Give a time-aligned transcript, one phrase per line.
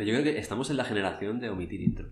[0.00, 2.08] Pero yo creo que estamos en la generación de omitir intro.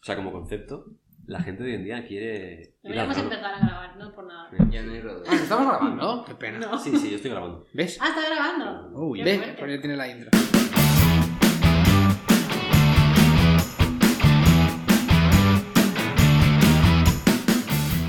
[0.00, 0.86] O sea, como concepto,
[1.26, 2.76] la gente de hoy en día quiere...
[2.82, 4.48] Deberíamos empezar a grabar, no por nada.
[4.70, 5.22] Ya no hay rodeo.
[5.28, 6.24] Ah, ¿Estamos grabando?
[6.24, 6.58] Qué pena.
[6.60, 6.78] No.
[6.78, 7.66] Sí, sí, yo estoy grabando.
[7.74, 7.98] ¿Ves?
[8.00, 8.88] Ah, está grabando.
[8.98, 9.56] Uy, Qué ve, fuerte.
[9.58, 10.30] pues ya tiene la intro.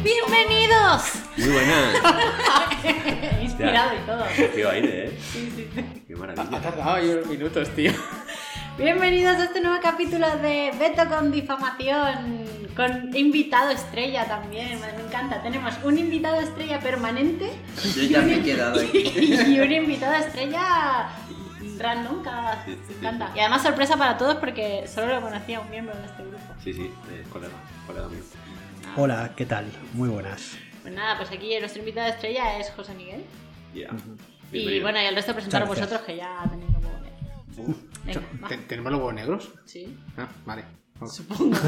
[0.04, 1.04] ¡Bienvenidos!
[1.38, 1.95] Muy buenas.
[3.41, 4.23] Inspirado y todo.
[4.36, 5.18] Qué aire, ¿eh?
[5.20, 5.68] Sí, sí.
[6.07, 6.61] Qué Ha maravilla.
[6.61, 7.91] tardado ahí unos minutos, tío.
[8.78, 12.44] Bienvenidos a este nuevo capítulo de Veto con difamación,
[12.76, 15.44] con invitado estrella también, me encanta.
[15.44, 17.52] Tenemos un invitado estrella permanente
[17.95, 19.04] Yo ya me he quedado aquí.
[19.48, 21.08] y un invitado estrella
[21.78, 23.31] random, cada me encanta.
[23.36, 26.40] Y además sorpresa para todos porque solo lo conocía un miembro de este grupo.
[26.64, 27.53] Sí, sí, eh, colega,
[27.86, 28.23] colega mío.
[28.98, 29.67] Hola, ¿qué tal?
[29.94, 30.58] Muy buenas.
[30.81, 33.23] Pues nada, pues aquí nuestro invitado estrella es José Miguel.
[33.76, 33.92] Yeah.
[34.52, 37.92] Y bueno, y el resto presentaros vosotros que ya tenéis como...
[38.05, 38.48] Venga, va.
[38.48, 39.52] ¿Ten- ¿Tenemos los huevos negros?
[39.66, 40.63] Sí, Ah, vale.
[41.11, 41.57] Supongo.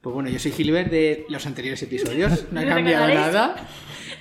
[0.00, 2.46] Pues bueno, yo soy Gilbert de los anteriores episodios.
[2.52, 3.56] No ha ¿Me cambiado nada.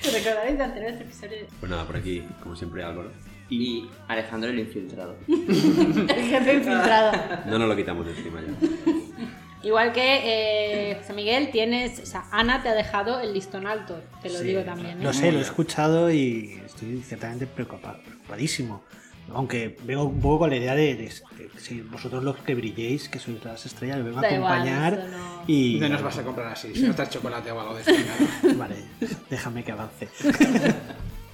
[0.02, 1.48] ¿Te recordaréis de anteriores episodios?
[1.59, 3.12] Pues nada, por aquí, como siempre, Álvaro.
[3.50, 5.16] Y Alejandro el infiltrado.
[5.28, 7.12] El jefe infiltrado.
[7.45, 8.94] No nos lo quitamos de encima ya.
[9.64, 12.00] Igual que eh, José Miguel, tienes.
[12.00, 15.00] O sea, Ana te ha dejado el listón alto, te lo Sí, digo también.
[15.00, 15.04] ¿eh?
[15.04, 18.84] Lo sé, lo he escuchado y estoy ciertamente preocupa- preocupadísimo.
[19.33, 23.09] Aunque vengo un poco con la idea de, de- de si vosotros los que brilléis,
[23.09, 25.78] que sois las estrellas, me vengo a Da igual, acompañar eso no- y...
[25.80, 27.92] No nos vas a comprar así, si no estás chocolate o algo de eso.
[28.58, 28.75] Vale,
[29.30, 30.08] déjame que avance.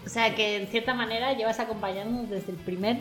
[0.05, 2.97] O sea, que en cierta manera llevas acompañándonos desde el primer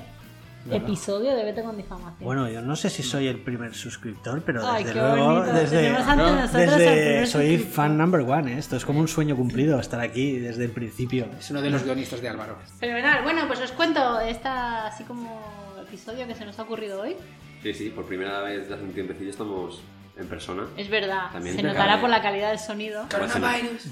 [0.65, 0.85] Claro.
[0.85, 2.15] episodio de Vete con Difamación.
[2.21, 5.53] Bueno, yo no sé si soy el primer suscriptor, pero Ay, desde luego, bonito.
[5.55, 6.47] desde, ¿no?
[6.47, 8.59] desde soy fan number one, ¿eh?
[8.59, 11.27] esto es como un sueño cumplido estar aquí desde el principio.
[11.39, 12.59] Es uno de los guionistas de Álvaro.
[12.79, 13.23] Fenomenal.
[13.25, 17.17] Bueno, pues os cuento esta así como episodio que se nos ha ocurrido hoy.
[17.63, 19.81] Sí, sí, por primera vez desde hace un tiempecillo estamos
[20.17, 20.65] en persona.
[20.77, 22.01] Es verdad, También se notará cabe.
[22.03, 23.05] por la calidad del sonido.
[23.11, 23.87] Coronavirus.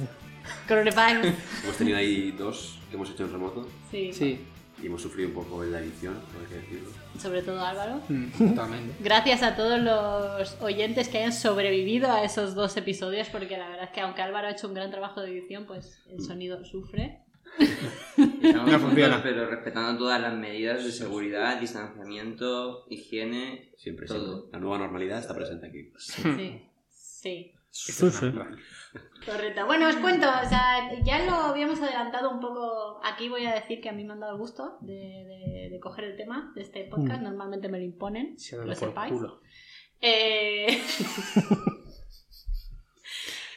[0.68, 1.34] Coronavirus.
[1.64, 4.40] Hemos tenido ahí dos que hemos hecho en remoto Sí, Sí,
[4.83, 6.91] y hemos sufrido un poco en la edición, por así decirlo.
[7.18, 8.01] sobre todo Álvaro.
[8.08, 8.95] mm, totalmente.
[9.01, 13.85] Gracias a todos los oyentes que hayan sobrevivido a esos dos episodios, porque la verdad
[13.85, 17.20] es que aunque Álvaro ha hecho un gran trabajo de edición, pues el sonido sufre.
[18.17, 19.23] No funciona.
[19.23, 24.19] Pero respetando todas las medidas de seguridad, distanciamiento, higiene, Siempre, Todo.
[24.33, 24.52] siempre.
[24.52, 25.92] La nueva normalidad está presente aquí.
[25.98, 27.52] Sí, sí.
[28.23, 28.57] Una-
[29.24, 29.67] Correcto.
[29.67, 33.01] Bueno, os cuento, o sea, ya lo habíamos adelantado un poco.
[33.05, 35.80] Aquí voy a decir que a mí me han dado el gusto de, de- de
[35.80, 37.20] coger el tema de este podcast.
[37.20, 37.24] Mm.
[37.24, 39.12] Normalmente me lo imponen, Se lo sepáis.
[39.12, 39.40] culo.
[40.01, 40.67] Eh,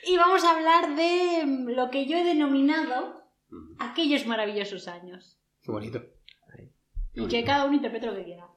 [0.06, 3.76] y vamos a hablar de lo que yo he denominado Ujú.
[3.80, 5.40] aquellos maravillosos años.
[5.62, 6.04] Qué bonito.
[7.16, 8.48] Y que cada uno interprete lo que quiera.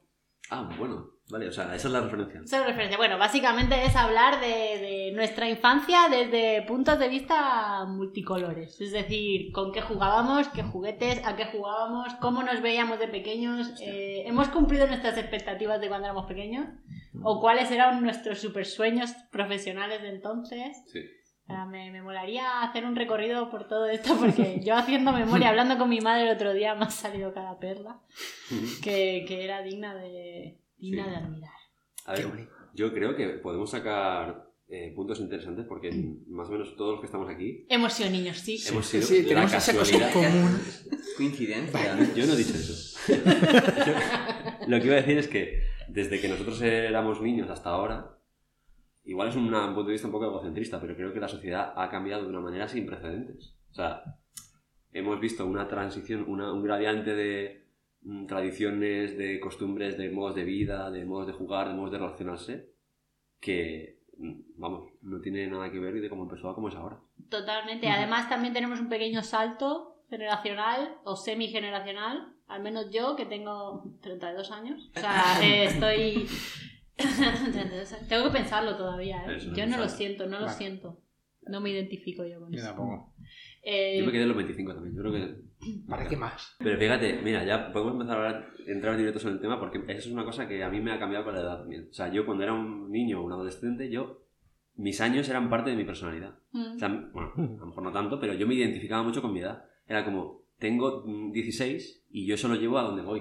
[0.49, 2.41] Ah, bueno, vale, o sea, esa es la referencia.
[2.43, 2.97] Esa es la referencia.
[2.97, 8.79] Bueno, básicamente es hablar de, de nuestra infancia desde puntos de vista multicolores.
[8.81, 13.73] Es decir, con qué jugábamos, qué juguetes, a qué jugábamos, cómo nos veíamos de pequeños.
[13.81, 16.67] eh, ¿Hemos cumplido nuestras expectativas de cuando éramos pequeños?
[17.23, 20.77] ¿O cuáles eran nuestros super sueños profesionales de entonces?
[20.91, 20.99] Sí.
[21.69, 25.87] Me, me molaría hacer un recorrido por todo esto porque yo haciendo memoria, hablando con
[25.89, 28.01] mi madre el otro día, me ha salido cada perla
[28.83, 31.09] que, que era digna de, digna Sí.
[31.09, 31.51] de admirar.
[32.05, 35.91] A ver, yo creo que podemos sacar eh, puntos interesantes porque
[36.27, 38.61] más o menos todos los que estamos aquí Emoción, niños, sí.
[38.67, 40.59] hemos sido Sí, la tenemos esa cosa común.
[41.15, 41.97] coincidencia.
[42.15, 42.99] Yo no he dicho eso.
[43.07, 48.17] Yo- lo que iba a decir es que desde que nosotros éramos niños hasta ahora,
[49.05, 51.71] igual es una- un punto de vista un poco egocentrista, pero creo que la sociedad
[51.75, 53.55] ha cambiado de una manera sin precedentes.
[53.71, 54.03] O sea,
[54.91, 57.66] hemos visto una transición, una- un gradiente de mm,
[58.27, 62.69] tradiciones, de costumbres, de modos de vida, de modos de jugar, de modos de relacionarse,
[63.39, 66.99] que, mm, vamos, no tiene nada que ver de cómo empezó a cómo es ahora.
[67.29, 67.87] Totalmente.
[67.89, 72.33] Además, también tenemos un pequeño salto generacional o semi-generacional.
[72.47, 74.89] Al menos yo, que tengo 32 años.
[74.95, 76.27] O sea, eh, estoy.
[76.95, 78.07] 32 años.
[78.07, 79.35] Tengo que pensarlo todavía, ¿eh?
[79.35, 80.57] Eso Yo no lo siento, no lo Vale.
[80.57, 81.01] siento.
[81.41, 82.67] No me identifico yo con Yo eso.
[82.67, 83.13] tampoco.
[83.63, 85.41] Eh, Yo me quedé en los 25 también, yo creo que
[85.87, 86.55] ¿Para qué más?
[86.59, 90.07] Pero fíjate, mira, ya podemos empezar a hablar- entrar directos en el tema porque eso
[90.09, 91.87] es una cosa que a mí me ha cambiado con la edad también.
[91.89, 94.23] O sea, yo cuando era un niño o un adolescente, yo,
[94.75, 96.37] mis años eran parte de mi personalidad.
[96.51, 99.33] mm, O sea, bueno, a lo mejor no tanto, pero yo me identificaba mucho con
[99.33, 99.63] mi edad.
[99.87, 103.19] Era como, tengo mm, 16 y yo eso lo llevo a donde voy.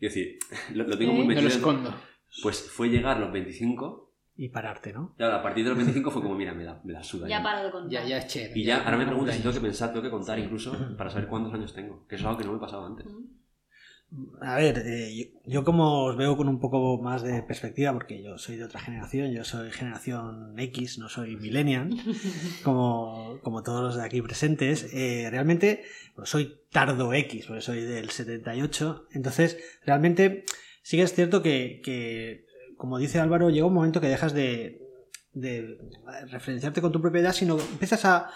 [0.00, 0.38] Es decir,
[0.74, 1.16] lo, lo tengo Sí.
[1.18, 1.48] muy No lo metido.
[1.48, 1.94] escondo.
[2.42, 4.07] Pues fue llegar los 25,
[4.40, 5.14] Y pararte, ¿no?
[5.16, 7.26] claro, a partir de los 25 fue como, mira, me la, me la suda.
[7.26, 7.42] ya ya.
[7.42, 7.90] paro de contar.
[7.90, 8.60] Ya, ya es chévere.
[8.60, 11.26] Y ya, ahora me preguntas si tengo que pensar, tengo que contar incluso para saber
[11.26, 13.06] cuántos años tengo, que es algo que no me pasaba antes.
[14.40, 18.22] A ver, eh, yo, yo como os veo con un poco más de perspectiva, porque
[18.22, 21.90] yo soy de otra generación, yo soy generación X, no soy millennial,
[22.62, 25.82] como, como todos los de aquí presentes, eh, realmente
[26.14, 30.44] pues, soy tardo X, porque soy del 78, entonces realmente
[30.82, 32.46] sí que es cierto que, que,
[32.78, 34.80] como dice Álvaro, llega un momento que dejas de,
[35.34, 35.78] de
[36.30, 38.30] referenciarte con tu propiedad, sino empiezas a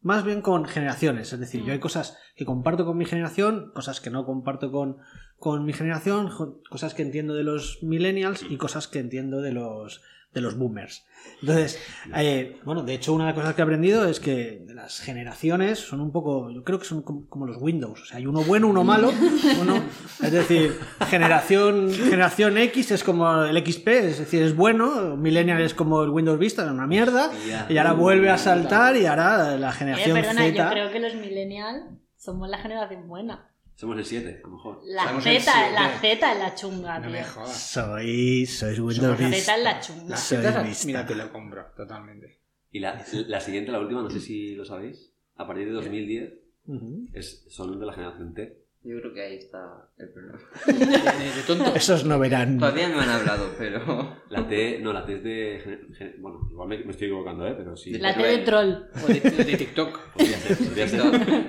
[0.00, 1.32] más bien con generaciones.
[1.32, 4.98] Es decir, yo hay cosas que comparto con mi generación, cosas que no comparto con,
[5.38, 6.30] con mi generación,
[6.70, 10.00] cosas que entiendo de los millennials y cosas que entiendo de los
[10.32, 11.04] de los boomers.
[11.40, 11.80] Entonces,
[12.14, 15.78] eh, bueno, de hecho una de las cosas que he aprendido es que las generaciones
[15.78, 18.42] son un poco, yo creo que son como, como los Windows, o sea, hay uno
[18.42, 19.10] bueno, uno malo,
[19.60, 19.82] uno,
[20.22, 20.78] es decir,
[21.08, 26.10] generación generación X es como el XP, es decir, es bueno, millennial es como el
[26.10, 27.30] Windows Vista, es una mierda,
[27.68, 30.64] y ahora vuelve a saltar y ahora la Eh, generación perdona, Z.
[30.64, 31.84] yo creo que los millennials
[32.16, 33.47] somos la generación buena.
[33.78, 34.80] Somos el 7, a lo mejor.
[34.86, 37.12] La Z, la Z es la chunga, No tío.
[37.12, 37.56] me jodas.
[37.56, 39.30] Sois, sois Windows Somos La.
[39.36, 40.04] Z es la chunga.
[40.08, 42.40] La Soy Z, mira, te lo compro, totalmente.
[42.72, 46.32] Y la, la siguiente, la última, no sé si lo sabéis, a partir de 2010
[46.66, 47.06] Ujú.
[47.12, 48.64] es, son de la generación T.
[48.84, 50.38] Yo creo que ahí está el problema.
[50.66, 51.74] De, tonto.
[51.74, 52.58] Esos no verán.
[52.58, 54.16] Todavía no han hablado, pero.
[54.30, 56.14] La T, no, la T es de...
[56.18, 57.54] Bueno, igual me, me estoy equivocando, ¿eh?
[57.56, 57.90] Pero sí.
[57.98, 58.74] La T de troll.
[59.04, 60.12] O de, de TikTok.
[60.12, 61.00] Podría ser, podría ser.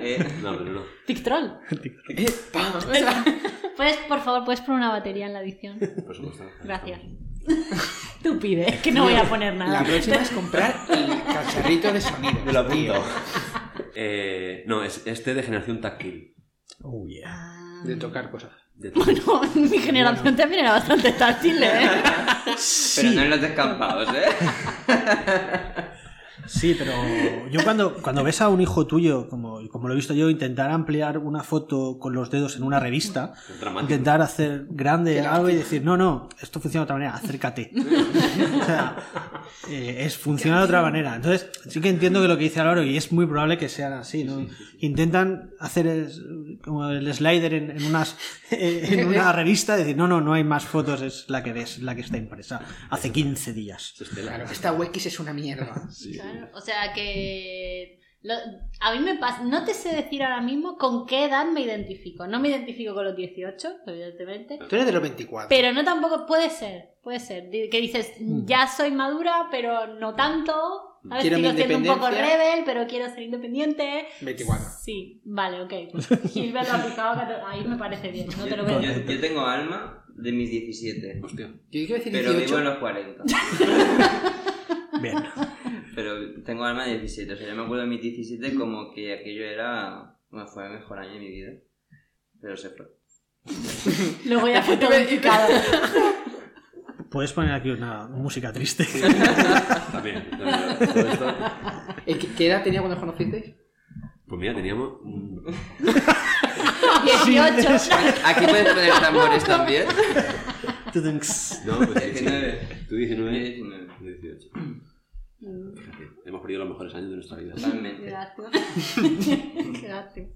[0.02, 0.82] Eh, No, pero no.
[1.06, 1.46] Tic troll.
[2.08, 2.72] Eh, pam.
[3.76, 5.78] Puedes, por favor, puedes poner una batería en la edición.
[6.04, 6.44] Por supuesto.
[6.64, 7.00] Gracias.
[8.22, 9.84] Tú pide, que no voy a poner La nada.
[9.84, 12.44] próxima es comprar el cacharrito de sonido.
[12.44, 13.02] Me lo apunto.
[13.94, 16.34] Eh, no, es este de generación táctil.
[16.82, 17.28] Oh, yeah.
[17.28, 17.82] Ah.
[17.84, 18.50] De tocar cosas.
[18.74, 21.88] De Bueno, mi generación también era bastante táctil, ¿eh?
[22.96, 24.26] Pero no en los descampados, ¿eh?
[26.46, 26.92] Sí, pero
[27.48, 30.70] yo cuando, cuando ves a un hijo tuyo, como, como lo he visto yo, intentar
[30.70, 33.34] ampliar una foto con los dedos en una revista,
[33.80, 37.70] intentar hacer grande algo y decir, no, no, esto funciona de otra manera, acércate.
[37.72, 38.96] o sea,
[39.68, 41.14] eh, es, funciona de otra manera.
[41.16, 43.92] Entonces, sí que entiendo que lo que dice Álvaro, y es muy probable que sean
[43.92, 44.46] así, ¿no?
[44.78, 46.20] Intentan hacer es-
[46.62, 48.16] como el slider en, en unas,
[48.50, 51.78] eh, en una revista, decir, no, no, no hay más fotos, es la que ves,
[51.78, 52.60] la que está impresa
[52.90, 53.94] hace 15 días.
[54.14, 55.88] Claro, esta UX es una mierda.
[56.14, 58.34] Claro, o sea que lo-
[58.80, 62.26] a mí me pasa, no te sé decir ahora mismo con qué edad me identifico.
[62.26, 65.48] No me identifico con los 18, evidentemente, Tú eres de los 24.
[65.48, 68.12] pero no tampoco puede ser, puede ser que dices
[68.44, 70.52] ya soy madura, pero no tanto.
[71.22, 74.06] Quiero mi Sigo siendo un poco rebel, pero quiero ser independiente.
[74.20, 74.66] 24.
[74.82, 75.72] Sí, vale, ok.
[75.92, 78.82] Pues Gilbert lo aplicaba, cato- ahí me parece bien, no te lo Yo, veo.
[78.82, 81.20] yo- yo tengo alma de mis 17.
[81.24, 81.46] Hostia.
[81.46, 82.44] Yo quiero decir Pero 18.
[82.46, 83.24] vivo en los 40.
[85.00, 85.14] Bien.
[85.94, 87.32] Pero tengo alma de 17.
[87.32, 90.16] O sea, yo me acuerdo de mis 17 como que aquello era.
[90.30, 91.52] Bueno, fue el mejor año de mi vida.
[92.40, 92.86] Pero se fue.
[94.26, 94.90] Luego ya fue todo.
[97.10, 98.84] Puedes poner aquí una música triste.
[99.92, 100.30] También.
[100.30, 100.78] también.
[100.78, 101.34] Todo esto-
[102.06, 103.54] Eh, ¿Qué, qué edad tenía cuando os conocisteis?
[104.28, 104.92] Pues mira, teníamos...
[105.02, 105.38] mm,
[107.04, 107.68] 18.
[108.24, 109.84] Aquí puedes poner tambores también.
[111.66, 112.24] No, pues sí, sí.
[112.24, 112.68] 19.
[112.88, 113.86] Tú 19, 19.
[114.00, 114.48] 18.
[115.40, 117.54] Fíjate, hemos perdido los mejores años de nuestra vida.
[117.54, 118.10] Totalmente.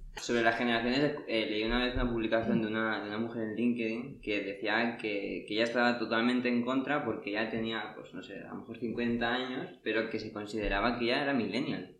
[0.16, 3.56] Sobre las generaciones, eh, leí una vez una publicación de una, de una mujer en
[3.56, 8.22] LinkedIn que decía que, que ella estaba totalmente en contra porque ya tenía, pues no
[8.22, 11.96] sé, a lo mejor 50 años, pero que se consideraba que ya era millennial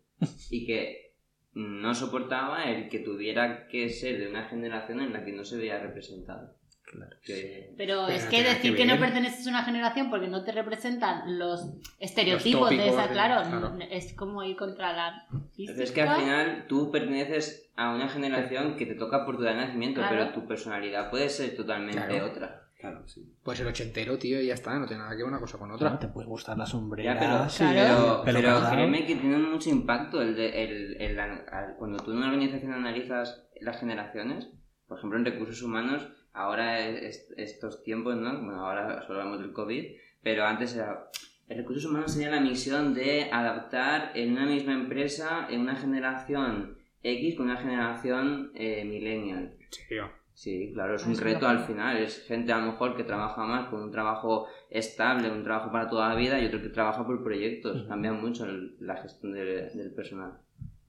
[0.49, 1.13] y que
[1.53, 5.57] no soportaba el que tuviera que ser de una generación en la que no se
[5.57, 6.55] veía representado.
[6.95, 7.15] Claro.
[7.23, 10.27] Que- Pero Pero es no que decir que que, no perteneces a una generación porque
[10.27, 13.77] no te representan los estereotipos de tópicos esa, de- claro, claro.
[13.91, 15.25] es como ir contra la
[15.57, 19.43] Entonces es que al final tú perteneces a una generación que te toca por tu
[19.43, 20.15] edad de nacimiento, Claro.
[20.17, 22.27] pero tu personalidad puede ser totalmente Claro.
[22.31, 22.61] otra.
[22.79, 23.33] Claro, sí.
[23.43, 24.77] Pues el ochentero, tío, y ya está.
[24.77, 25.99] No tiene nada que ver una cosa con Claro, otra.
[26.07, 27.17] te puede gustar las Ya, sombreras.
[27.19, 28.71] pero, Sí, pero, pero cortado.
[28.75, 32.73] créeme que tiene mucho impacto el de, el, el- al- cuando tú en una organización
[32.73, 34.49] analizas las generaciones,
[34.87, 38.31] por ejemplo en recursos humanos, ahora es- estos tiempos, ¿no?
[38.43, 39.85] Bueno, ahora solo hablamos del COVID,
[40.21, 41.09] pero antes era...
[41.47, 47.35] Recursos humanos tenía la misión de adaptar en una misma empresa, en una generación X
[47.35, 49.55] con una generación eh, millennial.
[49.87, 50.09] Tío.
[50.33, 51.97] Sí, claro, es Ah, un sí, reto al final.
[51.97, 55.87] Es gente a lo mejor que trabaja más con un trabajo estable, un trabajo para
[55.87, 57.83] toda la vida y otro que trabaja por proyectos.
[57.87, 60.33] Cambia mucho el- la gestión de- del personal.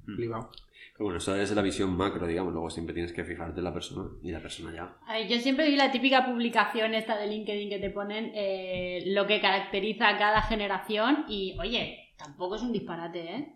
[0.07, 0.51] Flipao.
[0.97, 2.53] Pero bueno, eso es la visión macro, digamos.
[2.55, 4.97] Luego siempre tienes que fijarte en la persona y la persona ya.
[5.07, 9.03] A ver, yo siempre vi la típica publicación esta de LinkedIn que te ponen eh,
[9.09, 13.53] lo que caracteriza a cada generación y, oye, tampoco es un disparate, ¿eh?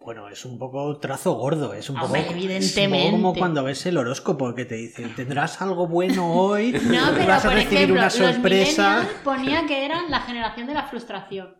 [0.00, 3.10] Bueno, es un poco trazo gordo, es un poco, Hombre, es un poco evidentemente.
[3.12, 7.44] como cuando ves el horóscopo que te dice, tendrás algo bueno hoy, No, pero vas
[7.44, 9.08] a por recibir ejemplo, una sorpresa.
[9.22, 11.54] ponía que eran la generación de la frustración.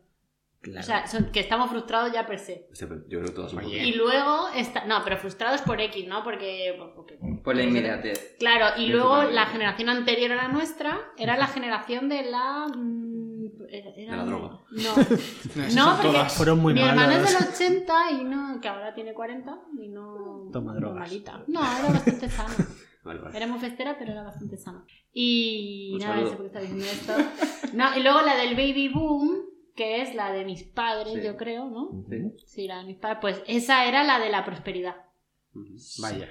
[0.65, 0.81] Claro.
[0.81, 2.67] O sea, son- que estamos frustrados ya per se.
[2.73, 3.71] Este, yo creo que todos somos.
[3.71, 6.25] Y luego, está, no, pero frustrados por X, ¿no?
[6.25, 6.75] Porque...
[6.97, 8.37] porque- Por la inmediatez.
[8.39, 12.67] Claro, y luego la generación anterior a la nuestra era la generación de la...
[12.75, 14.59] mm, era- era- De la droga.
[14.71, 14.95] No,
[15.75, 16.35] No, no porque todas.
[16.35, 18.59] Fueron muy mi hermana es del 80 y no...
[18.61, 20.49] que ahora tiene 40 y no...
[20.53, 20.97] Toma drogas.
[21.11, 21.45] normalita.
[21.47, 22.55] No, era bastante sana.
[23.05, 23.37] Vale, vale.
[23.37, 24.83] Era muy festera, pero era bastante sana.
[25.13, 27.13] Y Un nada, no sé por qué está diciendo esto.
[27.75, 29.44] No, y luego la del baby boom,
[29.77, 31.23] que es la de mis padres, Sí.
[31.23, 32.05] yo creo, ¿no?
[32.09, 32.33] Sí.
[32.47, 33.19] Sí, la de mis padres.
[33.21, 34.97] Pues esa era la de la prosperidad.
[36.01, 36.29] Vaya.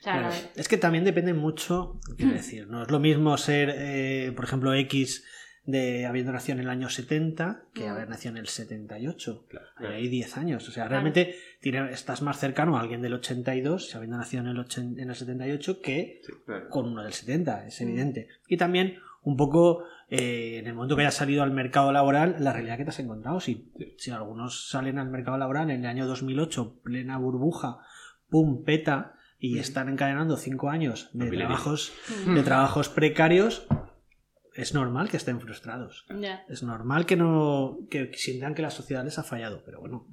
[0.00, 2.16] O sea, Claro, la de- Es que también depende mucho, Hmm.
[2.16, 5.24] quiero decir, no es lo mismo ser, eh, por ejemplo, X
[5.64, 7.90] de habiendo nacido en el año 70 que Mm.
[7.90, 9.44] haber nacido en el 78.
[9.48, 9.66] Claro.
[9.76, 10.62] Ahí hay 10 años.
[10.68, 10.90] O sea, Claro.
[10.90, 15.10] realmente tiene- estás más cercano a alguien del 82, habiendo nacido en el, ochen- en
[15.10, 16.68] el 78, que Claro.
[16.70, 17.84] con uno del 70, es Mm.
[17.84, 18.28] evidente.
[18.48, 22.52] Y también un poco eh, en el momento que hayas salido al mercado laboral, la
[22.52, 23.38] realidad que te has encontrado.
[23.38, 27.78] Si, si algunos salen al mercado laboral en el año 2008, plena burbuja,
[28.28, 31.92] pum, peta, y están encadenando cinco años de trabajos,
[32.26, 33.66] de trabajos precarios,
[34.54, 36.04] es normal que estén frustrados.
[36.48, 40.06] Es normal que no que sientan que la sociedad les ha fallado, pero bueno,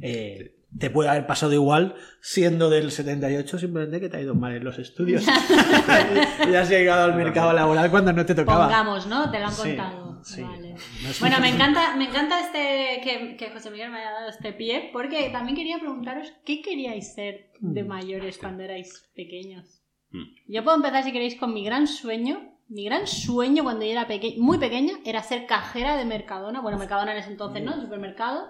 [0.00, 4.54] eh, te puede haber pasado igual siendo del 78 simplemente que te ha ido mal
[4.54, 5.24] en los estudios.
[6.50, 8.64] y has llegado al mercado laboral cuando no te tocaba.
[8.66, 9.30] Pongamos, ¿no?
[9.30, 10.20] Te lo han Sí, contado.
[10.24, 10.42] sí.
[10.42, 10.74] Vale.
[11.02, 14.28] No es Bueno, me encanta, me encanta este que, que José Miguel me haya dado
[14.28, 17.88] este pie, porque también quería preguntaros qué queríais ser de Mm.
[17.88, 19.80] mayores cuando erais pequeños.
[20.10, 20.52] Mm.
[20.52, 22.50] Yo puedo empezar si queréis con mi gran sueño.
[22.68, 26.60] Mi gran sueño cuando yo era peque- muy pequeña era ser cajera de Mercadona.
[26.62, 27.74] Bueno, Mercadona en ese entonces, ¿no?
[27.74, 28.48] El supermercado.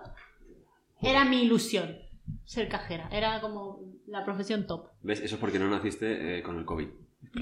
[1.03, 1.99] Era mi ilusión
[2.45, 3.09] ser cajera.
[3.11, 4.89] Era como la profesión top.
[5.03, 5.21] ¿Ves?
[5.21, 6.89] Eso es porque no naciste eh, con el COVID.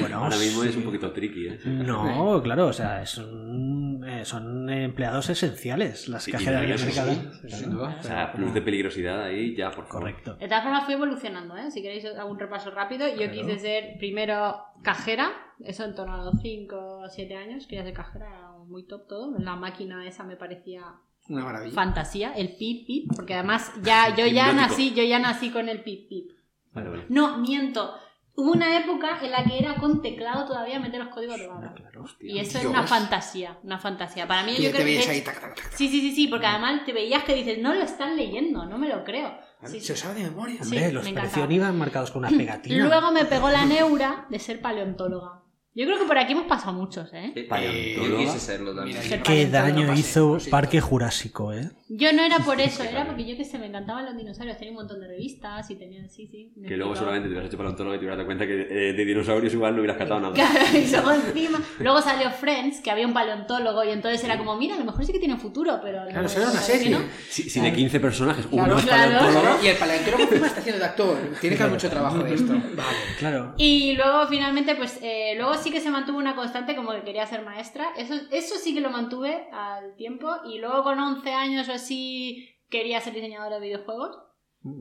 [0.00, 0.68] Bueno, ahora mismo sí.
[0.70, 1.58] es un poquito tricky, ¿eh?
[1.64, 7.32] No, claro, o sea, son, eh, son empleados esenciales las Sí, cajeras de sí, mercado.
[7.48, 7.96] sin duda.
[7.98, 10.00] O sea, plus de peligrosidad ahí ya, por favor.
[10.00, 10.34] Correcto.
[10.36, 11.70] De todas formas fui evolucionando, ¿eh?
[11.70, 13.06] Si queréis hago un repaso rápido.
[13.08, 13.32] Yo Claro.
[13.32, 17.94] quise ser primero cajera, eso en torno a los 5 o 7 años, quería ser
[17.94, 19.38] cajera, era muy top todo.
[19.38, 20.82] La máquina esa me parecía
[21.28, 21.74] Una maravilla.
[21.74, 24.54] fantasía, el pip pip, porque además ya yo ya Hipnótico.
[24.54, 26.30] nací, yo ya nací con el pip pip.
[26.72, 27.04] Vale, vale.
[27.08, 27.94] No, miento.
[28.34, 31.74] Hubo una época en la que era con teclado todavía meter los códigos de barra.
[31.74, 32.04] Claro.
[32.20, 34.28] Y eso es una fantasía, una fantasía.
[34.28, 35.72] Para mí Y yo te creo que veías es- ahí, tac, tac, tac, tac.
[35.76, 38.78] Sí, sí, sí, sí, porque además te veías que dices, no lo están leyendo, no
[38.78, 39.36] me lo creo.
[39.64, 40.62] Sí, Se lo sabe de memoria.
[40.62, 41.02] Sí, Hombre, los
[41.48, 42.86] me iban marcados con una pegatina.
[42.86, 45.37] Luego me pegó la neura de ser paleontóloga.
[45.78, 47.32] Yo creo que por aquí hemos pasado muchos, ¿eh?
[47.36, 48.10] Eh, Paleontóloga.
[48.10, 48.96] Yo quise serlo también.
[48.98, 50.80] Mira, Ser yo- Qué paleontólogo daño hizo sí, Parque.
[50.80, 51.70] Jurásico, ¿eh?
[51.90, 54.58] Yo no era por eso, era porque yo que sé, me encantaban los dinosaurios.
[54.58, 56.52] Tenía un montón de revistas y tenía, sí, sí.
[56.66, 59.04] Que luego seguramente te hubieras hecho paleontólogo y te hubieras dado cuenta que eh, de
[59.04, 60.34] dinosaurios igual no hubieras catado nada.
[60.34, 61.62] Claro, y luego encima.
[61.78, 65.04] Luego salió Friends, que había un paleontólogo, y entonces era como, mira, a lo mejor
[65.04, 66.04] sí que tiene futuro, pero.
[66.08, 66.98] Claro, eso era una ¿sabes que serie.
[66.98, 67.04] no?
[67.28, 69.18] Si, si de 15 personajes Claro, uno es claro.
[69.18, 71.18] paleontólogo, Y el paleontólogo encima está haciendo de actor.
[71.40, 72.52] Tiene que haber mucho trabajo de esto.
[72.74, 72.96] Vale.
[73.18, 73.54] Claro.
[73.56, 77.24] Y luego finalmente, pues, eh, luego sí que se mantuvo una constante como que quería
[77.26, 77.86] ser maestra.
[77.96, 80.28] Eso, eso sí que lo mantuve al tiempo.
[80.44, 84.16] Y luego con 11 años o así quería ser diseñadora de videojuegos.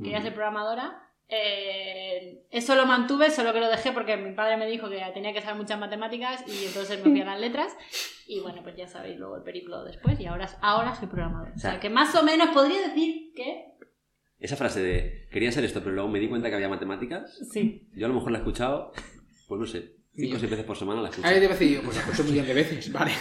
[0.04, 1.04] Quería ser programadora.
[1.30, 5.34] Eh, eso lo mantuve, solo que lo dejé porque mi padre me dijo que tenía
[5.34, 7.76] que saber muchas matemáticas y entonces me fui a las letras.
[8.28, 11.54] Y bueno, pues ya sabéis luego el periplo después y ahora, ahora soy programadora.
[11.56, 13.66] O sea, que más o menos podría decir que...
[14.40, 17.88] esa frase de quería ser esto, pero luego me di cuenta que había matemáticas, Sí.
[17.94, 18.92] yo a lo mejor la he escuchado,
[19.48, 21.28] pues no sé, cinco o seis veces por semana la escucho.
[21.28, 22.92] Ahí te decir, pues lo escucho un millón de veces.
[22.94, 23.12] Vale.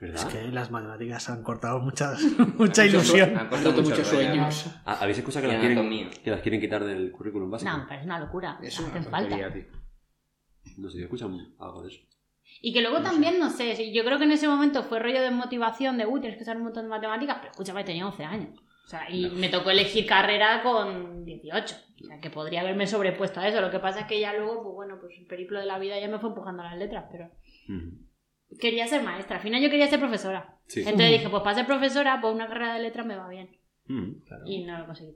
[0.00, 0.28] ¿Verdad?
[0.28, 2.22] Es que las matemáticas han cortado muchas,
[2.56, 3.30] mucha ilusión.
[3.36, 4.66] Han Han roto mucho muchos sueños.
[4.84, 7.70] Ah, ¿Habéis escuchado que las, quieren, que las quieren quitar del currículum básico?
[7.70, 8.58] No, me parece una locura.
[8.62, 9.36] Es una Hacen falta.
[9.52, 9.64] tío.
[10.76, 11.28] No sé, yo escucho
[11.58, 12.00] algo de eso.
[12.60, 15.30] Y que luego también, no sé, yo creo que en ese momento fue rollo de
[15.30, 18.60] motivación de, uy, tienes que saber un montón de matemáticas, pero escúchame, tenía 11 años.
[18.84, 21.76] O sea, y me tocó elegir carrera con 18.
[22.02, 23.60] O sea, que podría haberme sobrepuesto a eso.
[23.60, 26.00] Lo que pasa es que ya luego, pues bueno, pues el periplo de la vida
[26.00, 27.30] ya me fue empujando a las letras, pero
[27.68, 28.07] Ujú.
[28.60, 29.36] Quería ser maestra.
[29.36, 30.58] Al final yo quería ser profesora.
[30.66, 30.80] Sí.
[30.80, 33.50] Entonces dije, pues para ser profesora, pues una carrera de letras me va bien.
[33.88, 34.22] Ujú.
[34.46, 35.14] Y no lo conseguí.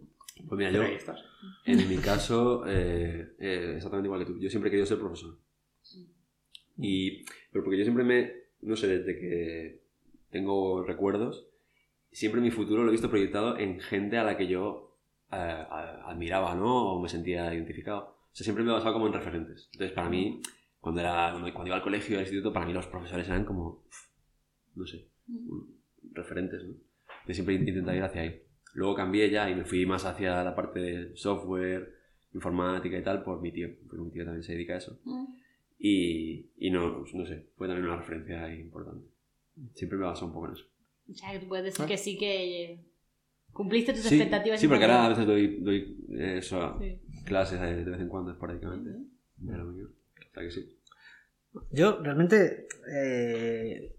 [0.49, 0.83] Pues mira, yo,
[1.67, 4.39] en mi caso, eh, eh, exactamente igual que tú.
[4.41, 5.39] Yo siempre he querido ser profesor.
[6.79, 9.83] Y, pero porque yo siempre me, no sé, desde que
[10.31, 11.47] tengo recuerdos,
[12.11, 14.97] siempre mi futuro lo he visto proyectado en gente a la que yo
[15.31, 15.37] eh,
[16.07, 16.95] admiraba, ¿no?
[16.95, 18.17] O me sentía identificado.
[18.33, 19.69] O sea, siempre me he basado como en referentes.
[19.73, 20.41] Entonces, para mí,
[20.83, 23.85] cuando, era, cuando, cuando iba al colegio, al instituto, para mí los profesores eran como,
[24.75, 25.09] no sé,
[26.13, 26.75] referentes, ¿no?
[27.27, 28.43] Yo siempre intentaba ir hacia ahí.
[28.75, 31.95] Luego cambié ya y me fui más hacia la parte de software,
[32.35, 34.99] informática y tal por mi tío, porque mi tío también se dedica a eso.
[35.79, 39.07] Y, y no, no sé, fue también una referencia ahí importante.
[39.75, 40.65] Siempre me baso un poco en eso.
[41.11, 42.85] O sea, que tú puedes decir que sí que eh,
[43.53, 44.61] cumpliste tus Sí, expectativas.
[44.61, 46.99] sí, porque ahora a veces doy, doy eh, eso, Sí.
[47.25, 48.91] clases de, de vez en cuando, esporádicamente.
[49.37, 49.87] de lo mío.
[49.87, 50.02] O sea
[50.41, 50.79] que sí.
[51.71, 53.95] Yo realmente eh,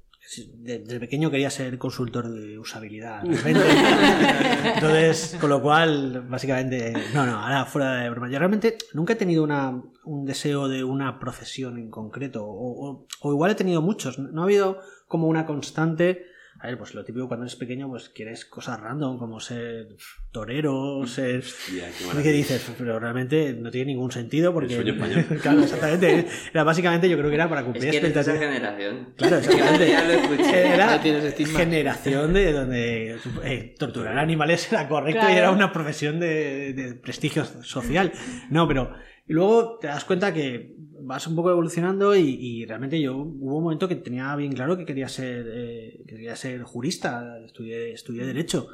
[0.55, 3.23] de- desde pequeño quería ser consultor de usabilidad.
[4.75, 8.29] Entonces, con lo cual, básicamente, no, no, ahora fuera de broma.
[8.29, 13.07] Yo realmente nunca he tenido una, un deseo de una profesión en concreto, o, o-
[13.21, 14.17] o igual he tenido muchos.
[14.19, 16.25] No ha habido como una constante.
[16.63, 19.89] A ver, pues lo típico cuando eres pequeño, pues quieres cosas random, como ser
[20.31, 22.71] torero, ser Hostia, qué ¿Qué dices?
[22.77, 24.75] Pero realmente no tiene ningún sentido porque...
[24.77, 25.39] El sueño español.
[25.41, 26.25] claro, exactamente.
[26.53, 28.77] Era básicamente, yo creo que era para Es cumplir que eres de esa expectativas.
[28.79, 29.13] generación.
[29.17, 29.89] Claro, exactamente.
[29.89, 30.67] Ya lo escuché.
[30.73, 31.59] Era Ya tienes estigma.
[31.59, 35.33] generación de donde eh, torturar animales era correcto Claro.
[35.35, 38.13] y era una profesión de, de prestigio social.
[38.49, 38.93] No, pero
[39.33, 43.57] y luego te das cuenta que vas un poco evolucionando y, y realmente yo hubo
[43.57, 47.93] un momento que tenía bien claro que quería ser eh, que quería ser jurista, estudié,
[47.93, 48.67] estudié derecho.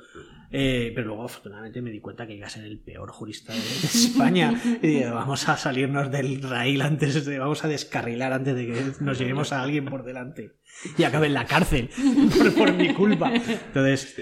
[0.51, 3.59] Eh, pero luego afortunadamente me di cuenta que iba a ser el peor jurista de,
[3.59, 8.53] de España y dije, vamos a salirnos del raíl antes de, vamos a descarrilar antes
[8.55, 10.58] de que nos llevemos a alguien por delante
[10.97, 11.89] y acabe en la cárcel
[12.37, 13.31] por, por mi culpa.
[13.33, 14.15] Entonces,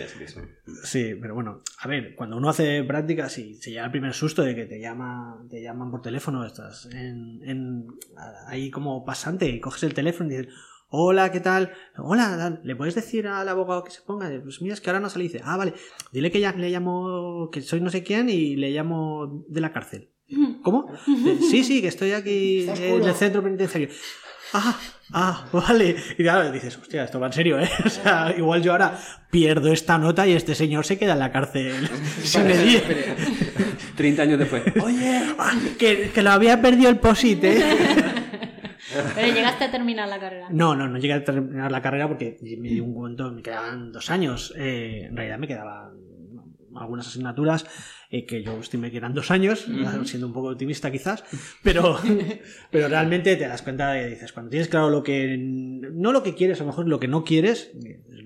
[0.83, 4.41] sí pero bueno, a ver, cuando uno hace prácticas y se llega el primer susto
[4.43, 7.87] de que te llama, te llaman por teléfono, estás en, en-
[8.47, 10.53] ahí como pasante y coges el teléfono y dices,
[10.89, 11.73] hola, ¿qué tal?
[11.97, 14.29] Hola, ¿le puedes decir al abogado que se ponga?
[14.41, 15.25] Pues mira, es que ahora no sale.
[15.25, 15.73] Y dice, ah, vale,
[16.11, 19.71] dile que ya le llamo, que soy no sé quién y le llamo de la
[19.73, 20.09] cárcel.
[20.63, 20.91] ¿Cómo?
[21.51, 23.89] Sí, sí, que estoy aquí en el centro penitenciario.
[24.53, 24.79] Ah,
[25.13, 25.95] ah, vale.
[26.17, 27.69] Y claro, dices, hostia, esto va en serio, ¿eh?
[27.85, 28.97] O sea, igual yo ahora
[29.31, 31.87] pierdo esta nota y este señor se queda en la cárcel
[32.23, 32.83] sin medir.
[33.95, 34.63] 30 años después.
[34.83, 37.63] Oye, ah, que, que lo había perdido el POSIT, ¿eh?
[39.15, 40.47] Pero llegaste a terminar la carrera.
[40.49, 43.91] No, no, no llegué a terminar la carrera porque me dio un momento, me quedaban
[43.91, 44.53] dos años.
[44.57, 46.06] Eh, en realidad me quedaban
[46.75, 47.65] algunas asignaturas
[48.09, 49.65] eh, que yo estimé que eran dos años,
[50.05, 51.23] siendo un poco optimista quizás,
[51.63, 51.97] pero,
[52.71, 56.35] pero realmente te das cuenta de, dices, cuando tienes claro lo que, no lo que
[56.35, 57.71] quieres, a lo mejor lo que no quieres,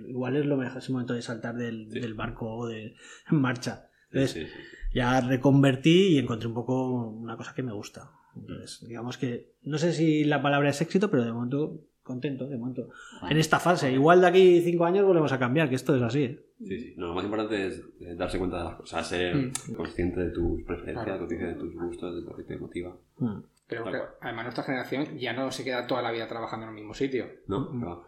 [0.07, 1.99] igual es lo mejor, es el momento de saltar del, Sí.
[1.99, 2.95] del barco o de
[3.29, 3.87] en marcha.
[4.11, 4.51] Entonces, Sí, sí,
[4.93, 8.11] ya reconvertí y encontré un poco una cosa que me gusta.
[8.35, 12.57] Entonces, digamos que no sé si la palabra es éxito, pero de momento contento, de
[12.57, 12.89] momento.
[13.29, 16.23] En esta fase, igual de aquí cinco años volvemos a cambiar, que esto es así.
[16.23, 16.45] ¿eh?
[16.67, 16.93] Sí, sí.
[16.97, 19.73] No, lo más importante es eh, darse cuenta de las cosas, ser Mm.
[19.75, 21.19] consciente de tus preferencias, Claro.
[21.19, 22.95] consciente de tus gustos, de lo que te motiva.
[23.17, 23.39] Mm.
[23.67, 26.69] Pero Tal que, además nuestra generación ya no se queda toda la vida trabajando en
[26.71, 27.25] el mismo sitio.
[27.47, 27.71] ¿No?
[27.73, 28.05] No,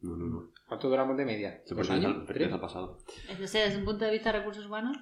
[0.00, 0.26] no, no.
[0.26, 0.50] no.
[0.66, 1.60] ¿Cuánto duramos de media?
[1.64, 2.26] Se ¿Dos pertenece años?
[2.26, 2.48] ¿Tres?
[2.56, 2.98] pasado.
[3.38, 4.96] No sé, desde un punto de vista de recursos humanos.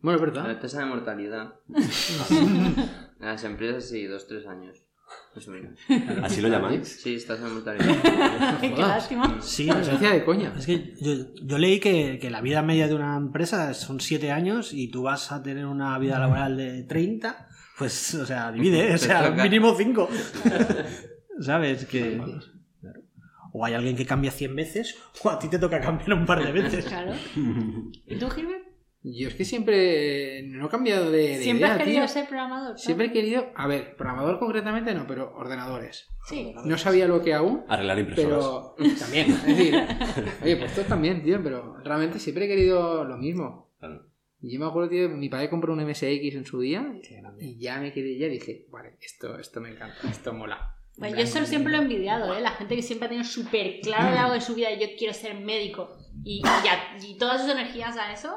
[0.00, 0.60] Bueno, es La verdad.
[0.60, 1.54] tasa de mortalidad.
[1.68, 1.74] En
[3.20, 4.83] las empresas sí, dos, tres años.
[5.48, 5.78] Menos.
[6.22, 7.00] ¿Así lo llamáis?
[7.02, 8.60] Sí, tasa de mortalidad.
[8.60, 9.40] Qué lástima.
[9.40, 10.52] Sí, La esencia de coña.
[10.56, 11.12] es que yo,
[11.42, 15.02] yo leí que, que la vida media de una empresa son siete años y tú
[15.02, 18.94] vas a tener una vida laboral de 30, pues, o sea, divide, ¿eh?
[18.94, 20.08] o sea, mínimo 5.
[21.40, 21.86] ¿Sabes?
[21.86, 22.20] Que...
[23.52, 26.44] O hay alguien que cambia 100 veces, o a ti te toca cambiar un par
[26.44, 26.84] de veces.
[26.86, 27.12] Claro.
[28.06, 28.63] ¿Y tú, Gilbert?
[29.06, 32.08] Yo es que siempre no he cambiado de, de Siempre idea, has querido tío.
[32.08, 32.70] ser programador.
[32.70, 32.78] ¿no?
[32.78, 36.08] Siempre he querido, a ver, programador concretamente no, pero ordenadores.
[36.26, 36.54] Sí.
[36.64, 38.38] No sabía lo que aún, Arreglar impresoras.
[38.78, 39.30] pero también.
[39.30, 39.74] Es decir,
[40.42, 43.74] oye, pues esto también, tío, pero realmente siempre he querido lo mismo.
[43.78, 44.06] Claro.
[44.40, 46.94] Y yo me acuerdo, tío, mi padre compró un MSX en su día
[47.40, 50.76] y ya me quedé, ya dije, vale, esto, esto me encanta, esto mola.
[50.98, 52.40] Pues yo eso siempre lo he envidiado, ¿eh?
[52.40, 54.86] La gente que siempre ha tenido súper claro a lo largo de su vida, yo
[54.96, 55.96] quiero ser médico.
[56.22, 58.32] Y, y, ya- y todas sus energías a eso,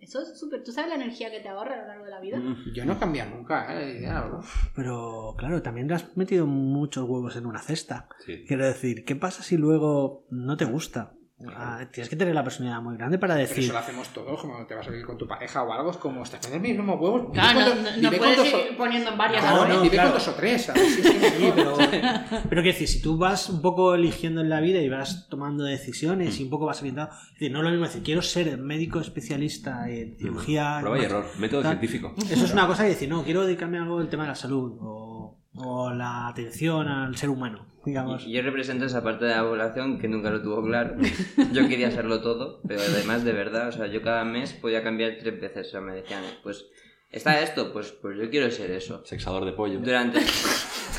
[0.00, 0.64] eso es súper...
[0.64, 2.40] ¿Tú sabes la energía que te ahorra a lo largo de la vida?
[2.74, 4.00] Yo no he cambiado nunca, ¿eh?
[4.26, 4.40] bro.
[4.74, 8.08] Pero claro, también le has metido muchos huevos en una cesta.
[8.24, 8.44] Sí.
[8.48, 11.12] Quiero decir, ¿qué pasa si luego no te gusta?
[11.56, 13.62] Ah, tienes que tener la personalidad muy grande para Pero decir.
[13.62, 15.96] eso lo hacemos todos, como te vas a vivir con tu pareja o algo, es
[15.96, 17.32] como, estás poniendo mis mismos huevos.
[17.32, 20.10] Claro, no, no- no puedes ir o- poniendo en varias No, no, dime claro.
[20.10, 23.94] cuántos o tres, es que Sí, pero, pero quiero decir, si tú vas un poco
[23.94, 27.52] eligiendo en la vida y vas tomando decisiones y un poco vas orientado, es decir,
[27.52, 30.78] no es lo mismo decir, quiero ser médico especialista en cirugía.
[30.80, 31.24] Prueba y error.
[31.38, 31.78] Método tal.
[31.78, 32.14] científico.
[32.18, 34.34] Eso es una cosa que decir, no, quiero dedicarme a algo del tema de la
[34.34, 38.26] salud o, o la atención al ser humano, digamos.
[38.26, 40.96] Y yo represento esa parte de la población que nunca lo tuvo claro.
[41.52, 45.16] Yo quería hacerlo todo, pero además de verdad, o sea, yo cada mes podía cambiar
[45.18, 45.68] tres veces.
[45.68, 46.66] O sea, me decían, pues,
[47.10, 47.72] ¿está esto?
[47.72, 49.04] Pues, pues yo quiero ser eso.
[49.04, 49.80] Sexador de pollo.
[49.80, 50.20] Durante...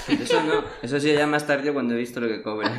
[0.10, 2.75] Eso no, eso sí ya más tarde cuando he visto lo que cobra.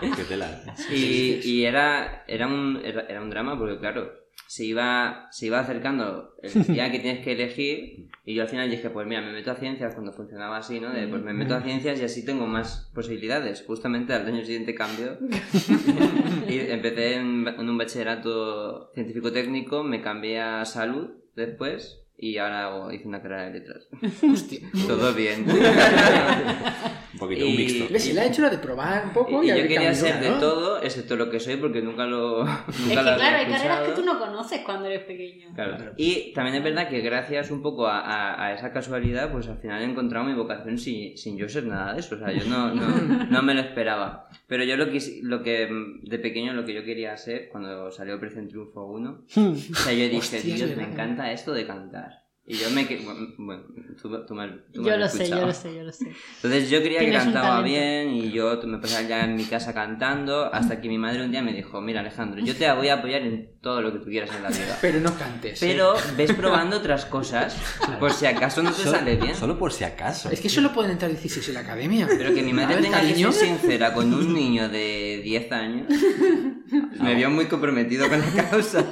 [0.00, 0.62] Qué tela.
[0.88, 5.60] Y, y era, era, un, era, era un drama porque, claro, se iba, se iba
[5.60, 9.32] acercando el día que tienes que elegir y yo al final dije, pues mira, me
[9.32, 10.90] meto a ciencias cuando funcionaba así, ¿no?
[10.90, 13.64] De, pues me meto a ciencias y así tengo más posibilidades.
[13.66, 15.18] Justamente al año siguiente cambio
[16.48, 22.92] y empecé en, en un bachillerato científico-técnico, me cambié a salud después y ahora hago-
[22.92, 23.88] hice una carrera de letras.
[24.22, 24.60] Hostia.
[24.86, 25.44] Todo bien.
[27.14, 27.92] Un poquito, un Y- mixto.
[27.92, 28.08] ¿Ves?
[28.08, 30.30] Y le ha hecho la de probar un poco Y y, yo quería ser de
[30.30, 30.38] ¿no?
[30.38, 32.38] todo, excepto lo que soy, porque nunca lo.
[32.44, 35.48] Nunca Es que claro, hay carreras que tú no conoces cuando eres pequeño.
[35.54, 35.92] Claro.
[35.96, 39.58] Y también es verdad que gracias un poco a, a- a esa casualidad, pues al
[39.58, 42.14] final he encontrado mi vocación sin, sin yo ser nada de eso.
[42.14, 42.86] O sea, yo no, no,
[43.30, 44.28] no me lo esperaba.
[44.46, 45.68] Pero yo lo que, lo que
[46.02, 50.08] de pequeño lo que yo quería ser, cuando salió Operación Triunfo 1, o sea, yo
[50.08, 52.21] dije, Dios, me encanta esto de cantar.
[52.44, 52.88] Y yo me...
[52.88, 52.98] que-
[53.38, 53.62] Bueno,
[54.00, 55.46] tú, tú me, tú me Yo lo sé, yo escuchado.
[55.46, 56.06] lo sé, yo lo sé.
[56.36, 60.52] Entonces yo creía que cantaba bien y yo me pasaba ya en mi casa cantando
[60.52, 63.22] hasta que mi madre un día me dijo, mira Alejandro, yo te voy a apoyar
[63.22, 64.76] en todo lo que tú quieras en la vida.
[64.82, 65.60] Pero no cantes.
[65.60, 67.56] Pero ves probando otras cosas
[68.00, 69.36] por si acaso no te Solo- sale bien.
[69.36, 70.28] Solo por si acaso.
[70.28, 72.08] Es que solo pueden entrar 16 en la academia.
[72.08, 75.86] Pero que mi madre tenga que ser sincera con un niño de 10 años
[77.00, 78.84] me vio muy comprometido con la causa.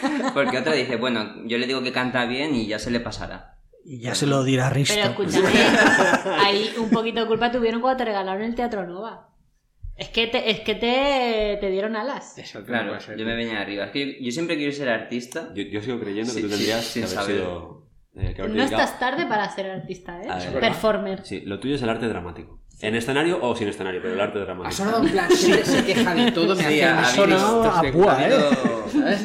[0.34, 3.54] Porque otra dice, bueno, yo le digo que canta bien y ya se le pasará.
[3.84, 4.94] Y ya se lo dirá Risto.
[4.94, 5.48] Pero escúchame,
[6.44, 9.28] ahí un poquito de culpa tuvieron cuando te regalaron el Teatro Nova.
[9.96, 12.38] Es que te, es que te, te dieron alas.
[12.38, 13.86] Eso no Claro, yo me venía arriba.
[13.86, 15.48] Es que yo, yo siempre quiero ser artista.
[15.54, 17.36] Yo, yo sigo creyendo que Sí, tú tendrías sí, que sin haber saber.
[17.40, 17.86] sido.
[18.14, 20.28] eh, que No dedicado- estás tarde para ser artista, ¿eh?
[20.30, 20.60] A ver.
[20.60, 21.24] Performer.
[21.24, 22.60] Sí, lo tuyo es el arte dramático.
[22.80, 24.72] En escenario o sin escenario, pero el arte Ha dramático.
[24.76, 28.16] sonado en plan, siempre se queja de todo, me Sí, hace ha sonidos a púa,
[28.16, 28.32] ha ¿eh?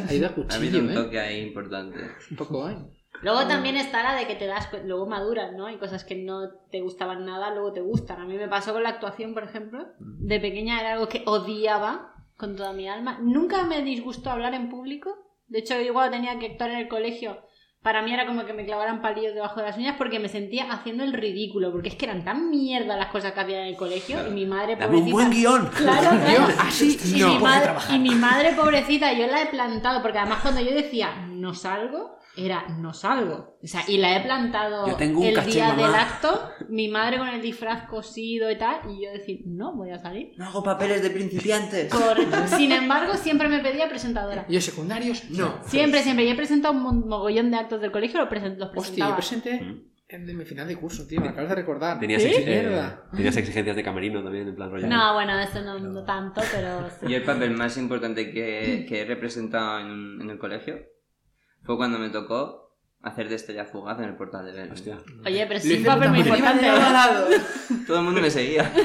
[0.10, 0.94] Ha ido a ha habido cuchillo, un ¿eh?
[0.96, 2.00] toque ahí importante.
[2.32, 2.78] Un poco, ¿eh?
[3.22, 5.68] Luego también está la de que te das, luego maduras, ¿no?
[5.68, 8.20] Hay cosas que no te gustaban nada, luego te gustan.
[8.20, 9.86] A mí me pasó con la actuación, por ejemplo.
[10.00, 13.20] De pequeña era algo que odiaba con toda mi alma.
[13.22, 15.16] Nunca me disgustó hablar en público.
[15.48, 17.38] De hecho, yo cuando tenía que actuar en el colegio,
[17.84, 20.72] para mí era como que me clavaran palillos debajo de las uñas porque me sentía
[20.72, 21.70] haciendo el ridículo.
[21.72, 24.26] Porque es que eran tan mierda las cosas que hacía en el colegio.
[24.26, 25.14] Y mi madre, Dame un pobrecita...
[25.14, 25.68] buen guion.
[25.68, 26.54] Claro, claro.
[26.60, 27.34] Así y, no.
[27.34, 31.14] mi madre, y mi madre, pobrecita, yo la he plantado, porque además cuando yo decía
[31.30, 33.58] no salgo, era no salgo.
[33.64, 35.86] O sea, y la he plantado Yo tengo un el caché, día mamá.
[35.86, 39.92] del acto, mi madre con el disfraz cosido y tal, y yo decir, no voy
[39.92, 40.32] a salir.
[40.38, 41.92] No hago papeles de principiantes.
[41.94, 42.36] Correcto.
[42.58, 44.46] Sin embargo, siempre me pedía presentadora.
[44.50, 45.30] ¿Y los secundarios?
[45.30, 45.60] No.
[45.66, 46.26] Siempre, siempre.
[46.26, 49.10] Yo he presentado un mogollón de actos del colegio, los, presen- los Hostia, presentaba.
[49.12, 52.00] yo presenté en de mi final de curso, tío, me acabas de recordar.
[52.00, 52.32] Tenías, ¿Sí?
[52.36, 54.86] eh, tenías exigencias de camerino también, en plan rollo.
[54.88, 57.08] No, bueno, eso no, no tanto, pero sí.
[57.10, 60.80] Yo el papel más importante que, que he representado en, en el colegio
[61.64, 62.62] fue cuando me tocó
[63.02, 64.72] hacer de estrella fugaz en el portal de Belén.
[64.72, 64.98] Hostia.
[65.26, 66.68] Oye, pero sí un papel muy importante.
[67.88, 68.72] Todo el mundo me seguía.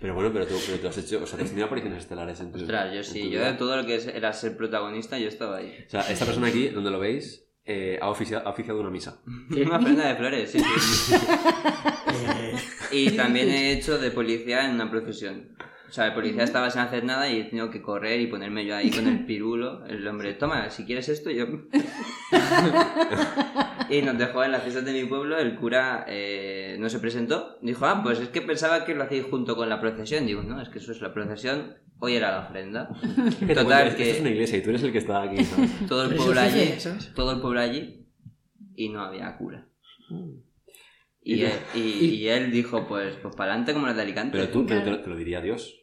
[0.00, 1.20] Pero bueno, pero tú, pero tú has hecho.
[1.22, 2.60] O sea, te has tenido apariciones estelares en tu.
[2.60, 5.74] Ostras, yo sí, yo de todo lo que era ser protagonista, yo estaba ahí.
[5.86, 9.20] O sea, esta persona aquí, donde lo veis, eh, ha, oficia- ha oficiado una misa.
[9.50, 11.14] Una prenda de flores, sí, sí.
[11.14, 12.54] Eh,
[12.92, 15.56] Y también he hecho de policía en una procesión.
[15.88, 18.66] O sea, el policía estaba sin hacer nada y he tenido que correr y ponerme
[18.66, 19.86] yo ahí con el pirulo.
[19.86, 21.46] El hombre, toma, si quieres esto, yo...
[23.90, 27.56] y nos dejó en las fiestas de mi pueblo, el cura eh, no se presentó.
[27.62, 30.26] Dijo, ah, pues es que pensaba que lo hacíais junto con la procesión.
[30.26, 32.90] Digo, no, es que eso es la procesión, hoy era la ofrenda.
[33.54, 35.70] Total, que- Esto es una iglesia y tú eres el que está aquí, ¿sabes?
[35.88, 36.74] Todo el pueblo allí,
[37.14, 38.06] todo el pueblo allí
[38.76, 39.66] y no había cura.
[41.22, 44.38] ¿Y él, y, y él dijo, pues, pues para adelante como los de Alicante.
[44.38, 45.74] Pero tú, pero te, lo- te lo diría Dios.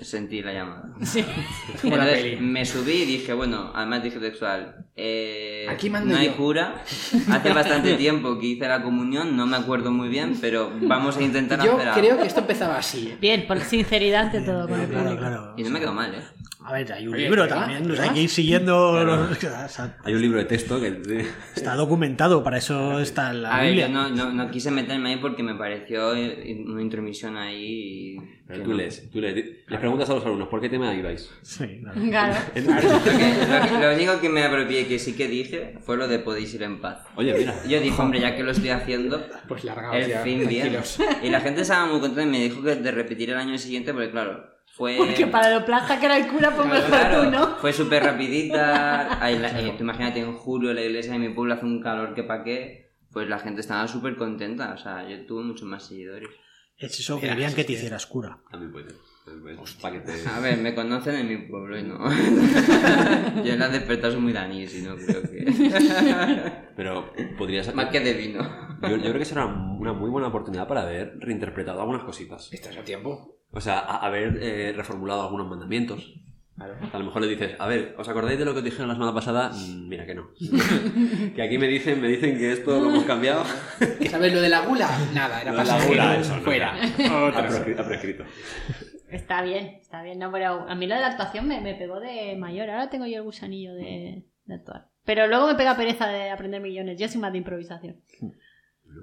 [0.00, 0.94] Sentí la llamada.
[1.04, 1.22] Sí.
[1.82, 6.36] Entonces, me subí y dije, bueno, además dije textual, eh, Aquí mando no hay yo.
[6.36, 6.82] cura.
[7.30, 11.22] Hace bastante tiempo que hice la comunión, no me acuerdo muy bien, pero vamos a
[11.22, 12.00] intentar Yo hacer algo.
[12.00, 13.08] creo que esto empezaba así.
[13.08, 13.18] ¿eh?
[13.20, 15.20] Bien, por sinceridad ante todo con el claro, público.
[15.20, 15.54] claro.
[15.58, 16.22] Y no me quedó mal, ¿eh?
[16.68, 18.90] A ver, hay un Oye, libro también, ¿Qué o sea, hay que ir siguiendo.
[18.92, 19.16] Claro.
[19.28, 21.24] los- o sea, Hay un libro de texto que.
[21.54, 23.86] está documentado, para eso está la A ver, Biblia.
[23.88, 28.16] yo no, no, no quise meterme ahí porque me pareció una intromisión ahí.
[28.16, 28.16] y-
[28.48, 28.76] Pero tú no.
[28.76, 29.34] lees, tú lees.
[29.68, 31.30] Les preguntas a los alumnos, ¿por qué tema ibais?
[31.42, 32.00] Sí, claro.
[32.10, 32.36] Claro.
[32.54, 36.52] Lo, que- lo- único que me apropié que sí que dije fue lo de podéis
[36.54, 36.98] ir en paz.
[37.16, 37.54] Oye, mira.
[37.68, 40.70] Yo dije, hombre, ya que lo estoy haciendo, Pues largaos el ya, fin bien.
[40.72, 40.98] tranquilos.
[41.22, 43.92] Y la gente estaba muy contenta y me dijo que de repetir el año siguiente,
[43.92, 44.96] porque claro, fue...
[44.98, 47.46] Porque para lo plasta que era el cura, pues mejor Claro, tú, ¿no?
[47.56, 49.20] fue súper rapidita.
[49.24, 52.14] Ahí la- eh, tú imagínate, en julio la iglesia de mi pueblo hace un calor
[52.14, 52.86] que pa' qué.
[53.12, 54.74] Pues la gente estaba súper contenta.
[54.74, 56.28] O sea, yo tuve muchos más seguidores.
[56.76, 58.36] Es eso, Mira, querían que te hicieras cura.
[58.50, 58.92] Puede.
[59.24, 60.00] También puede.
[60.00, 60.28] Te.
[60.28, 61.98] A ver, me conocen en mi pueblo y no.
[63.42, 66.52] yo en la despertar soy muy danís y no creo que...
[66.76, 67.74] Pero podrías.
[67.74, 68.40] Más que de vino.
[68.82, 72.52] Yo, yo creo que será una muy buena oportunidad para haber reinterpretado algunas cositas.
[72.52, 73.38] Estás a tiempo.
[73.50, 76.14] O sea, a- haber eh, reformulado algunos mandamientos.
[76.58, 78.94] A lo mejor le dices, a ver, ¿os acordáis de lo que os dijeron la
[78.94, 79.50] semana pasada?
[79.50, 80.28] Mm, mira que no.
[81.34, 83.44] que aquí me dicen, me dicen que esto lo hemos cambiado.
[84.10, 84.88] ¿Sabes lo de la gula?
[85.12, 86.74] Nada, era de la gula, eso, no, Fuera.
[86.74, 88.24] Ha prescrito.
[89.10, 90.18] Está bien, está bien.
[90.18, 92.70] No, pero a mí lo de la actuación me, me pegó de mayor.
[92.70, 94.88] Ahora tengo yo el gusanillo de, de actuar.
[95.04, 96.98] Pero luego me pega pereza de aprender millones.
[96.98, 98.00] Yo soy más de improvisación.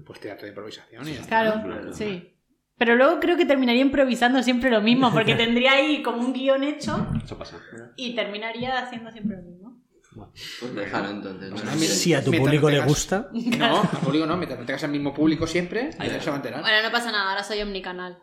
[0.05, 1.13] Pues teatro de improvisación y.
[1.27, 1.93] Claro, Claro.
[1.93, 2.29] sí.
[2.77, 6.63] Pero luego creo que terminaría improvisando siempre lo mismo, porque tendría ahí como un guion
[6.63, 7.57] hecho Eso pasa.
[7.95, 9.83] y terminaría haciendo siempre lo mismo.
[10.59, 11.51] Pues déjalo entonces.
[11.51, 11.57] ¿no?
[11.57, 15.11] Si a tu público le gusta, No, al público no, mientras no tengas al mismo
[15.13, 16.61] público siempre, ya se va a enterar.
[16.61, 18.17] Bueno, no pasa nada, ahora soy omnicanal.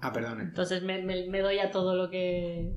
[0.00, 0.40] Ah, perdón.
[0.40, 2.70] Entonces me, me- me doy a todo lo que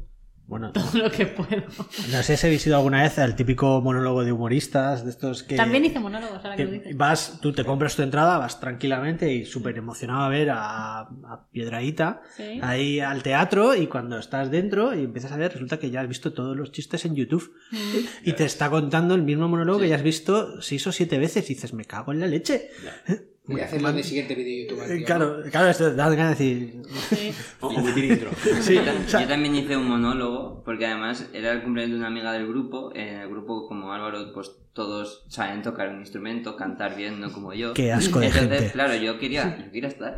[0.47, 1.63] bueno, todo lo que puedo.
[2.11, 5.55] no sé si habéis ido alguna vez al típico monólogo de humoristas, de estos que...
[5.57, 6.95] También hice monólogos, ahora que lo dices.
[6.97, 11.45] vas, tú te compras tu entrada, vas tranquilamente y súper emocionado a ver a, a
[11.51, 12.59] Piedraíta Sí.
[12.63, 16.07] ahí al teatro y cuando estás dentro y empiezas a ver, resulta que ya has
[16.07, 18.27] visto todos los chistes en YouTube Mm.
[18.29, 21.49] y te está contando el mismo monólogo que ya has visto seis o siete veces
[21.49, 22.69] y dices, me cago en la leche.
[23.47, 24.83] Voy a hacerlo en el siguiente vídeo de YouTube.
[24.91, 25.05] Eh, tío.
[25.05, 26.81] Claro, claro, esto da ganas de decir...
[27.09, 27.33] Sí.
[27.61, 28.29] O omitir intro.
[28.61, 32.33] Sí, yo, yo también hice un monólogo, porque además era el cumpleaños de una amiga
[32.33, 32.91] del grupo.
[32.93, 37.53] En el grupo, como Álvaro, pues todos saben tocar un instrumento, cantar bien, no como
[37.53, 37.73] yo.
[37.73, 38.73] Qué asco de Entonces, gente.
[38.73, 40.17] claro, yo quería, yo quería estar.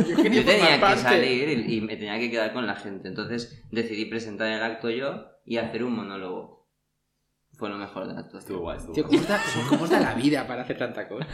[0.00, 2.74] Yo yo quería tenía formar que salir y, y me tenía que quedar con la
[2.76, 3.08] gente.
[3.08, 6.68] Entonces decidí presentar el acto yo y hacer un monólogo.
[7.52, 8.40] Fue lo mejor de la actuación.
[8.40, 9.18] Estuvo guay, estuvo Tío, guay.
[9.18, 11.26] ¿cómo está, cómo está la vida para hacer tanta cosa?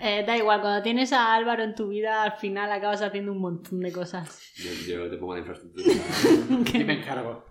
[0.00, 3.38] Eh, da igual, cuando tienes a Álvaro en tu vida, al final acabas haciendo un
[3.40, 4.52] montón de cosas.
[4.56, 5.86] Yo, yo te pongo la infraestructura.
[6.72, 7.44] Yo me encargo.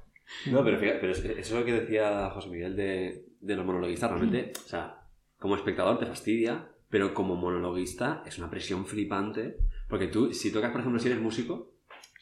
[0.48, 3.66] No, pero fíjate, pero es- eso es lo que decía José Miguel de, de los
[3.66, 4.10] monologuistas.
[4.10, 5.02] Realmente, o sea,
[5.38, 9.58] como espectador te fastidia, pero como monologuista es una presión flipante.
[9.90, 11.74] Porque tú, si tocas, por ejemplo, si eres músico,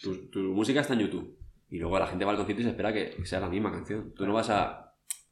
[0.01, 1.37] tu, tu música está en YouTube.
[1.69, 4.13] Y luego la gente va al concierto y se espera que sea la misma canción.
[4.13, 4.82] Tú no vas a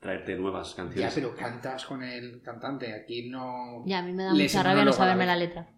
[0.02, 1.14] traerte nuevas Ya, canciones.
[1.16, 2.94] pero cantas con el cantante.
[2.94, 3.84] Aquí no.
[3.86, 5.70] Ya, a mí me da mucha el rabia no saberme la letra.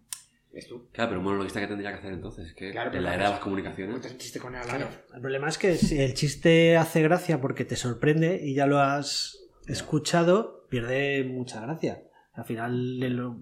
[0.92, 3.24] Claro, pero un monologuista que tendría que hacer entonces, que Claro, pero en la era
[3.24, 3.90] de las comunicaciones.
[3.92, 4.86] Cuentas un chiste con la vez.
[5.12, 8.78] El problema es que si el chiste hace gracia porque te sorprende y ya lo
[8.78, 12.04] has escuchado, pierde mucha gracia.
[12.34, 13.32] Al final, el-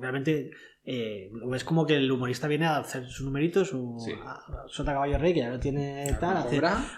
[0.00, 0.52] realmente,
[0.86, 4.12] eh, ves como que el humorista viene a hacer su numerito, su Sí.
[4.22, 6.36] a- sota caballo rey, que ya lo tiene tal,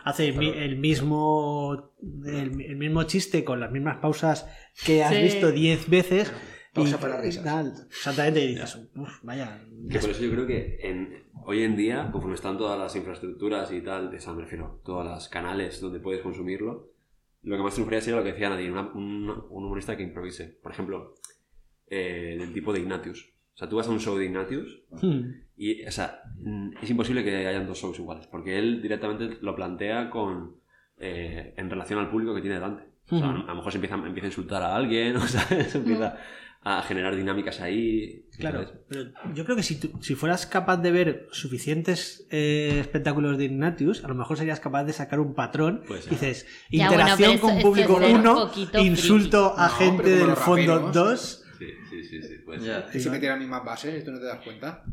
[0.04, 1.92] hace, el, mi- el mismo
[2.24, 4.46] el, el mismo chiste con las mismas pausas
[4.84, 5.22] que has Sí.
[5.22, 6.32] visto 10 veces.
[6.72, 7.42] Pausa y- para risas.
[7.44, 9.62] tal, exactamente, y dices, "Uf, vaya.
[9.90, 13.72] Que por eso yo creo que en, hoy en día, conforme están todas las infraestructuras
[13.72, 16.90] y tal, de, o sea, me refiero, todos los canales donde puedes consumirlo,
[17.44, 20.58] lo que más triunfaría sería lo que decía un, un humorista que improvise.
[20.62, 21.14] Por ejemplo,
[21.88, 23.32] eh, del tipo de Ignatius.
[23.56, 25.30] O sea, tú vas a un show de Ignatius Hmm.
[25.56, 29.56] y, o sea, mm, es imposible que hayan dos shows iguales, porque él directamente lo
[29.56, 30.56] plantea con
[30.98, 32.84] eh, en relación al público que tiene delante.
[33.10, 33.42] O sea, Ujú.
[33.42, 36.16] a lo mejor se empieza, empieza a insultar a alguien, o sea, se empieza
[36.62, 38.24] a generar dinámicas ahí.
[38.38, 38.74] Claro, ¿sabes?
[38.88, 43.44] pero yo creo que si, tú- si fueras capaz de ver suficientes eh, espectáculos de
[43.44, 45.82] Ignatius, a lo mejor serías capaz de sacar un patrón.
[45.86, 46.10] Puede ser.
[46.12, 50.34] Dices, Ya, interacción con público es ser un 1, poquito insulto a No, gente del
[50.36, 50.94] fondo raperos.
[50.94, 51.42] 2.
[51.58, 52.90] Sí, sí, sí, sí, puede Ya.
[52.90, 53.22] ser.
[53.22, 54.84] Y las mismas bases, ¿tú no te das cuenta?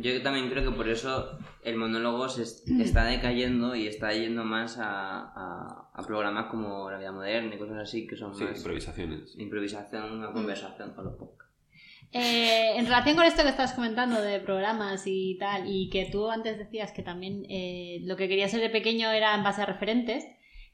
[0.00, 4.44] Yo, también creo que por eso el monólogo se es- está decayendo y está yendo
[4.44, 8.44] más a, a- a programas como La Vida Moderna y cosas así que son Sí,
[8.44, 9.34] más improvisaciones.
[9.36, 11.52] improvisación, una conversación con los podcasts.
[12.12, 16.30] Eh, en relación con esto que estás comentando de programas y tal, y que tú
[16.30, 19.66] antes decías que también eh, lo que querías ser de pequeño era en base a
[19.66, 20.24] referentes,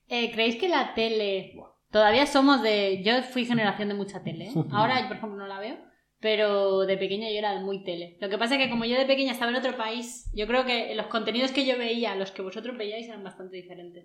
[0.09, 1.55] eh, ¿creéis que la tele...
[1.90, 3.03] Todavía somos de...
[3.03, 4.46] Yo fui generación de mucha tele.
[4.46, 4.55] ¿eh?
[4.72, 5.76] Ahora, por ejemplo, no la veo,
[6.20, 8.16] pero de pequeña yo era muy tele.
[8.20, 10.64] Lo que pasa es que como yo de pequeña estaba en otro país, yo creo
[10.64, 14.05] que los contenidos que yo veía, los que vosotros veíais, eran bastante diferentes.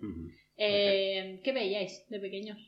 [0.56, 2.58] Eh, ¿Qué veíais de pequeños?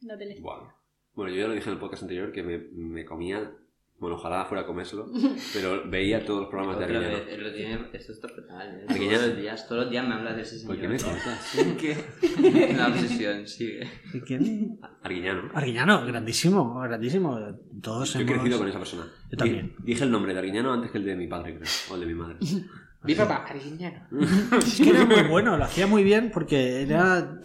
[0.00, 0.40] La tele.
[0.40, 3.52] Bueno, yo ya lo dije en el podcast anterior que me, me comía,
[3.98, 5.06] bueno, ojalá fuera a comérselo,
[5.52, 7.24] pero veía todos los programas de Arguiñano.
[7.24, 8.82] vez, lo tiene- esto está fatal.
[8.82, 8.86] ¿eh?
[8.86, 10.74] Todos los días, todos los días me hablas de ese señor.
[10.76, 11.56] ¿Por qué me cortas?
[11.80, 12.70] ¿Qué?
[12.74, 13.88] Una obsesión, sigue.
[14.26, 14.78] ¿Quién?
[15.02, 15.50] Arguiñano.
[15.52, 17.38] Arguiñano, grandísimo, grandísimo.
[17.82, 19.06] Todos Yo he hemos- crecido con esa persona.
[19.30, 19.74] Yo también.
[19.78, 21.68] Di- Dije el nombre de Arguiñano antes que el de mi padre, creo.
[21.90, 22.36] O el de mi madre.
[23.04, 24.06] Mi papá, Arguiñano.
[24.58, 27.38] Es que era muy bueno, lo hacía muy bien porque era,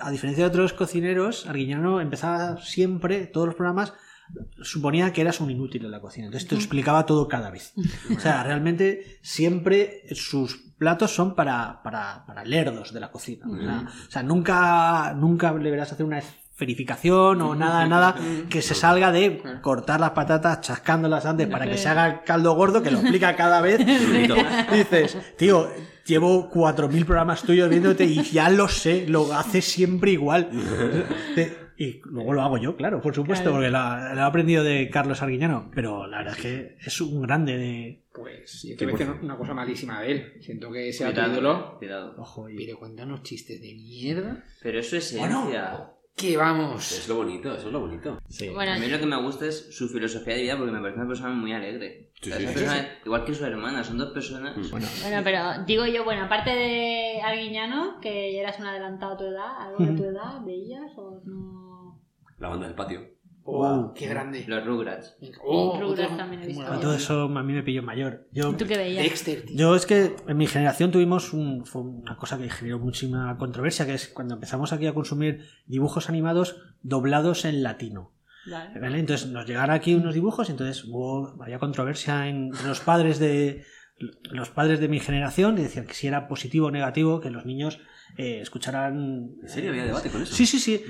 [0.00, 3.94] a diferencia de otros cocineros, Arguiñano empezaba siempre, todos los programas,
[4.62, 6.26] suponía que eras un inútil en la cocina.
[6.26, 7.72] Entonces te explicaba todo cada vez.
[8.16, 13.46] O sea, realmente siempre sus platos son para, para, para lerdos de la cocina.
[13.48, 18.14] O sea, o sea, nunca, nunca le verás hacer una esferificación o nada, nada
[18.50, 22.82] que se salga de cortar las patatas chascándolas antes para que se haga caldo gordo,
[22.82, 23.78] que lo explica cada vez.
[24.72, 25.68] Dices, tío,
[26.04, 30.50] llevo 4.000 programas tuyos viéndote y ya lo sé, lo haces siempre igual.
[31.34, 33.56] Te- Y luego lo hago yo, claro, por supuesto, Claro.
[33.58, 37.22] porque la- lo he aprendido de Carlos Arguiñano, pero la verdad es que es un
[37.22, 38.02] grande de...
[38.12, 40.32] Pues yo por decir una cosa malísima de él.
[40.40, 41.78] Siento que sea tu Cuidado, ídolo.
[41.78, 42.14] cuidado.
[42.18, 44.44] Ojo, y- Pero unos chistes de mierda.
[44.60, 45.38] Pero eso es Bueno.
[45.42, 45.90] esencia.
[46.16, 46.90] Que vamos.
[46.98, 48.18] Es lo bonito, eso es lo bonito.
[48.28, 48.48] Sí.
[48.48, 50.98] Bueno, A mí lo que me gusta es su filosofía de vida porque me parece
[50.98, 52.10] una persona muy alegre.
[52.20, 54.56] Sí, sí, persona- Igual que su hermana, son dos personas.
[54.56, 54.68] Mm.
[54.72, 59.16] Bueno, Bueno, pero digo yo, bueno, aparte de Arguiñano, que ya eras un adelantado a
[59.16, 61.57] tu edad, algo de tu edad, ¿veías o no?
[62.38, 63.00] La banda del patio.
[63.50, 64.44] Oh, qué grande.
[64.46, 65.16] Los Rugrats.
[65.42, 66.64] Oh, Rugrats también he visto.
[66.80, 68.28] Todo eso a mí me pilló mayor.
[68.30, 69.02] Yo, ¿Tú qué veías?
[69.02, 69.56] Dexter, tío.
[69.56, 73.86] Yo es que en mi generación tuvimos un- fue una cosa que generó muchísima controversia,
[73.86, 78.12] que es cuando empezamos aquí a consumir dibujos animados doblados en latino.
[78.50, 78.78] Vale.
[78.80, 78.98] ¿vale?
[78.98, 83.64] Entonces nos llegaron aquí unos dibujos y entonces hubo, había controversia entre los padres de
[84.30, 87.44] los padres de mi generación y decían que si era positivo o negativo que los
[87.46, 87.80] niños
[88.16, 90.34] eh, escucharan ¿En serio había debate con eso?
[90.34, 90.80] Sí, sí, sí.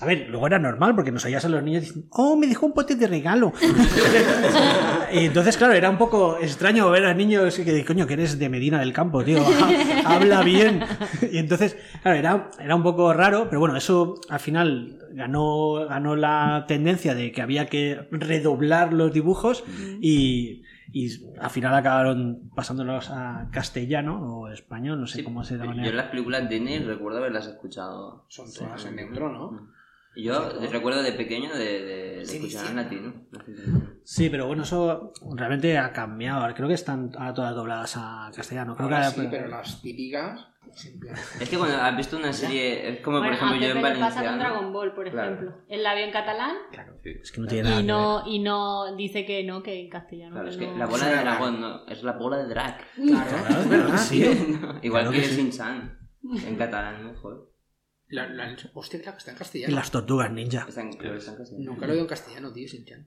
[0.00, 2.66] A ver, luego era normal porque nos oías a los niños diciendo, oh, me dejó
[2.66, 3.52] un pote de regalo.
[5.12, 8.48] y entonces, claro, era un poco extraño ver a niños que, coño, que eres de
[8.48, 9.40] Medina del Campo, tío.
[9.44, 10.82] ha- Habla bien.
[11.32, 16.16] Y entonces, claro, era, era un poco raro, pero bueno, eso al final ganó, ganó
[16.16, 19.64] la tendencia de que había que redoblar los dibujos
[20.00, 25.56] y, y al final acabaron pasándolos a castellano o español, no sé Sí, cómo se
[25.56, 25.84] llama.
[25.84, 28.24] Yo las películas de Disney recuerdo haberlas escuchado.
[28.28, 29.68] Son todas en neutro, ¿no?
[30.16, 32.70] Y yo recuerdo de pequeño de, de, de Sí, escuchar sí.
[32.70, 33.14] en latino.
[34.02, 36.52] Sí, pero bueno, eso realmente ha cambiado.
[36.54, 38.74] Creo que están ahora todas dobladas a castellano.
[38.74, 40.46] Creo Ahora que sí, pero las típicas.
[41.40, 43.82] Es que cuando has visto una serie, es como Bueno, por ejemplo a yo en
[43.94, 44.38] le pasa con.
[44.38, 45.34] Dragon Ball, por Claro.
[45.34, 45.56] ejemplo.
[45.68, 46.56] Él la vio en catalán
[47.04, 50.32] es que no tiene nada y no, y no dice que no, que en castellano.
[50.34, 52.78] Claro, que es que no- la bola de dragón no, es la bola de drag.
[52.94, 53.60] Claro.
[53.60, 54.22] Es verdad, sí.
[54.82, 55.36] Igual Claro que, que sí.
[55.42, 55.98] Shin-Chan.
[56.46, 57.52] En catalán, mejor.
[58.08, 59.74] La, la, hostia, claro, que está en Y castellano.
[59.76, 60.64] las tortugas ninja.
[60.68, 61.70] Está en, creo que está en castellano.
[61.72, 63.06] Nunca lo he oído en castellano, tío, Sinchan.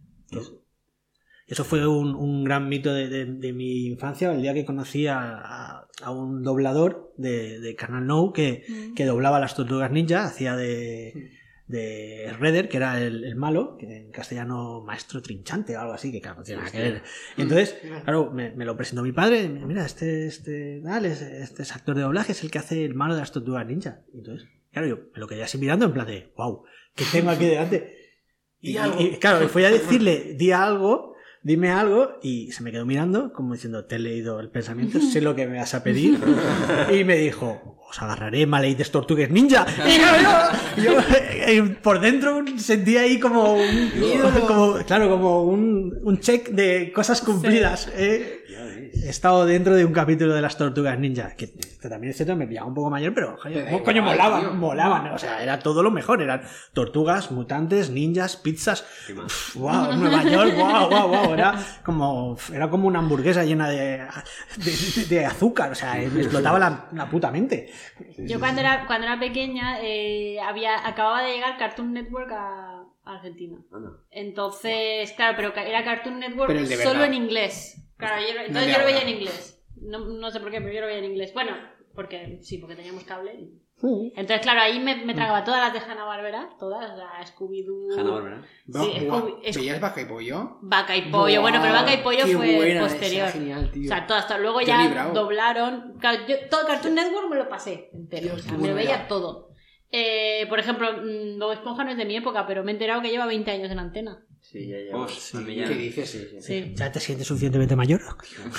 [1.48, 5.08] Eso fue un, un gran mito de, de- de mi infancia, el día que conocí
[5.08, 8.94] a, a- a un doblador de, de Canal No que, Mm.
[8.96, 11.32] que doblaba las tortugas ninja, hacía de,
[11.68, 16.12] de Redder, que era el, el malo, que en castellano maestro trinchante o algo así,
[16.12, 17.02] que claro, no tiene nada que ver.
[17.38, 21.64] Y entonces, claro, me, me lo presentó mi padre, mira, este, este, tal, es- este
[21.64, 24.02] es actor de doblaje, es el que hace el malo de las tortugas ninja.
[24.14, 26.64] Y entonces, claro, yo me lo quedé así mirando en plan de, wow,
[26.96, 27.98] ¿qué tengo aquí delante?
[28.64, 31.11] Y, y, claro, fui a decirle, di algo,
[31.44, 35.22] dime algo, y se me quedó mirando, como diciendo, te he leído el pensamiento, sé
[35.22, 36.20] lo que me vas a pedir.
[36.94, 39.66] Y me dijo, os agarraré maleites tortugues ninja.
[40.78, 41.00] Y yo, yo,
[41.48, 43.92] eh, por dentro sentía ahí como un,
[44.48, 47.90] como, claro, como un, un check de cosas cumplidas.
[47.96, 48.41] eh.
[48.94, 52.36] He estado dentro de un capítulo de las tortugas ninja, que, que también es cierto,
[52.36, 54.54] me pillaba un poco mayor, pero joder, coño, igual, molaban, tío.
[54.54, 56.42] molaban, o sea, era todo lo mejor, eran
[56.74, 58.86] tortugas, mutantes, ninjas, pizzas,
[59.56, 64.06] wow, Nueva York, wow, wow, wow, era como, era como una hamburguesa llena de,
[64.58, 67.72] de, de azúcar, o sea, me explotaba la, la puta mente.
[68.18, 73.58] Yo cuando era, cuando era pequeña eh, había, acababa de llegar Cartoon Network a Argentina.
[74.12, 77.78] Entonces, claro, pero era Cartoon Network Pero solo en inglés.
[78.08, 79.64] Claro, yo, No entonces yo lo veía en inglés.
[79.78, 81.34] No, no sé por qué, pero yo lo veía en inglés.
[81.34, 81.54] Bueno,
[81.96, 83.50] porque sí, porque teníamos cable.
[83.84, 88.44] Entonces, claro, ahí me, me tragaba todas las de Hanna-Barbera, todas, la Scooby-Doo, Hanna-Barbera.
[89.52, 90.58] Sí, ¿Veías Vaca y Pollo?
[90.62, 91.42] Vaca y Pollo.
[91.42, 93.28] Bueno, pero Vaca y Pollo Qué fue buena, posterior.
[93.28, 93.86] esa, genial, tío.
[93.86, 94.42] O sea, todas, todas.
[94.42, 96.00] Luego ya doblaron.
[96.28, 98.24] Yo todo Cartoon Network me lo pasé entero.
[98.24, 99.50] Dios, o sea, qué me lo veía todo.
[99.92, 103.02] Eh, por ejemplo, mm, Bob Esponja no es de mi época, pero me he enterado
[103.02, 104.24] que lleva 20 años en antena.
[104.52, 105.00] Sí, ya lleva.
[105.00, 105.38] Oh, A sí.
[105.38, 106.10] mí ya- ¿Qué dices?
[106.10, 106.42] Sí, sí.
[106.42, 106.74] Sí.
[106.76, 108.02] ¿Ya te sientes suficientemente mayor?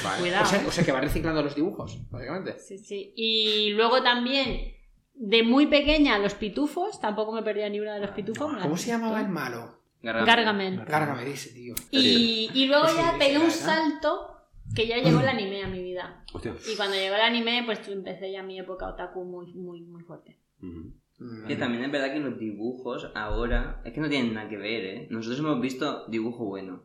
[0.02, 0.20] Vale.
[0.20, 0.44] Cuidado.
[0.44, 2.58] O sea, o sea, que va reciclando los dibujos, básicamente.
[2.58, 3.12] Sí, sí.
[3.14, 4.72] Y luego también,
[5.14, 6.98] de muy pequeña, los pitufos.
[7.00, 8.50] Tampoco me perdía ni una de los pitufos.
[8.62, 9.80] ¿Cómo se llamaba el malo?
[10.02, 10.26] Gargamel.
[10.26, 10.84] Gargamel.
[10.86, 11.74] Gárgame ese, tío.
[11.90, 14.28] Y, y luego ya sí, pegué un salto
[14.74, 16.24] que ya llegó el anime a mi vida.
[16.32, 16.54] Hostia.
[16.72, 20.38] Y cuando llegó el anime, pues empecé ya mi época otaku muy, muy, muy fuerte.
[20.62, 20.94] Ujú.
[21.22, 21.46] Mm.
[21.46, 24.84] Que también es verdad que los dibujos ahora es que no tienen nada que ver,
[24.84, 25.06] ¿eh?
[25.10, 26.84] Nosotros hemos visto dibujo bueno.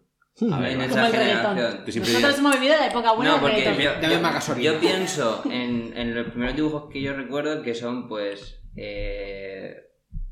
[0.52, 0.78] A ver, en.
[0.78, 1.84] Como esa el generación.
[1.86, 4.02] Nosotros hemos vivido la época buena no, del porque reggaetón.
[4.12, 8.62] yo, yo- yo pienso en, en los primeros dibujos que yo recuerdo que son, pues,
[8.76, 9.76] eh,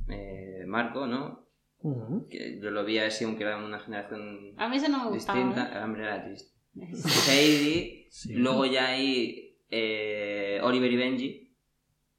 [0.10, 1.44] eh, Marco, ¿no?
[2.30, 5.38] Que yo lo vi así, aunque era una generación A mí eso no me gustaba.
[5.40, 5.72] distinta.
[5.78, 6.52] El hombre era triste.
[6.80, 6.88] ¿eh?
[7.30, 8.34] Heidi, Sí.
[8.34, 11.45] luego ya hay eh, Oliver y Benji.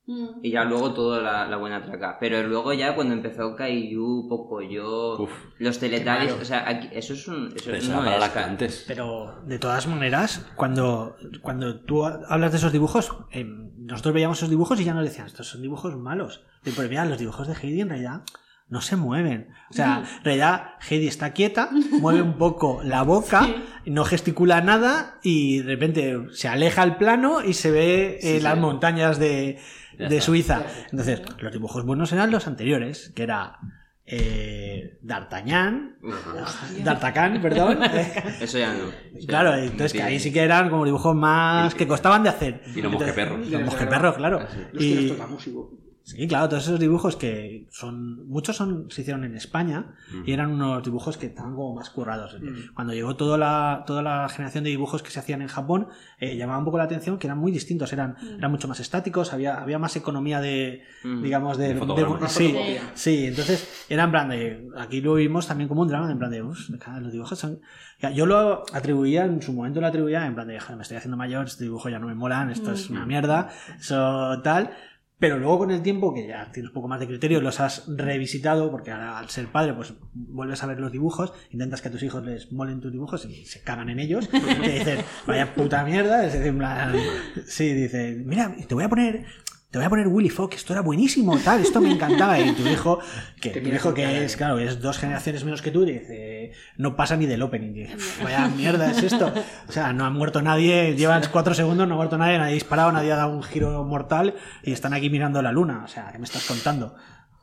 [0.08, 0.26] Mm.
[0.42, 2.16] Y ya luego todo la, la buena traca.
[2.20, 5.30] Pero luego ya cuando empezó Kaiju, Pocoyo, Uf.
[5.58, 6.36] los malo.
[6.40, 7.48] o sea, aquí- eso es un...
[7.54, 8.84] Eso Pero eso no para es ca- lactantes.
[8.86, 14.50] Pero de todas maneras, cuando, cuando tú hablas de esos dibujos, eh, nosotros veíamos esos
[14.50, 16.44] dibujos y ya nos decían, estos son dibujos malos.
[16.64, 18.22] Y, Pero mira, los dibujos de Heidi en realidad
[18.68, 19.48] no se mueven.
[19.70, 23.46] O sea, en realidad Heidi está quieta, mueve un poco la boca,
[23.86, 28.40] no gesticula nada y de repente se aleja el plano y se ve eh, Sí,
[28.40, 29.58] las montañas de,
[29.98, 30.20] de.
[30.20, 30.64] Suiza.
[30.90, 33.58] Entonces, los dibujos buenos eran los anteriores, que era
[34.04, 35.96] eh, D'Artagnan,
[36.84, 37.78] D'Artagnan, perdón.
[38.40, 38.88] Eso ya no.
[39.18, 42.22] Eso Claro, ya no entonces que ahí sí que eran como dibujos más que costaban
[42.22, 42.62] de hacer.
[42.66, 43.48] Y los Entonces, mosqueperros.
[43.48, 44.40] Los mosqueperros, claro.
[44.72, 45.85] Los que Y, nos toca músico.
[46.06, 48.26] Sí, claro, todos esos dibujos que son.
[48.28, 49.94] Muchos son, se hicieron en España
[50.24, 52.36] y eran unos dibujos que estaban como más currados.
[52.40, 52.74] Mm.
[52.74, 55.88] Cuando llegó toda la, toda la generación de dibujos que se hacían en Japón,
[56.20, 59.32] eh, llamaba un poco la atención que eran muy distintos, eran, eran mucho más estáticos,
[59.32, 61.22] había, había más economía de, Mm.
[61.22, 61.68] digamos, de.
[61.74, 61.74] De
[62.20, 62.54] de- sí.
[62.94, 64.68] Sí, entonces era en plan de.
[64.78, 66.42] Aquí lo vimos también como un drama, en plan de.
[66.42, 67.60] "Uf, los dibujos son.
[68.14, 70.60] Yo lo atribuía, en su momento lo atribuía en plan de.
[70.60, 73.48] "Joder, me estoy haciendo mayor, este dibujo ya no me molan, esto es una mierda,
[73.80, 74.70] eso tal.
[75.18, 77.84] Pero luego con el tiempo, que ya tienes un poco más de criterio, los has
[77.88, 81.90] revisitado, porque ahora al ser padre, pues vuelves a ver los dibujos, intentas que a
[81.90, 84.28] tus hijos les molen tus dibujos y se cagan en ellos.
[84.32, 86.26] Y te dicen, vaya puta mierda.
[86.26, 86.54] Es decir,
[87.46, 89.24] sí, dice, mira, te voy a poner.
[89.70, 92.38] Te voy a poner Willy Fox, esto era buenísimo, tal, esto me encantaba.
[92.38, 93.00] Y tu hijo,
[93.40, 96.94] que tu hijo que es, de- claro, es dos generaciones menos que tú, dice, no
[96.96, 97.72] pasa ni del opening.
[97.74, 99.32] Dice, vaya mierda es esto.
[99.68, 102.54] O sea, no ha muerto nadie, llevan cuatro segundos, no ha muerto nadie, nadie ha
[102.54, 105.82] disparado, nadie ha dado un giro mortal y están aquí mirando la luna.
[105.84, 106.94] O sea, ¿qué me estás contando?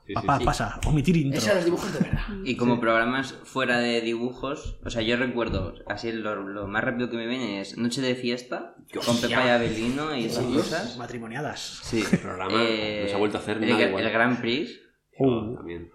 [0.05, 0.45] Sí, Papá, sí.
[0.45, 1.41] pasa, omitir intro.
[1.41, 2.23] Eran los dibujos de verdad.
[2.43, 7.09] Y como programas fuera de dibujos, o sea, yo recuerdo, así lo, lo más rápido
[7.09, 8.75] que me viene es Noche de Fiesta,
[9.05, 10.97] con Pepa y Abelino y esas cosas.
[10.97, 11.79] Matrimoniadas.
[11.83, 12.03] Sí.
[12.11, 14.05] El programa no se ha vuelto a hacer el, nada igual.
[14.05, 14.71] el Grand Prix.
[15.19, 15.89] Oh, también.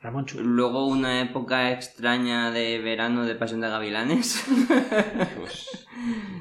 [0.00, 0.40] Ramón Chu.
[0.40, 4.44] Luego una época extraña de verano de Pasión de Gavilanes.
[5.36, 5.86] Pues,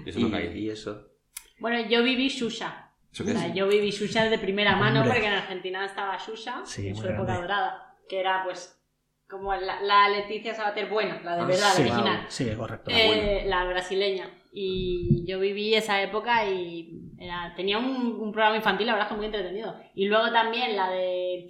[0.05, 0.58] eso no y, cae.
[0.58, 1.08] y eso.
[1.60, 2.87] Bueno, yo viví Shusha.
[3.18, 3.53] ¿Eso O qué sea, es?
[3.55, 5.13] yo viví Shusha de primera mano Hombre.
[5.15, 6.18] porque en Argentina estaba
[6.65, 7.41] Sí, en su época grande.
[7.41, 8.80] dorada, que era pues
[9.28, 12.26] como la, la Leticia Sabater buena, la de Ah, verdad, Sí, la original.
[12.30, 12.91] sí, correcto.
[12.93, 14.30] Eh, la brasileña.
[14.53, 19.26] Y yo viví esa época y era- tenía un, un programa infantil, la verdad muy
[19.26, 19.76] entretenido.
[19.95, 21.49] Y luego también la de...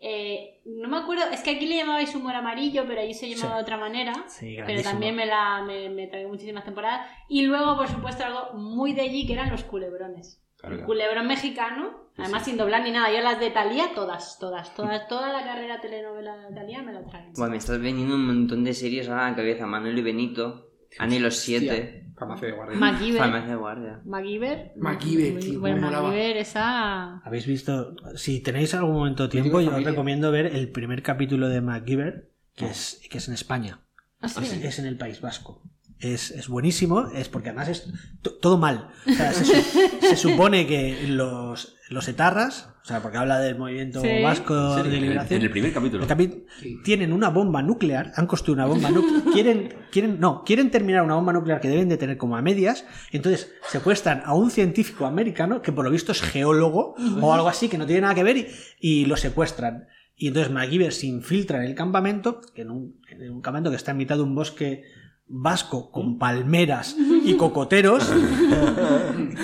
[0.00, 3.50] eh, no me acuerdo, es que aquí le llamabais humor amarillo, pero allí se llamaba
[3.52, 3.56] Sí.
[3.56, 4.12] de otra manera.
[4.26, 7.06] Sí, Pero también me la me, me muchísimas temporadas.
[7.28, 10.40] Y luego, por supuesto, algo muy de allí que eran los culebrones.
[10.62, 12.50] El culebrón mexicano, además sí.
[12.50, 13.12] sin doblar ni nada.
[13.12, 17.04] Yo las de Talía, todas, todas, todas, toda la carrera telenovela de Talía me la
[17.04, 17.32] tragué.
[17.36, 19.66] Buah, me estás veniendo un montón de series ahora a la cabeza.
[19.66, 22.78] Manuel y Benito, Ani los siete, Farmacia de guardia.
[22.78, 23.18] MacGyver.
[23.18, 24.00] Farmacia de guardia.
[24.04, 24.72] MacGyver.
[24.76, 25.90] MacGyver, tío, Bueno.
[25.90, 27.18] MacGyver, esa.
[27.18, 27.96] ¿Habéis visto?
[28.14, 32.30] Si tenéis algún momento de tiempo, yo os recomiendo ver el primer capítulo de MacGyver,
[32.54, 33.80] que es, que es en España.
[34.20, 34.44] Ah, sí.
[34.44, 35.62] Es, es en el País Vasco.
[36.02, 37.88] Es, es buenísimo, es porque además es
[38.22, 38.88] to- todo mal.
[39.08, 43.56] O sea, se, su- se supone que los, los etarras, o sea, porque habla del
[43.56, 44.20] movimiento Sí.
[44.20, 46.04] vasco Sí, de liberación, en el primer capítulo.
[46.04, 51.02] el tienen una bomba nuclear, han construido una bomba nuclear, quieren, quieren, no, quieren terminar
[51.04, 54.50] una bomba nuclear que deben de tener como a medias, y entonces secuestran a un
[54.50, 58.16] científico americano que por lo visto es geólogo o algo así, que no tiene nada
[58.16, 58.48] que ver, y,
[58.80, 59.86] y lo secuestran.
[60.16, 63.76] Y entonces MacGyver se infiltra en el campamento, que en un, en un campamento que
[63.76, 64.82] está en mitad de un bosque
[65.26, 66.94] vasco con palmeras
[67.24, 68.12] y cocoteros,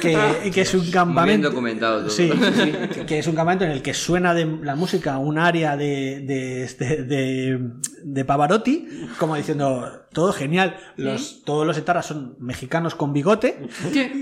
[0.03, 1.49] que, que es un Muy bien campamento...
[1.51, 2.11] documentado todo.
[2.11, 2.73] Sí, sí,
[3.07, 6.65] que es un campamento en el que suena de la música un área de, de,
[6.65, 7.71] este- de,
[8.05, 8.87] de Pavarotti,
[9.19, 13.69] como diciendo, todo genial, los, todos los etarras son mexicanos con bigote,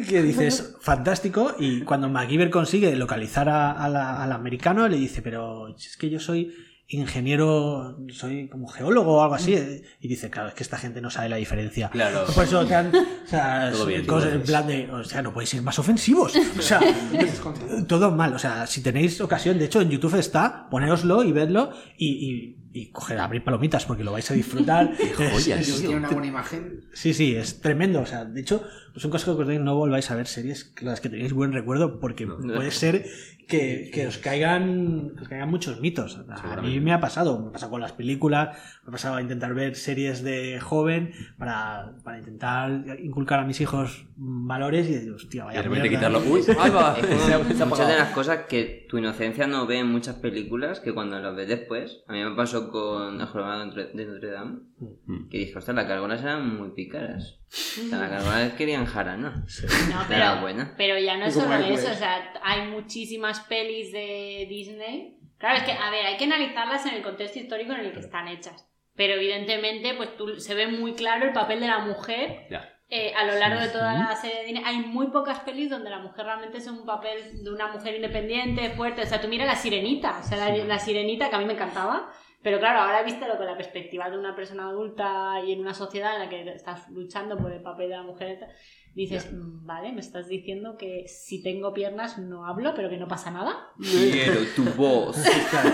[0.09, 5.21] que dices, fantástico, y cuando MacGyver consigue localizar a- a la- al americano, le dice,
[5.23, 6.53] pero es que yo soy
[6.89, 9.55] ingeniero, soy como geólogo o algo así,
[10.01, 11.89] y dice, claro, es que esta gente no sabe la diferencia.
[11.91, 12.25] Claro.
[12.35, 15.51] Por eso te han, o sea, bien, cosas en plan de, o sea, no podéis
[15.51, 16.33] ser más ofensivos.
[16.59, 16.81] O sea,
[17.89, 18.33] todo mal.
[18.35, 22.81] O sea, si tenéis ocasión, de hecho, en YouTube está, ponéroslo y vedlo y, y,
[22.81, 24.93] y coger, abrir palomitas porque lo vais a disfrutar.
[25.17, 25.75] joya, Es- tío.
[25.75, 26.85] es- Tiene una buena imagen.
[26.93, 28.01] Sí, sí, es tremendo.
[28.01, 28.63] O sea, de hecho,
[28.95, 31.53] es un consejo que os doy, no volváis a ver series las que tenéis buen
[31.53, 33.07] recuerdo, porque puede ser
[33.47, 36.19] que, que os caigan que os caigan muchos mitos.
[36.29, 39.23] A mí me ha pasado, me ha pasado con las películas, me ha pasado a
[39.23, 45.13] intentar ver series de joven para, para intentar inculcar a mis hijos valores y decir,
[45.13, 46.09] hostia, Y vaya de repente mierda".
[46.09, 46.33] quitarlo.
[46.33, 46.41] ¡Uy!
[46.59, 46.97] ¡Ahí va!
[46.99, 47.99] Es como Se ha- se ha muchas de apagado.
[47.99, 52.03] las cosas que tu inocencia no ve en muchas películas que cuando las ves después.
[52.09, 54.59] A mí me pasó con El jorobado de Notre- de Notre Dame.
[54.79, 55.29] Mm.
[55.31, 57.39] Que dije, ostras, las cargonas eran muy picaras.
[57.49, 59.31] O sea, las cargonas querían jara, ¿no?
[59.91, 60.75] No, Era pero, buena.
[60.77, 65.19] pero ya no es solo eso, o sea, hay muchísimas pelis de Disney.
[65.39, 68.01] Claro, es que, a ver, hay que analizarlas en el contexto histórico en el que
[68.01, 68.69] están hechas.
[68.95, 72.71] Pero evidentemente, pues tú, se ve muy claro el papel de la mujer Ya.
[72.89, 74.63] eh, a lo largo de toda la serie de Disney.
[74.65, 78.71] Hay muy pocas pelis donde la mujer realmente es un papel de una mujer independiente,
[78.71, 79.03] fuerte.
[79.03, 81.53] O sea, tú mira La Sirenita, o sea, la, la Sirenita que a mí me
[81.53, 82.11] encantaba.
[82.47, 86.15] Pero claro, ahora vístelo con la perspectiva de una persona adulta y en una sociedad
[86.15, 88.39] en la que estás luchando por el papel de la mujer,
[88.95, 93.09] dices, "Mm, vale, me estás diciendo que si tengo piernas no hablo, pero que no
[93.09, 93.53] pasa nada.
[93.81, 95.17] Quiero tu voz.
[95.51, 95.71] Claro.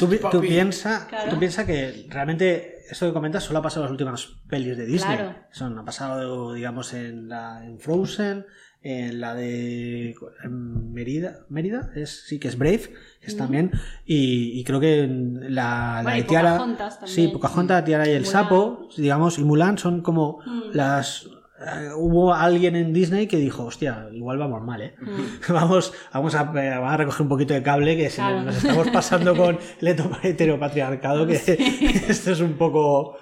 [0.00, 0.38] Tú, tú Papi.
[0.48, 1.30] piensa, Claro.
[1.30, 4.86] tú piensa que realmente esto que comentas solo ha pasado en las últimas pelis de
[4.86, 5.16] Disney.
[5.16, 5.36] Claro.
[5.52, 8.46] Son, ha pasado, digamos, en, la, en Frozen,
[8.82, 10.14] en la de
[10.44, 13.70] en Mérida, Mérida es, sí que es Brave, es también,
[14.06, 17.14] y, y creo que la, la Bueno, de Tiara, Pocahontas también.
[17.14, 18.32] sí, Pocahontas, Tiara y el Mulan.
[18.32, 20.70] sapo, digamos, y Mulan son como Mm.
[20.72, 21.28] las
[21.62, 24.94] eh, hubo alguien en Disney que dijo, hostia, igual vamos mal, ¿eh?
[24.98, 25.52] Mm.
[25.52, 28.44] Vamos, vamos a, eh, vamos a recoger un poquito de cable que se Claro.
[28.44, 29.88] nos estamos pasando con el
[30.22, 31.34] heteropatriarcado, que
[32.08, 33.18] esto es un poco...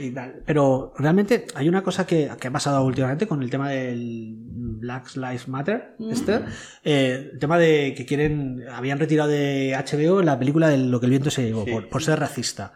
[0.00, 0.42] y tal.
[0.46, 4.36] Pero realmente hay una cosa que, que ha pasado últimamente con el tema del
[4.80, 6.10] Black Lives Matter, Mm.
[6.10, 6.40] este,
[6.84, 11.06] eh, el tema de que quieren, habían retirado de HBO la película de lo que
[11.06, 11.70] el viento se llevó, Sí.
[11.70, 12.72] por, por ser racista.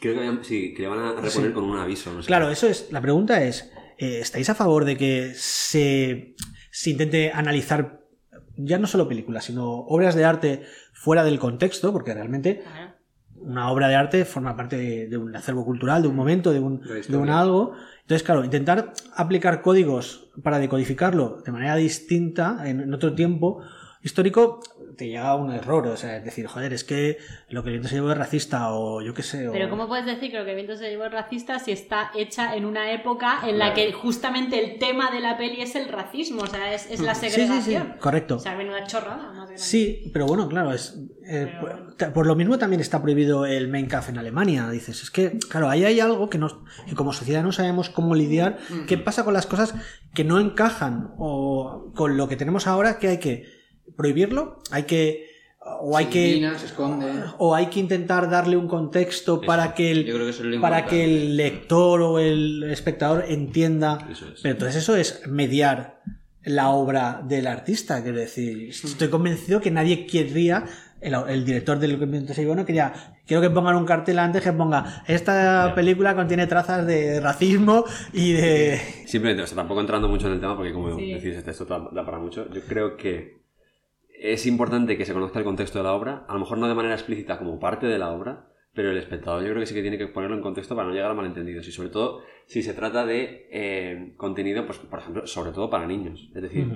[0.00, 1.52] Creo que, habían- sí, que le van a reponer Sí.
[1.54, 2.12] con un aviso.
[2.12, 2.26] No sé.
[2.26, 2.88] Claro, eso es.
[2.90, 6.34] La pregunta es: eh, ¿estáis a favor de que se,
[6.70, 8.00] se intente analizar
[8.56, 10.62] ya no solo películas, sino obras de arte
[10.92, 11.92] fuera del contexto?
[11.92, 12.81] Porque realmente Claro.
[13.44, 16.60] Una obra de arte forma parte de, de un acervo cultural, de un momento, de
[16.60, 17.74] un, De un algo.
[18.02, 23.62] Entonces, claro, intentar aplicar códigos para decodificarlo de manera distinta en otro tiempo
[24.02, 24.60] histórico
[25.02, 25.86] te llega a un error.
[25.88, 28.72] O sea, es decir, joder, es que lo que el viento se llevó es racista
[28.72, 29.48] o yo qué sé.
[29.48, 31.72] o- Pero ¿cómo puedes decir que lo que el viento se llevó es racista si
[31.72, 35.74] está hecha en una época en la que justamente el tema de la peli es
[35.74, 36.42] el racismo?
[36.42, 37.92] O sea, es, es la Sí, sí, segregación.
[37.94, 38.36] sí, correcto.
[38.36, 39.50] O sea, menuda chorrada más.
[39.60, 41.94] Sí, pero bueno, claro, es eh, Pero por, bueno.
[41.96, 44.68] ta- por lo mismo también está prohibido el Mein Kampf en Alemania.
[44.70, 46.56] Dices, es que, claro, ahí hay algo que, nos,
[46.88, 48.58] que como sociedad no sabemos cómo lidiar.
[48.86, 49.74] ¿Qué pasa con las cosas
[50.14, 53.61] que no encajan o con lo que tenemos ahora que hay que
[53.96, 54.58] prohibirlo?
[54.70, 55.30] Hay que
[55.64, 57.06] o hay Se que se esconde.
[57.38, 60.48] o hay que intentar darle un contexto para que el Yo creo que eso es
[60.48, 64.40] lo para que el lector o el espectador entienda Eso es.
[64.42, 66.00] pero entonces eso es mediar
[66.44, 68.70] la obra del artista, quiero decir.
[68.70, 70.64] Estoy convencido que nadie querría,
[71.00, 71.96] el, el director del
[72.34, 72.92] llevó no quería,
[73.24, 78.32] quiero que pongan un cartel antes que ponga, esta película contiene trazas de racismo y
[78.32, 78.80] de...
[79.06, 81.14] Simplemente, o sea, tampoco entrando mucho en el tema, porque como Sí.
[81.14, 82.50] decís, esto da para mucho.
[82.52, 83.41] Yo creo que
[84.22, 86.74] es importante que se conozca el contexto de la obra, a lo mejor no de
[86.74, 89.82] manera explícita como parte de la obra, pero el espectador yo creo que sí que
[89.82, 91.66] tiene que ponerlo en contexto para no llegar a malentendidos.
[91.68, 95.86] Y sobre todo si se trata de eh, contenido, pues, por ejemplo, sobre todo para
[95.86, 96.30] niños.
[96.34, 96.66] Es decir,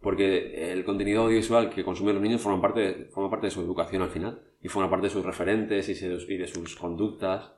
[0.00, 3.60] porque el contenido audiovisual que consumen los niños forma parte, de, forma parte de su
[3.62, 7.52] educación al final y forma parte de sus referentes y, se- y de sus conductas.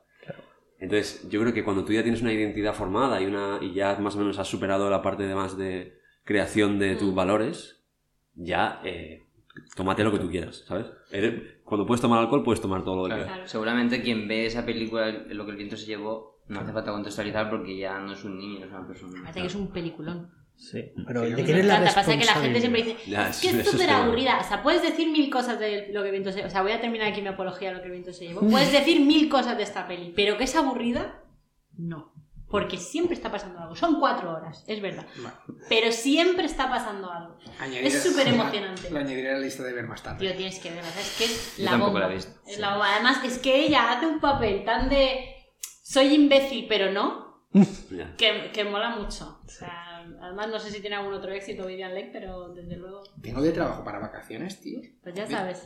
[0.79, 3.95] Entonces, yo creo que cuando tú ya tienes una identidad formada y, una, y ya
[3.99, 7.15] más o menos has superado la parte de más de creación de tus Mm.
[7.15, 7.76] valores,
[8.37, 9.23] ya eh,
[9.75, 10.85] tómate lo que tú quieras, ¿sabes?
[11.11, 13.35] Eres- cuando puedes tomar alcohol, puedes tomar todo lo que Claro, quieras.
[13.39, 13.49] Claro.
[13.49, 17.49] Seguramente quien ve esa película, lo que el viento se llevó, no hace falta contextualizar
[17.49, 19.19] porque ya no es un niño, es una persona.
[19.21, 20.31] Parece que es un peliculón.
[20.55, 23.49] Sí, pero ¿de quién es la pasa que la gente siempre dice, Ya, es que
[23.49, 24.39] es súper aburrida.
[24.41, 26.71] O sea, puedes decir mil cosas de lo que el viento se O sea, voy
[26.71, 28.39] a terminar aquí mi apología de lo que el viento se llevó.
[28.41, 31.23] Puedes decir mil cosas de esta peli, pero que es aburrida,
[31.77, 32.11] no.
[32.49, 33.75] Porque siempre está pasando algo.
[33.75, 35.05] Son cuatro horas, es verdad.
[35.67, 37.37] Pero siempre está pasando algo.
[37.73, 38.89] Es súper emocionante.
[38.89, 40.19] Lo añadiré a la lista de ver más tarde.
[40.25, 40.89] Tío, tienes que verla.
[40.89, 42.07] Es que es Yo la tampoco bomba.
[42.07, 42.15] la.
[42.15, 42.93] Es la bomba.
[42.93, 45.33] Además, es que ella hace un papel tan de
[45.83, 47.43] soy imbécil, pero no,
[48.17, 49.41] que, que mola mucho.
[49.45, 53.03] O sea, además, no sé si tiene algún otro éxito Vivian Leigh, pero desde luego
[53.21, 54.79] Tengo de trabajo para vacaciones, tío.
[55.03, 55.63] Pues ya sabes.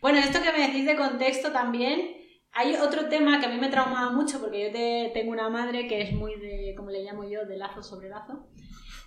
[0.00, 2.16] Bueno, esto que me decís de contexto también,
[2.56, 5.86] hay otro tema que a mí me traumaba mucho porque yo te- tengo una madre
[5.86, 8.46] que es muy de, como le llamo yo, de lazo sobre lazo,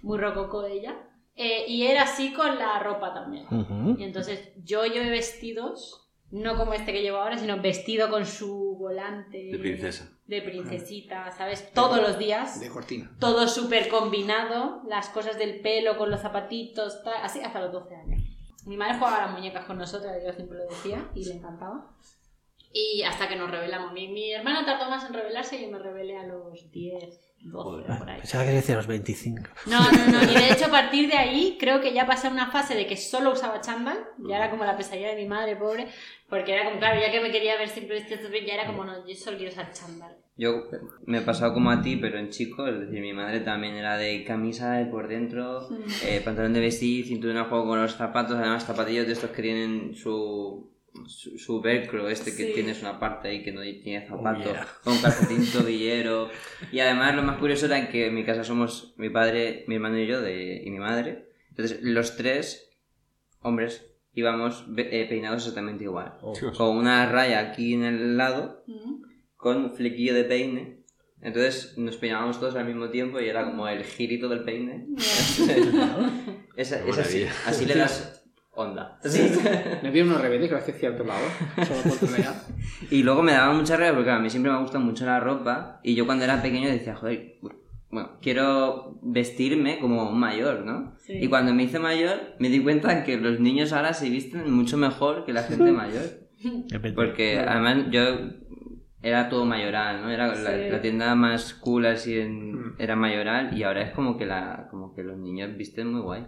[0.04, 0.96] muy rococó ella,
[1.36, 3.46] eh, y era así con la ropa también.
[3.46, 3.96] Ujú.
[4.00, 8.76] Y entonces yo llevé vestidos, no como este que llevo ahora, sino vestido con su
[8.78, 10.12] volante De princesa.
[10.28, 11.72] de princesita, ¿sabes?
[11.74, 13.10] Todos los días De cortina.
[13.20, 17.96] todo súper combinado, las cosas del pelo con los zapatitos, tal, así hasta los 12
[17.96, 18.22] años.
[18.66, 21.96] Mi madre jugaba a las muñecas con nosotras, yo siempre lo decía, y le encantaba.
[22.72, 23.94] Y hasta que nos revelamos.
[23.94, 27.52] Mi, mi hermana tardó más en revelarse y yo me revelé a los 10, 12,
[27.52, 27.98] Joder.
[27.98, 28.20] por ahí.
[28.20, 29.42] Pensaba que decía los 25.
[29.66, 32.32] No, no, no, y de hecho a partir de ahí creo que ya pasé a
[32.32, 35.56] una fase de que solo usaba chándal, ya era como la pesadilla de mi madre,
[35.56, 35.88] pobre,
[36.30, 39.08] porque era como, claro, ya que me quería ver siempre vestida, ya era como, no,
[39.08, 40.16] yo solo quiero usar chándal.
[40.38, 40.70] Yo
[41.06, 43.98] me he pasado como a ti, pero en chico, es decir, mi madre también era
[43.98, 45.68] de camisa de por dentro,
[46.06, 49.42] eh, pantalón de vestir, cinturón a juego con los zapatos, además zapatillos de estos que
[49.42, 50.69] tienen su,
[51.08, 52.52] su, su velcro, este que Sí.
[52.56, 54.68] tienes una parte ahí que no tiene zapato, yeah.
[54.84, 56.30] con calcetín tobillero.
[56.72, 59.98] Y además lo más curioso era que en mi casa somos mi padre, mi hermano
[60.00, 61.30] y yo, de, y mi madre.
[61.50, 62.72] Entonces los tres
[63.42, 66.18] hombres íbamos eh, peinados exactamente igual.
[66.58, 69.04] Con una raya aquí en el lado Mm.
[69.38, 70.80] con un flequillo de peine.
[71.22, 74.88] Entonces nos peinábamos todos al mismo tiempo y era como el girito del peine.
[76.56, 78.19] Esa- Qué es así, así le das
[78.62, 79.00] onda.
[79.84, 81.22] Me vi unos rebeldes que lo hacía hacia otro lado.
[81.66, 81.96] Solo.
[82.92, 85.80] Y luego me daba mucha rabia porque a mí siempre me gusta mucho la ropa
[85.84, 87.36] y yo cuando era pequeño decía, joder,
[87.92, 90.96] bueno, quiero vestirme como un mayor, ¿no?
[91.00, 91.14] Sí.
[91.22, 94.78] Y cuando me hice mayor me di cuenta que los niños ahora se visten mucho
[94.78, 96.04] mejor que la gente mayor.
[96.96, 98.02] Porque además yo
[99.02, 100.10] era todo mayoral, ¿no?
[100.10, 100.70] Era la, Sí.
[100.72, 102.76] la tienda más cool así en, Mm.
[102.80, 106.26] era mayoral y ahora es como que la como que los niños visten muy guay.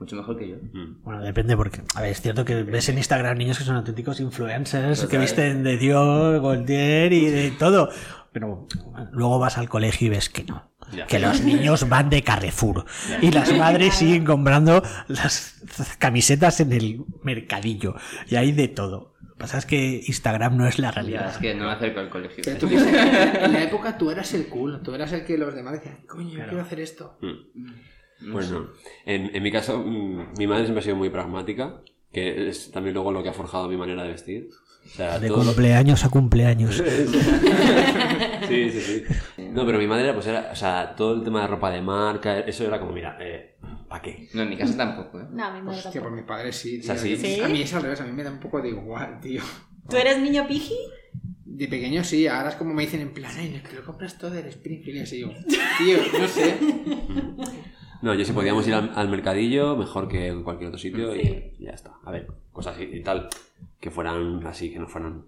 [0.00, 0.56] Mucho mejor que yo.
[0.72, 1.02] Mm.
[1.04, 4.18] Bueno, depende porque, a ver, es cierto que ves en Instagram niños que son auténticos
[4.20, 5.10] influencers, Total.
[5.10, 7.90] que visten de Dios, Goldier y de todo.
[8.32, 8.66] Pero
[9.12, 10.70] luego vas al colegio y ves que no.
[10.92, 11.06] Ya.
[11.06, 12.84] Que los niños van de Carrefour
[13.20, 17.94] y las madres siguen comprando las camisetas en el mercadillo
[18.28, 19.14] y hay de todo.
[19.22, 21.30] Lo que pasa es que Instagram no es la Ya, realidad.
[21.30, 22.42] es que no me acerco al colegio.
[22.44, 25.36] Pero tú piensas que en la época tú eras el cool, tú eras el que
[25.38, 26.48] los demás decían, coño, yo Claro.
[26.50, 27.18] quiero hacer esto.
[27.20, 27.66] Mm.
[28.22, 28.68] No Pues no.
[29.06, 31.80] En, en mi caso, mm, mi madre siempre ha sido muy pragmática,
[32.12, 34.48] que es también luego lo que ha forjado mi manera de vestir.
[34.84, 36.82] O sea, De todo lo- cumpleaños a cumpleaños.
[38.48, 39.04] Sí, sí, sí.
[39.52, 42.40] No, pero mi madre, pues era, o sea, todo el tema de ropa de marca,
[42.40, 43.54] eso era como, mira, eh,
[43.88, 44.28] ¿para qué?
[44.34, 45.24] No, en mi casa tampoco, ¿eh?
[45.30, 46.04] No, mi madre Hostia, tampoco.
[46.08, 47.16] por mi padre sí, O sea, tío.
[47.16, 47.36] sí.
[47.36, 47.40] ¿Sí?
[47.40, 49.40] A mí es al revés, a mí me da un poco de igual, tío.
[49.88, 50.74] ¿Tú eres niño piji?
[51.44, 54.30] De pequeño sí, ahora es como me dicen en plan, ay, que lo compras todo
[54.32, 55.28] del Springfield y así yo.
[55.78, 56.58] Tío, no sé.
[58.02, 61.52] No, yo si podíamos ir al, al mercadillo, mejor que en cualquier otro sitio Sí.
[61.58, 61.92] y ya está.
[62.04, 63.28] A ver, cosas así y tal,
[63.78, 65.24] que fueran así, que no fueran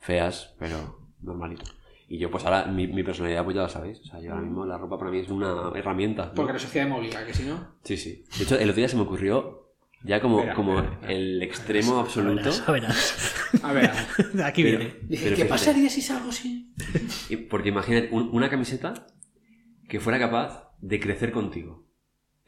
[0.00, 1.64] feas, pero normalito.
[2.08, 4.00] Y yo pues ahora, mi, mi personalidad pues ya la sabéis.
[4.00, 6.26] O sea, yo ahora mismo la ropa para mí es una herramienta.
[6.26, 6.34] ¿no?
[6.34, 7.74] Porque la sociedad me obliga, que si no.
[7.84, 8.24] Sí, sí.
[8.38, 9.68] De hecho, el otro día se me ocurrió
[10.04, 12.50] ya como, como el extremo absoluto.
[12.66, 13.34] A verás.
[13.62, 13.90] A ver,
[14.44, 14.94] Aquí Pero- viene.
[14.94, 16.72] pero ¿qué fíjate, pasaría si salgo así?
[17.50, 19.06] Porque imagínate un- una camiseta
[19.88, 21.84] que fuera capaz de crecer contigo.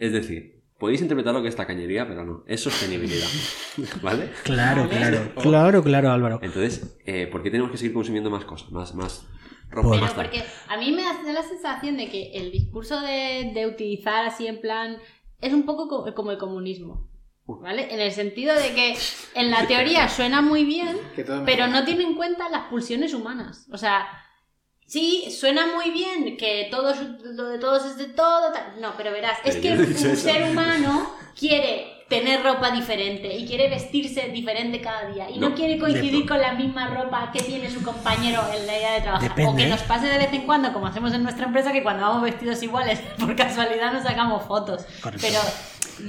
[0.00, 3.28] Es decir, podéis interpretar lo que es tacañería, pero no, es sostenibilidad.
[4.02, 4.30] ¿Vale?
[4.42, 6.40] Claro, claro, claro, claro, Álvaro.
[6.42, 8.72] Entonces, eh, ¿por qué tenemos que seguir consumiendo más cosas?
[8.72, 9.26] Más, más
[9.68, 9.90] ropa.
[9.90, 13.66] Pero más porque a mí me da la sensación de que el discurso de, de
[13.66, 14.96] utilizar así en plan
[15.40, 17.08] es un poco co- como el comunismo.
[17.46, 17.92] ¿Vale?
[17.92, 18.96] En el sentido de que
[19.34, 20.96] en la teoría suena muy bien,
[21.44, 23.66] pero no tiene en cuenta las pulsiones humanas.
[23.72, 24.06] O sea,
[24.90, 28.52] sí, suena muy bien que todo lo de todos es de todo.
[28.52, 28.80] tal.
[28.80, 34.22] No, pero verás, es que un ser humano quiere tener ropa diferente y quiere vestirse
[34.30, 37.70] diferente cada día y no, No, quiere coincidir de- con la misma ropa que tiene
[37.70, 39.28] su compañero en la idea de trabajar.
[39.28, 39.68] Depende, o que ¿eh?
[39.68, 42.60] nos pase de vez en cuando, como hacemos en nuestra empresa, que cuando vamos vestidos
[42.64, 44.84] iguales, por casualidad nos sacamos fotos.
[45.00, 45.24] Correcto.
[45.28, 45.38] Pero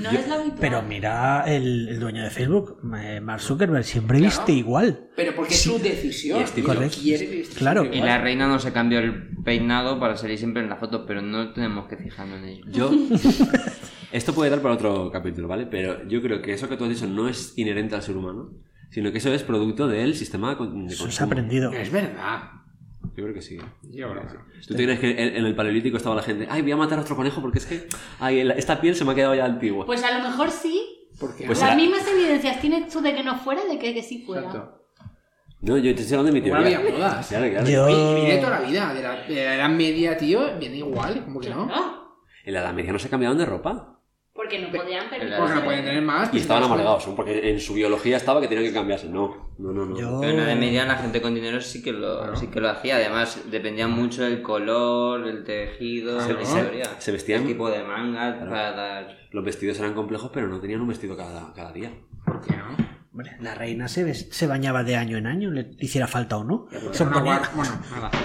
[0.01, 0.57] no Yo- es lo habitual.
[0.59, 5.10] Pero mira el, el dueño de Facebook, eh, Mark Zuckerberg, siempre viste igual.
[5.23, 6.39] Pero porque es su decisión.
[6.39, 6.97] Y estoy y lo correcto.
[7.01, 7.83] quiere Claro.
[7.85, 7.97] igual.
[7.97, 11.21] Y la reina no se cambió el peinado para salir siempre en la foto, pero
[11.21, 12.65] no tenemos que fijarnos en ello.
[12.67, 12.91] Yo.
[14.11, 15.65] Esto puede dar para otro capítulo, ¿vale?
[15.67, 18.49] Pero yo creo que eso que tú has dicho no es inherente al ser humano,
[18.89, 21.11] sino que eso es producto del sistema de con- de Eso consumo.
[21.11, 21.71] se ha aprendido.
[21.71, 22.41] Es verdad.
[23.15, 23.57] Yo creo que sí.
[23.83, 26.71] Yo creo que ¿Tú te crees que en el paleolítico estaba la gente, ay, voy
[26.71, 27.87] a matar a otro conejo porque es que
[28.19, 29.85] ay, esta piel se me ha quedado ya antigua?
[29.85, 30.81] Pues a lo mejor sí.
[31.19, 34.01] Porque Pues Las será- mismas evidencias tienes tú de que no fuera de que, que
[34.03, 34.47] sí fuera.
[34.47, 34.80] Exacto.
[35.61, 36.77] No, yo te estoy hablando de mi teoría.
[36.79, 37.27] había modas.
[37.27, 37.67] Claro, claro.
[37.69, 38.93] Yo- Oye, viene toda la vida.
[38.93, 41.21] De la, de la edad media, tío, viene igual.
[41.25, 41.69] ¿Cómo que no?
[42.43, 43.99] En la Edad Media no se cambiaban de ropa.
[44.33, 45.37] porque no podían permitirse.
[45.39, 46.27] Porque no pueden tener más.
[46.29, 47.15] Y pues estaban amargados, ¿no?
[47.15, 49.07] porque en su biología estaba que tenían que cambiarse.
[49.07, 49.85] No, no, no.
[49.85, 49.95] no.
[49.99, 52.35] Yo- Pero en la Edad Media la gente con dinero sí que lo, Claro.
[52.35, 52.95] sí que lo hacía.
[52.95, 56.85] Además, dependía mucho del color, el tejido, Se- la se- historia.
[56.97, 58.49] se vestían- El tipo de manga Claro.
[58.49, 59.17] para dar...
[59.29, 61.91] Los vestidos eran complejos, pero no tenían un vestido cada, cada día.
[62.25, 62.90] ¿Por qué no?
[63.11, 66.67] Hombre, la reina se, se bañaba de año en año, le hiciera falta o no.
[66.93, 68.09] Se ponía- Bueno, nada.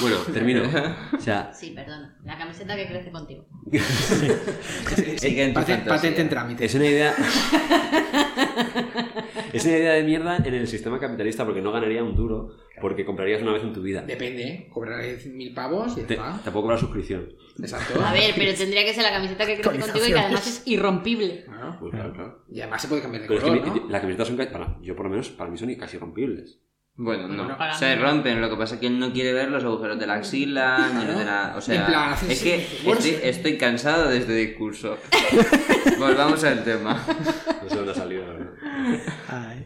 [0.00, 0.62] Bueno, termino.
[1.16, 2.16] O sea, Sí, perdona.
[2.24, 3.46] La camiseta que crece contigo.
[5.16, 5.84] Sigue en tu Patente, fantasía.
[5.84, 6.64] patente en trámite.
[6.64, 7.14] es una idea.
[9.52, 13.02] es una idea de mierda en el sistema capitalista porque no ganaría un duro porque
[13.06, 14.02] comprarías una vez en tu vida.
[14.02, 14.68] Depende, ¿eh?
[14.70, 16.38] Cobraré mil pavos y ya Te, está.
[16.44, 17.32] te puedo cobrar suscripción.
[17.58, 17.98] Exacto.
[18.04, 20.62] A ver, pero tendría que ser la camiseta que crece contigo y que además es
[20.66, 21.44] irrompible.
[21.46, 21.76] Claro.
[21.80, 22.44] Pues claro, claro.
[22.50, 23.88] Y además se puede cambiar de Pero es color, que mi- ¿no?
[23.88, 24.36] las camisetas son.
[24.36, 26.60] para- yo, por lo menos, para mí son casi rompibles.
[26.96, 27.56] Bueno, no.
[27.56, 30.06] Para se rompen, lo que pasa es que él no quiere ver los agujeros de
[30.06, 31.54] la axila, ni los de la...
[31.56, 34.98] O sea, En plan, es sí, que estoy, cansado de este discurso.
[35.98, 37.02] Volvamos al tema.
[37.62, 38.52] No sé dónde ha salido, la verdad.
[39.28, 39.64] Ay.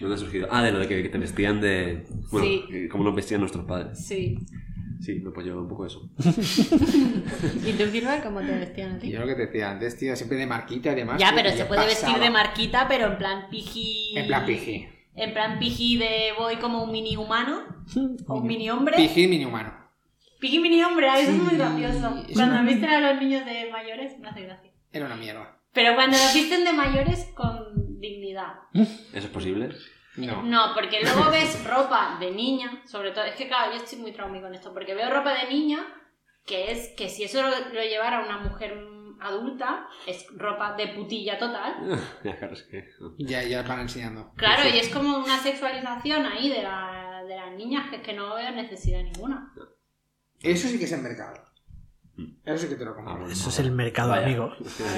[0.00, 0.48] ¿Dónde ha surgido?
[0.50, 2.04] Ah, de lo de que, que te vestían de.
[2.30, 2.64] Bueno, Sí.
[2.70, 4.04] que- cómo nos vestían nuestros padres.
[4.06, 4.36] Sí.
[5.00, 6.10] Sí, me apoyo un poco eso.
[6.18, 9.10] ¿Y tú, Gilbert, cómo te vestían a ti?
[9.10, 11.18] Yo lo que te decía antes, tío, siempre de marquita y demás.
[11.20, 14.16] Ya, tío, pero se yo puede vestir de marquita, pero en plan piji.
[14.16, 14.88] En plan piji.
[15.14, 17.62] En plan piji de voy como un mini humano.
[18.26, 18.96] O un mini hombre.
[18.96, 19.72] Piji mini humano.
[20.40, 22.24] Piji mini hombre, eso es muy gracioso.
[22.28, 24.70] es Cuando una- visten a los niños de mayores, me hace gracia.
[24.92, 25.60] Era una mierda.
[25.72, 27.87] Pero cuando los visten de mayores con
[28.74, 29.70] ¿Eso es posible?
[30.16, 30.42] No.
[30.42, 34.12] No, porque luego ves ropa de niña, sobre todo, es que claro, yo estoy muy
[34.12, 35.86] traumado con esto, porque veo ropa de niña
[36.44, 38.74] que es que si eso lo, lo llevara una mujer
[39.20, 41.74] adulta, es ropa de putilla total.
[42.24, 42.88] ya, claro, es que.
[43.00, 43.14] no.
[43.18, 44.32] Ya, ya van enseñando.
[44.36, 48.12] Claro, y es como una sexualización ahí de, la- de las niñas que es que
[48.14, 49.52] no veo necesidad ninguna.
[50.40, 51.34] Eso sí que es el mercado.
[52.44, 53.14] Eso sí que te lo Ah, compro.
[53.18, 53.32] bueno.
[53.32, 54.26] Eso es el mercado Vaya.
[54.26, 54.52] amigo.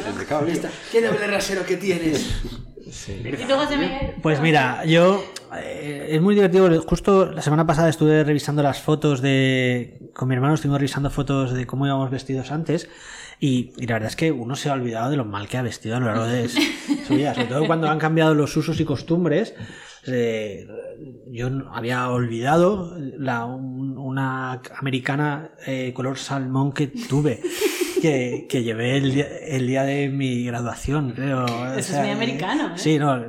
[0.09, 0.68] El mercado libre.
[0.91, 2.41] ¿Qué doble rasero que tienes?
[2.87, 4.14] ¿Y tú, José Miguel?
[4.23, 5.23] Pues mira, yo
[5.57, 6.81] eh, es muy divertido.
[6.83, 10.11] Justo la semana pasada estuve revisando las fotos de.
[10.14, 12.89] Con mi hermano estuvimos revisando fotos de cómo íbamos vestidos antes.
[13.39, 15.62] Y, y la verdad es que uno se ha olvidado de lo mal que ha
[15.62, 16.49] vestido a lo largo de
[17.07, 17.35] su vida.
[17.35, 19.55] Sobre todo cuando han cambiado los usos y costumbres.
[20.07, 20.66] Eh,
[21.30, 27.40] yo había olvidado la, un- una americana eh, color salmón que tuve.
[28.01, 31.44] Que, que llevé el día, el día de mi graduación, creo.
[31.44, 32.78] O es muy americano, ¿eh?
[32.78, 33.26] Sí, no.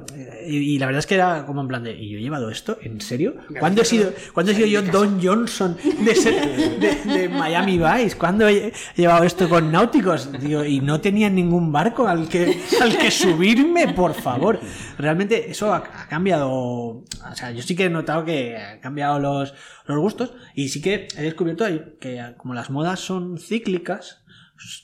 [0.47, 2.49] Y, y la verdad es que era como en plan de, ¿y yo he llevado
[2.49, 2.77] esto?
[2.81, 3.35] ¿En serio?
[3.59, 8.17] ¿Cuándo he sido, ¿cuándo he sido yo Don Johnson de, ser- de, de Miami Vice?
[8.17, 10.31] ¿Cuándo he llevado esto con náuticos?
[10.39, 14.59] Digo, y no tenía ningún barco al que, al que subirme, por favor.
[14.97, 16.49] Realmente eso ha, ha cambiado.
[16.51, 17.05] O
[17.35, 19.53] sea, yo sí que he notado que han cambiado los,
[19.85, 24.23] los gustos y sí que he descubierto ahí que como las modas son cíclicas,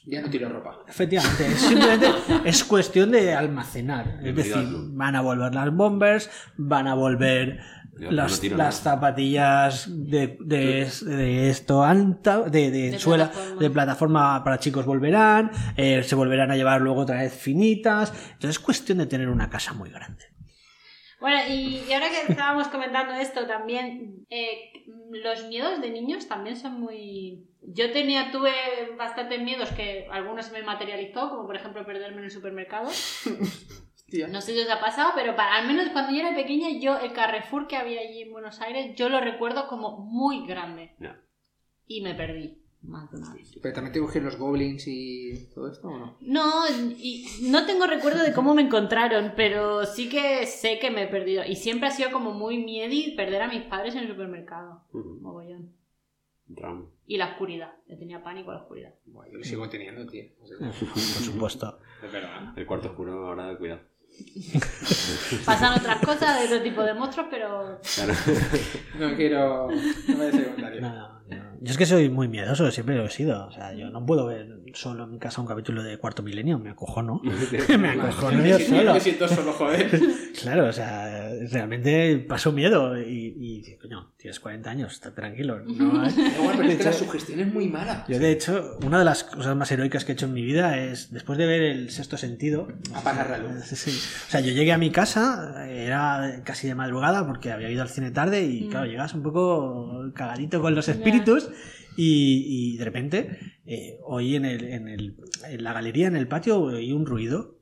[0.05, 0.80] Ya no tiro ropa.
[0.88, 2.07] Efectivamente, es simplemente
[2.45, 4.19] es cuestión de almacenar.
[4.23, 7.59] Es decir, van a volver las bombers, van a volver
[7.99, 13.61] las, no las zapatillas de, de, de esto anta, de, de, De suela, plataforma.
[13.61, 18.13] de plataforma para chicos volverán, eh, se volverán a llevar luego otra vez finitas.
[18.34, 20.25] Entonces es cuestión de tener una casa muy grande.
[21.20, 26.55] Bueno, y, y ahora que estábamos comentando esto también, eh, los miedos de niños también
[26.55, 27.47] son muy...
[27.61, 28.51] Yo tenía, tuve
[28.97, 32.89] bastantes miedos que algunos se me materializó, como por ejemplo perderme en el supermercado.
[34.09, 34.28] Tío.
[34.30, 36.97] No sé si os ha pasado, pero para, al menos cuando yo era pequeña, yo
[36.97, 40.95] el Carrefour que había allí en Buenos Aires, yo lo recuerdo como muy grande.
[40.99, 41.20] Ya.
[41.88, 43.51] Y me perdí, más de una vez.
[43.61, 46.17] ¿Pero también te busqué los goblins y todo esto o no?
[46.21, 46.63] No,
[46.97, 51.07] y no tengo recuerdo de cómo me encontraron, pero sí que sé que me he
[51.07, 51.43] perdido.
[51.45, 54.84] Y siempre ha sido como muy miedi perder a mis padres en el supermercado.
[54.93, 55.73] Mogollón.
[57.05, 57.73] Y la oscuridad.
[57.88, 58.93] Le tenía pánico a la oscuridad.
[59.05, 60.23] Bueno, yo lo sigo teniendo, tío.
[60.41, 61.80] O sea, Por supuesto.
[62.03, 62.57] Es verdad.
[62.57, 63.82] El cuarto oscuro, ahora cuidado.
[65.45, 68.13] Pasan otras cosas de otro tipo de monstruos, pero Claro.
[68.97, 69.67] No quiero.
[69.69, 70.82] No me des el comentario.
[70.82, 71.38] No, no, yo-
[71.71, 73.47] es que soy muy miedoso, siempre lo he sido.
[73.47, 76.59] O sea, yo no puedo ver solo en mi casa un capítulo de Cuarto Milenio,
[76.59, 77.21] me acojono.
[77.80, 78.93] me acojono yo Me solo.
[78.93, 79.89] Me siento solo, joder.
[80.38, 83.34] Claro, o sea, realmente paso miedo y,
[83.65, 85.59] y coño, tienes 40 años, está tranquilo.
[85.65, 88.05] No, Da igual, pero De es que la sugestión es muy mala.
[88.07, 90.78] yo, de hecho, una de las cosas más heroicas que he hecho en mi vida
[90.78, 93.63] es, después de ver el sexto sentido, Apagar la luz.
[93.65, 93.89] Sí, sí.
[94.28, 97.89] O sea, yo llegué a mi casa, era casi de madrugada porque había ido al
[97.89, 98.69] cine tarde y Mm.
[98.69, 101.16] claro, llegas un poco cagadito con los espíritus
[101.95, 106.28] y, y de repente eh, oí en, el, en, el, en la galería, en el
[106.28, 107.59] patio, oí un ruido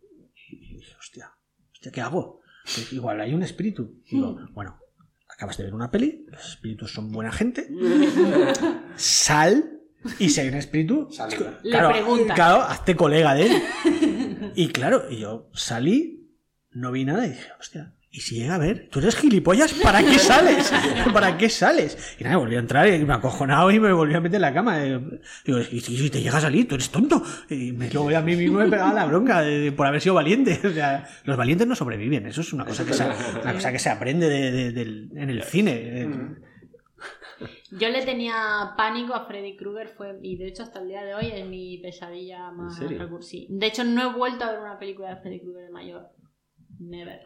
[0.49, 1.31] y dije, hostia,
[1.71, 2.41] hostia, ¿qué hago?
[2.63, 4.01] Pues igual hay un espíritu.
[4.09, 4.79] Digo, bueno,
[5.29, 7.69] acabas de ver una peli, los espíritus son buena gente,
[8.95, 9.75] sal
[10.19, 11.59] y si hay un espíritu, Salida.
[12.35, 13.61] Claro, hazte colega de él.
[14.57, 16.31] Y claro, y yo salí,
[16.71, 18.87] no vi nada y dije, hostia, ¿y si llega a ver?
[18.89, 19.73] ¿Tú eres gilipollas?
[19.73, 20.71] ¿Para qué sales?
[21.13, 22.15] ¿Para qué sales?
[22.19, 24.53] Y nada, volví a entrar y me acojonado y me volví a meter en la
[24.53, 24.85] cama.
[24.85, 24.99] Eh,
[25.45, 26.67] Digo, ¿y si te llega a salir?
[26.67, 27.21] ¿Tú eres tonto?
[27.49, 30.15] Y me, luego a mí mismo me pegaba la bronca de- de- por haber sido
[30.15, 30.59] valiente.
[30.65, 33.79] O sea, los valientes no sobreviven, eso es una cosa que se, una cosa que
[33.79, 36.07] se aprende de- en el cine.
[37.71, 41.15] Yo le tenía pánico a Freddy Krueger fue y de hecho hasta el día de
[41.15, 42.97] hoy es mi pesadilla más serio?
[42.97, 43.47] recur- sí.
[43.49, 46.07] De hecho no he vuelto a ver una película de Freddy Krueger de mayor.
[46.79, 47.19] Never.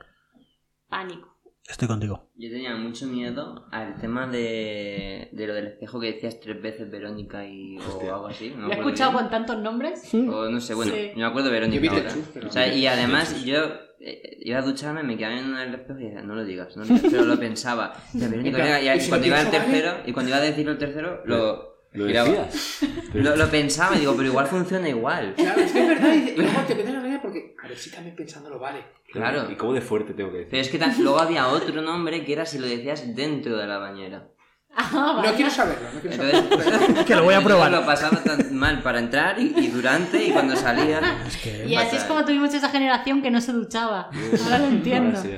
[0.90, 1.36] Pánico.
[1.68, 2.28] Estoy contigo.
[2.36, 6.90] Yo tenía mucho miedo al tema de, de lo del espejo que decías tres veces
[6.90, 8.52] Verónica y, o algo así.
[8.58, 9.22] No Lo he escuchado bien.
[9.24, 10.12] con tantos nombres.
[10.14, 11.12] O no sé, bueno, Sí.
[11.16, 11.82] no me acuerdo de Yo Verónica.
[11.82, 12.16] vi ahora.
[12.34, 12.74] Pero O sea, no.
[12.76, 13.60] y además yo
[14.00, 16.86] eh, iba a ducharme, me quedaba en el espejo y decía, no lo digas, no
[16.86, 17.94] lo digas, pero lo pensaba.
[18.14, 19.52] Verónica, y, ¿y si cuando iba mal?
[19.52, 22.30] tercero, y cuando iba a decirlo el tercero, lo, ¿Lo giraba.
[22.30, 22.80] decías?
[23.14, 25.34] Lo, lo pensaba y digo, pero igual funciona igual.
[25.36, 26.14] Claro, es que es verdad.
[26.14, 28.84] Y luego te metes la porque, a ver si también pensándolo vale.
[29.12, 29.52] Claro.
[29.52, 30.52] ¿Y cómo de fuerte tengo que decir?
[30.52, 33.66] Pero es que ta- luego había otro nombre que era si lo decías dentro de
[33.68, 34.28] la bañera.
[34.76, 36.40] Ah, No quiero saberlo, no quiero saberlo.
[36.86, 37.72] Entonces, Que lo voy a probar.
[37.72, 41.00] Lo pasaba tan mal para entrar y, y durante y cuando salía.
[41.28, 41.66] Es que...
[41.68, 44.12] Y así es como tuvimos esa generación que no se duchaba.
[44.44, 45.18] Ahora lo entiendo.
[45.18, 45.36] Ahora sí.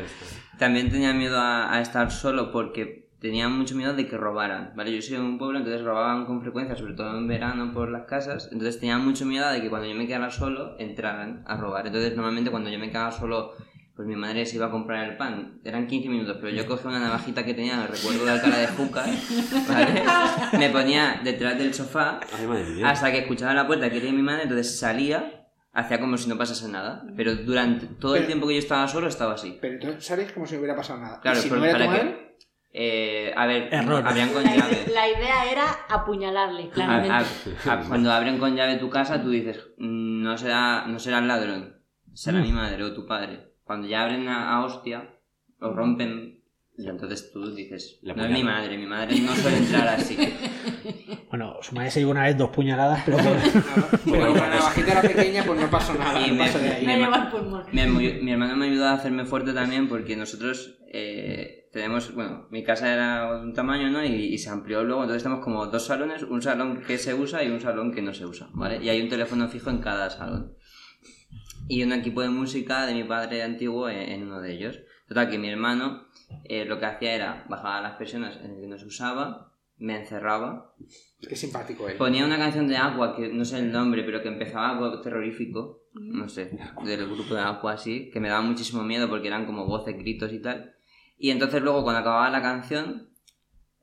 [0.59, 4.93] También tenía miedo a, a estar solo porque tenía mucho miedo de que robaran, ¿vale?
[4.95, 8.05] Yo soy de un pueblo, entonces robaban con frecuencia, sobre todo en verano por las
[8.05, 11.85] casas, entonces tenía mucho miedo de que cuando yo me quedara solo entraran a robar.
[11.87, 13.51] Entonces normalmente cuando yo me quedaba solo,
[13.95, 16.89] pues mi madre se iba a comprar el pan, eran 15 minutos, pero yo cogía
[16.89, 19.05] una navajita que tenía, recuerdo de Alcalá de Júcar,
[19.67, 20.03] ¿vale?
[20.57, 22.89] Me ponía detrás del sofá Ay, madre mía.
[22.89, 26.37] hasta que escuchaba la puerta que era mi madre, entonces salía, hacía como si no
[26.37, 29.57] pasase nada, pero durante todo el tiempo que yo estaba solo estaba así.
[29.61, 31.19] Pero entonces sabes como si no hubiera pasado nada.
[31.21, 32.30] Claro, y si pero no era tu para que-
[32.73, 34.01] Eh, a ver, Error.
[34.07, 34.85] abrían con La, llave.
[34.93, 37.11] la idea era apuñalarle, claramente.
[37.69, 41.19] a- a- cuando abren con llave tu casa, tú dices, "Mm, no será, no será
[41.19, 41.75] el ladrón,
[42.13, 42.43] será Mm.
[42.43, 43.51] mi madre o tu padre.
[43.63, 45.15] Cuando ya abren a, a hostia,
[45.59, 46.39] o rompen,
[46.77, 50.17] y entonces tú dices, La no es mi madre, mi madre no suele entrar así.
[51.29, 53.17] Bueno, su madre se llevó una vez dos puñaladas, pero...
[54.05, 56.19] Pero como la navajita era pequeña, pues no pasó nada.
[56.19, 56.85] Y no me- pasó de ahí.
[57.71, 62.63] Mi, mi hermano me ayudó a hacerme fuerte también porque nosotros eh, tenemos, bueno, mi
[62.63, 64.03] casa era de un tamaño, ¿no?
[64.03, 67.43] Y, y se amplió luego, entonces tenemos como dos salones, un salón que se usa
[67.43, 68.83] y un salón que no se usa, ¿vale?
[68.83, 70.55] Y hay un teléfono fijo en cada salón.
[71.67, 74.79] Y un equipo de música de mi padre antiguo en, en uno de ellos.
[75.07, 76.07] Total, que mi hermano
[76.43, 79.99] eh, lo que hacía era bajar las persianas en el que no se usaba, me
[79.99, 80.75] encerraba,
[81.27, 81.97] Qué simpático él.
[81.97, 85.83] Ponía una canción de Aqua, que no sé el nombre, pero que empezaba algo terrorífico,
[85.93, 89.65] no sé, del grupo de Aqua así, que me daba muchísimo miedo porque eran como
[89.65, 90.75] voces, gritos y tal.
[91.23, 93.09] Y entonces luego cuando acababa la canción,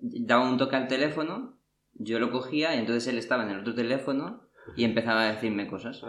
[0.00, 1.56] daba un toque al teléfono,
[1.94, 4.42] yo lo cogía y entonces él estaba en el otro teléfono
[4.76, 6.02] y empezaba a decirme cosas.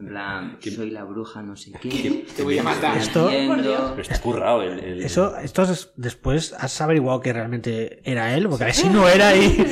[0.00, 2.26] En plan, soy la bruja, no sé qué.
[2.36, 2.98] Te voy a matar.
[2.98, 3.30] Esto-.
[3.30, 4.80] Pero está currado el...
[4.80, 8.88] el- Eso, esto es- después has averiguado que realmente era él, porque a ver si
[8.88, 9.56] no era ahí.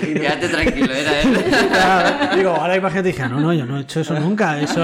[0.00, 2.36] Quédate tranquilo, era él.
[2.38, 4.80] Digo, ahora imagínate, dije, "Ah, no, no, yo no he hecho eso nunca, eso.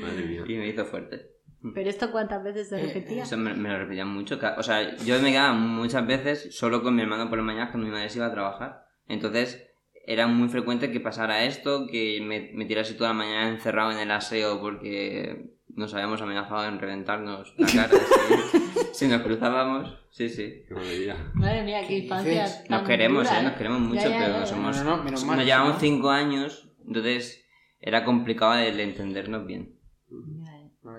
[0.00, 0.44] Madre mía.
[0.46, 1.31] y me hizo fuerte.
[1.74, 3.22] Pero esto cuántas veces se repetía.
[3.22, 4.38] Eso me, me lo repetían mucho.
[4.56, 7.86] O sea, yo me quedaba muchas veces solo con mi hermano por la mañana cuando
[7.86, 8.86] mi madre se iba a trabajar.
[9.06, 9.68] Entonces,
[10.06, 13.98] era muy frecuente que pasara esto, que me, me tirase toda la mañana encerrado en
[13.98, 17.88] el aseo porque nos habíamos amenazado en reventarnos la cara
[18.92, 19.98] si, si nos cruzábamos.
[20.10, 20.64] Sí, sí.
[20.68, 21.16] Qué maravilla.
[21.34, 22.46] Madre mía, qué infancia.
[22.68, 23.42] Nos queremos, dura, ¿eh?
[23.44, 24.76] Nos queremos mucho, Ya, ya, pero ya, hemos...
[24.76, 25.80] No, no, no, menos mal, nos llevamos ¿no?
[25.80, 27.46] cinco años, entonces
[27.80, 29.78] era complicado el entendernos bien.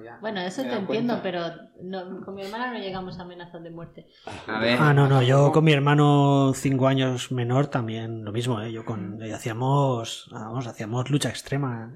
[0.04, 0.18] Ya.
[0.22, 1.22] Bueno, eso te entiendo, cuenta.
[1.22, 1.46] pero
[1.82, 4.08] no- con mi hermana no llegamos a amenazas de muerte.
[4.48, 4.78] A ver...
[4.80, 8.72] Ah, no, no, yo con mi hermano cinco años menor también lo mismo, ¿eh?
[8.72, 11.94] Yo con eh, hacíamos, vamos, hacíamos lucha extrema.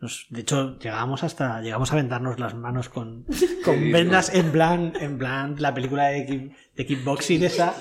[0.00, 3.24] Nos- de hecho, llegábamos hasta, llegamos a vendarnos las manos con,
[3.64, 7.74] con vendas en plan, en plan la película de, kick- de kickboxing esa.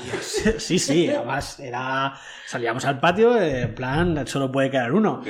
[0.58, 2.14] Sí, sí, además era,
[2.46, 5.24] salíamos al patio, en plan, solo puede quedar uno.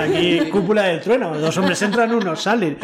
[0.00, 2.76] Aquí, cúpula del trueno, dos hombres entran, uno salen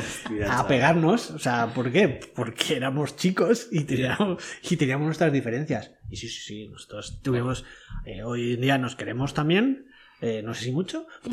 [0.48, 1.32] a pegarnos.
[1.32, 2.20] O sea, ¿por qué?
[2.34, 5.90] Porque éramos chicos y teníamos, y teníamos nuestras diferencias.
[6.08, 7.64] Y sí, sí, sí, nosotros tuvimos,
[8.04, 9.86] eh, hoy en día nos queremos también,
[10.20, 11.06] eh, no sé si mucho,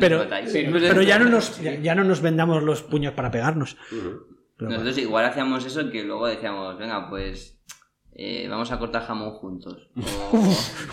[0.00, 3.78] pero, Pero, ya, no nos, ya, ya no nos vendamos los puños para pegarnos.
[4.58, 7.58] Nosotros igual hacíamos eso que luego decíamos, venga, pues
[8.14, 9.88] eh, vamos a cortar jamón juntos.
[10.32, 10.40] O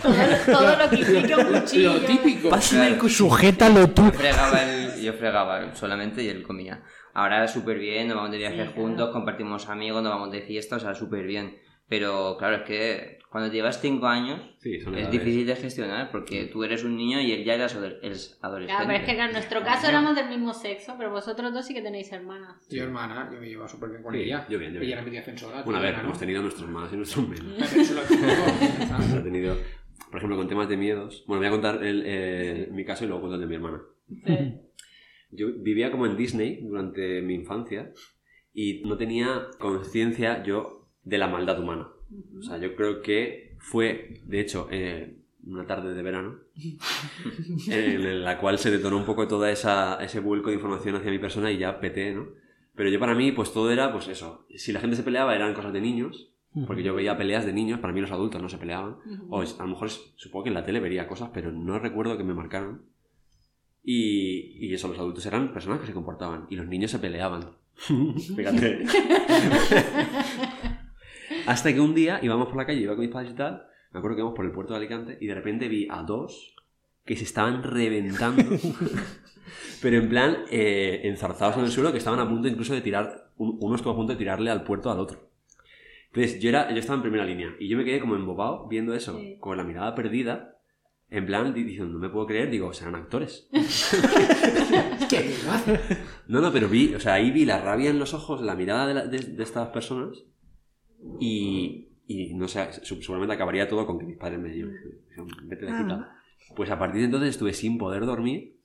[0.02, 1.94] Todo, todo lo que implica un cuchillo.
[1.94, 2.48] Lo típico.
[2.50, 4.04] Claro, Sujétalo tú.
[4.04, 6.82] yo fregaba, el- yo fregaba solamente y él comía.
[7.14, 8.72] Ahora súper bien, nos vamos de viaje Sí, claro.
[8.80, 11.56] juntos, compartimos amigos, nos vamos de fiesta, o sea, súper bien.
[11.88, 16.64] Pero claro, es que cuando llevas 5 años Sí, es difícil de gestionar porque tú
[16.64, 18.72] eres un niño y él ya era adole- es adolescente.
[18.82, 21.74] Claro, pero es que en nuestro caso éramos del mismo sexo, pero vosotros dos sí
[21.74, 22.66] que tenéis hermanas.
[22.70, 24.46] Yo, hermana, yo me llevo súper bien con Sí, ella.
[24.48, 24.90] yo bien, yo bien.
[24.92, 25.62] Ella era mi defensora.
[25.64, 26.04] Bueno, a ver, ¿no?
[26.04, 27.44] hemos tenido nuestros más y nuestros menos.
[29.12, 29.56] Hemos tenido,
[30.10, 31.22] por ejemplo, con temas de miedos.
[31.26, 33.82] Bueno, voy a contar el, eh, mi caso y luego cuento el de mi hermana.
[34.24, 34.60] Sí.
[35.32, 37.92] Yo vivía como en Disney durante mi infancia
[38.54, 41.88] y no tenía conciencia yo de la maldad humana.
[42.38, 46.40] O sea, yo creo que fue, de hecho, eh, una tarde de verano
[47.68, 51.50] en la cual se detonó un poco esa ese vuelco de información hacia mi persona
[51.50, 52.28] y ya peté, ¿no?
[52.74, 54.46] Pero yo para mí, pues todo era, pues eso.
[54.54, 56.32] Si la gente se peleaba, eran cosas de niños.
[56.66, 58.96] Porque yo veía peleas de niños, para mí los adultos no se peleaban.
[59.28, 62.24] O a lo mejor supongo que en la tele vería cosas, pero no recuerdo que
[62.24, 62.82] me marcaron.
[63.82, 67.50] Y, y eso, los adultos eran personas que se comportaban y los niños se peleaban.
[68.36, 68.86] Fíjate.
[71.46, 73.98] Hasta que un día íbamos por la calle, iba con mis padres y tal, me
[73.98, 76.54] acuerdo que íbamos por el puerto de Alicante y de repente vi a dos
[77.04, 78.42] que se estaban reventando,
[79.82, 83.30] pero en plan eh, enzarzados en el suelo que estaban a punto incluso de tirar,
[83.36, 85.30] un- uno estuvo a punto de tirarle al puerto al otro.
[86.08, 88.94] Entonces yo, era, yo estaba en primera línea y yo me quedé como embobado viendo
[88.94, 89.36] eso, Sí.
[89.38, 90.58] con la mirada perdida,
[91.08, 93.48] en plan di- diciendo, no me puedo creer, digo, serán actores.
[95.08, 95.34] ¿Qué?
[96.26, 98.86] No, no, pero vi, o sea, ahí vi la rabia en los ojos, la mirada
[98.88, 100.24] de, la- de- de estas personas
[101.20, 104.74] y, y no sé, seguramente acabaría todo con que mis padres me dijeron,
[105.44, 106.08] vete de aquí tal.
[106.54, 108.56] Pues a partir de entonces estuve sin poder dormir,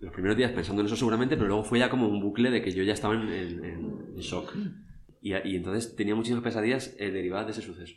[0.00, 2.60] los primeros días pensando en eso seguramente, pero luego fue ya como un bucle de
[2.62, 4.52] que yo ya estaba en, en- en- en shock.
[5.20, 7.94] Y, y entonces tenía muchísimas pesadillas eh, derivadas de ese suceso.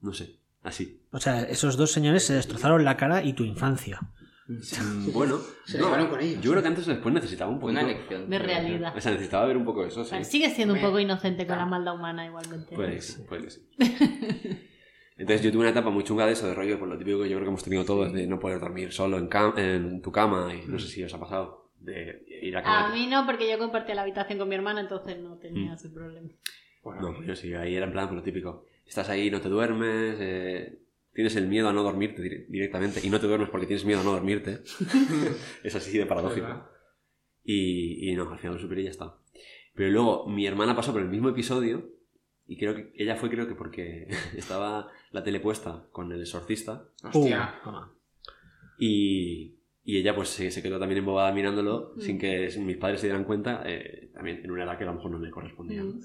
[0.00, 1.00] No sé, así.
[1.12, 4.00] O sea, esos dos señores se destrozaron la cara y tu infancia.
[4.46, 6.40] Mm, Bueno, Se llevaron con ellos.
[6.42, 7.62] yo creo que antes o después necesitaba un.
[7.62, 8.28] Una lección.
[8.28, 8.94] De realidad.
[8.96, 10.22] O sea, necesitaba ver un poco eso, sí.
[10.24, 12.76] Sigue siendo un poco inocente con la maldad humana igualmente.
[13.00, 13.66] Sí, que sí.
[15.16, 17.28] Entonces yo tuve una etapa muy chunga de eso, de rollo, por lo típico que
[17.28, 20.10] yo creo que hemos tenido todos, de no poder dormir solo en, cam- en tu
[20.10, 22.88] cama, y no sé si os ha pasado, de ir a cama.
[22.88, 25.74] A mí no, porque yo compartía la habitación con mi hermana, entonces no tenía Mm.
[25.74, 26.28] ese problema.
[26.82, 28.66] Bueno, No, pues yo sí, ahí era en plan, pues lo típico.
[28.84, 30.80] Estás ahí, no te duermes, eh,
[31.14, 34.00] tienes el miedo a no dormirte dire- directamente, y no te duermes porque tienes miedo
[34.00, 34.60] a no dormirte.
[35.64, 36.68] es así de paradójico.
[37.44, 39.16] Y, y no, al final lo superé y ya está.
[39.74, 41.90] Pero luego mi hermana pasó por el mismo episodio
[42.46, 44.06] y creo que ella fue creo que porque
[44.36, 47.54] estaba la tele puesta con el exorcista hostia.
[48.78, 52.00] Y, y ella pues se, se quedó también embobada mirándolo Mm.
[52.00, 54.94] sin que mis padres se dieran cuenta, eh, también en una edad que a lo
[54.94, 55.82] mejor no le correspondía.
[55.82, 56.00] Mm.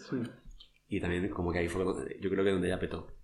[0.89, 3.16] Y también como que ahí fue donde- yo creo que donde ella petó.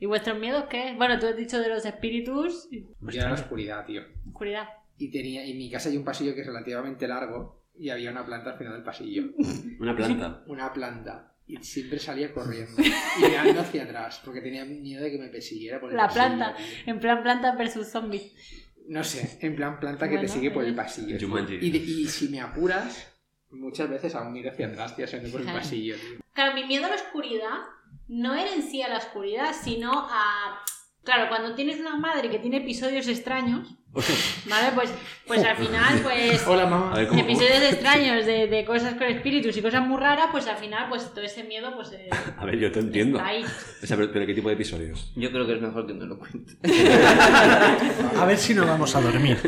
[0.00, 0.94] ¿Y vuestros miedos qué?
[0.96, 2.68] Bueno, tú has dicho de los espíritus.
[2.70, 4.02] Yo era la oscuridad, tío.
[4.28, 4.68] Oscuridad.
[4.98, 8.24] Y tenía, en mi casa hay un pasillo que es relativamente largo y había una
[8.26, 9.24] planta al final del pasillo.
[9.80, 10.42] Una planta.
[10.46, 11.26] Una planta.
[11.46, 15.80] Y siempre salía corriendo y mirando hacia atrás porque tenía miedo de que me persiguiera
[15.80, 16.54] por el La pasillo, planta.
[16.56, 16.66] tío.
[16.86, 18.32] En plan planta versus zombies.
[18.88, 20.76] No sé, en plan planta que Bueno, te sigue por el eh.
[20.76, 21.16] pasillo.
[21.60, 23.12] Y, de- y si me apuras,
[23.50, 26.20] muchas veces aún miro hacia atrás, tío, saliendo por el pasillo, tío.
[26.34, 27.58] Claro, mi miedo a la oscuridad
[28.10, 30.64] no era en sí a la oscuridad, sino a...
[31.04, 34.68] Claro, cuando tienes una madre que tiene episodios extraños, ¿vale?
[34.74, 34.92] Pues,
[35.26, 36.46] pues al final, pues...
[36.46, 36.94] Hola, mamá.
[36.94, 37.08] Ver.
[37.18, 41.12] Episodios extraños de, de cosas con espíritus y cosas muy raras, pues al final, pues
[41.12, 41.92] todo ese miedo, pues...
[41.92, 43.20] eh, A ver, yo te entiendo.
[43.20, 43.42] ahí.
[43.82, 45.12] O sea, pero, pero ¿qué tipo de episodios?
[45.16, 46.54] Yo creo que es mejor que no lo cuente.
[48.16, 49.38] A ver si no vamos a dormir.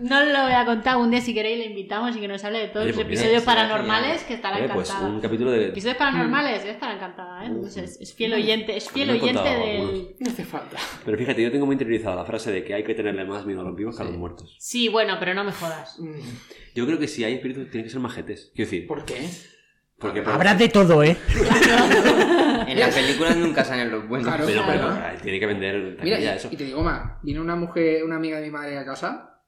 [0.00, 2.60] No lo voy a contar un día si queréis, le invitamos y que nos hable
[2.60, 5.12] de todos Oye, los pues mira, episodios será paranormales, que estará Eh, pues encantada.
[5.12, 5.66] un capítulo de...
[5.68, 7.46] Episodios paranormales, eh, estará encantada, ¿eh?
[7.48, 9.80] Entonces, es fiel oyente, es fiel oyente del...
[9.80, 10.02] algunos.
[10.20, 10.76] No hace falta.
[11.04, 13.62] Pero fíjate, yo tengo muy interiorizada la frase de que hay que tenerle más miedo
[13.62, 14.18] a los vivos que a los Sí.
[14.20, 14.56] muertos.
[14.60, 15.98] Sí, bueno, pero no me jodas.
[15.98, 16.20] Mm,
[16.76, 18.52] Yo creo que si hay espíritus tienen que ser majetes.
[18.54, 19.28] Quiero decir, ¿Por qué?
[19.98, 21.16] porque por- Habrá de todo, ¿eh?
[22.68, 24.28] En las películas nunca salen los buenos.
[24.28, 26.48] Claro, pero, pero, ah, tiene que vender Mira, taquilla y, eso.
[26.52, 29.40] y te digo más, vino una mujer, una amiga de mi madre a casa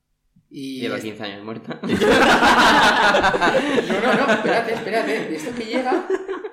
[0.51, 0.81] y...
[0.81, 1.79] Lleva 15 años muerta.
[3.91, 5.13] No, no, no, espérate, espérate.
[5.29, 6.07] De esto que llega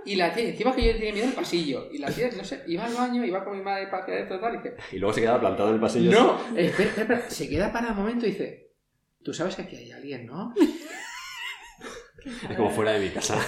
[0.08, 1.89] y la tía, encima que yo tenía miedo al pasillo.
[1.91, 4.38] Y la tía, no sé, iba al baño, iba con mi madre para hacia adentro
[4.38, 6.12] y tal, y dice, Y luego se queda plantado en el pasillo.
[6.12, 7.30] no, espera, espera, espera.
[7.30, 8.72] Se queda para un momento y dice,
[9.24, 10.53] tú sabes que aquí hay alguien, ¿no?
[12.49, 13.39] Es como fuera de mi casa.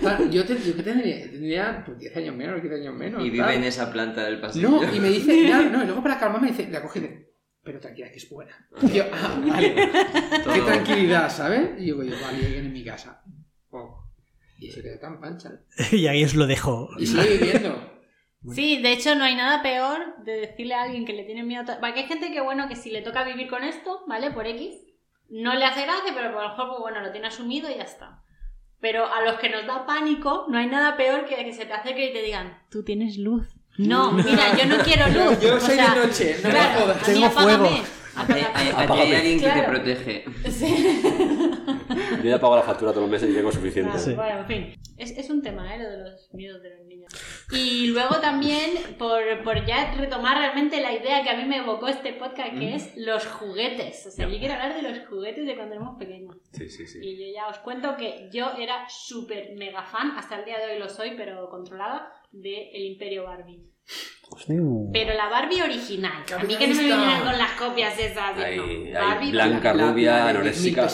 [0.00, 3.24] Claro, yo, te, yo que tendría, tendría pues, 10 años menos, 15 años menos.
[3.24, 3.54] Y vive tal.
[3.54, 4.70] en esa planta del pasillo.
[4.70, 7.32] No, y me dice, no, no, y luego para calmarme dice, la coge y dice,
[7.62, 8.68] pero tranquila, que es buena.
[8.80, 9.74] Y yo, ah, vale.
[9.74, 11.70] Qué tranquilidad, ¿sabes?
[11.78, 13.22] Y yo, yo vale, alguien en mi casa.
[13.70, 14.05] Oh.
[14.58, 15.50] Y se quedó tan pancha.
[15.92, 16.88] y ahí os lo dejo.
[16.98, 17.92] Y sigue viviendo.
[18.54, 21.62] Sí, de hecho no hay nada peor de decirle a alguien que le tiene miedo...
[21.62, 24.30] a Porque hay gente que, bueno, que si le toca vivir con esto, ¿vale?
[24.30, 24.72] Por X,
[25.30, 27.82] no le hace gracia, pero por lo mejor, pues bueno, lo tiene asumido y ya
[27.82, 28.22] está.
[28.80, 31.72] Pero a los que nos da pánico, no hay nada peor que que se te
[31.72, 33.48] acerquen y te digan, tú tienes luz.
[33.78, 35.40] No, mira, yo no quiero luz.
[35.40, 36.96] Yo O soy sea, de noche, no me claro, jodas.
[36.96, 37.84] a mí Tengo apágame, fuego.
[38.16, 39.16] Hay, hay- hay- hay Apágame.
[39.16, 39.68] alguien que te Claro.
[39.72, 40.24] protege.
[40.50, 41.50] Sí.
[42.22, 43.90] Yo ya pago la factura todos los meses y tengo suficiente.
[43.92, 44.14] Claro, Sí.
[44.14, 45.78] Bueno, en fin, es, es un tema, ¿eh?
[45.78, 47.12] Lo de los miedos de los niños.
[47.52, 51.88] Y luego también, por, por ya retomar realmente la idea que a mí me evocó
[51.88, 54.06] este podcast, que es los juguetes.
[54.06, 56.36] O sea, yo quiero hablar de los juguetes de cuando éramos pequeños.
[56.52, 56.98] Sí, sí, sí.
[57.02, 60.72] Y yo ya os cuento que yo era súper mega fan, hasta el día de
[60.72, 63.62] hoy lo soy, pero controlada, de El Imperio Barbie.
[64.28, 64.56] Hostia.
[64.92, 66.24] Pero la Barbie original.
[66.36, 68.36] A mí que no me vinieran con las copias esas.
[68.36, 68.64] de- Ahí, no.
[68.64, 70.88] ahí, Barbie, blanca, rubia, anoréxica.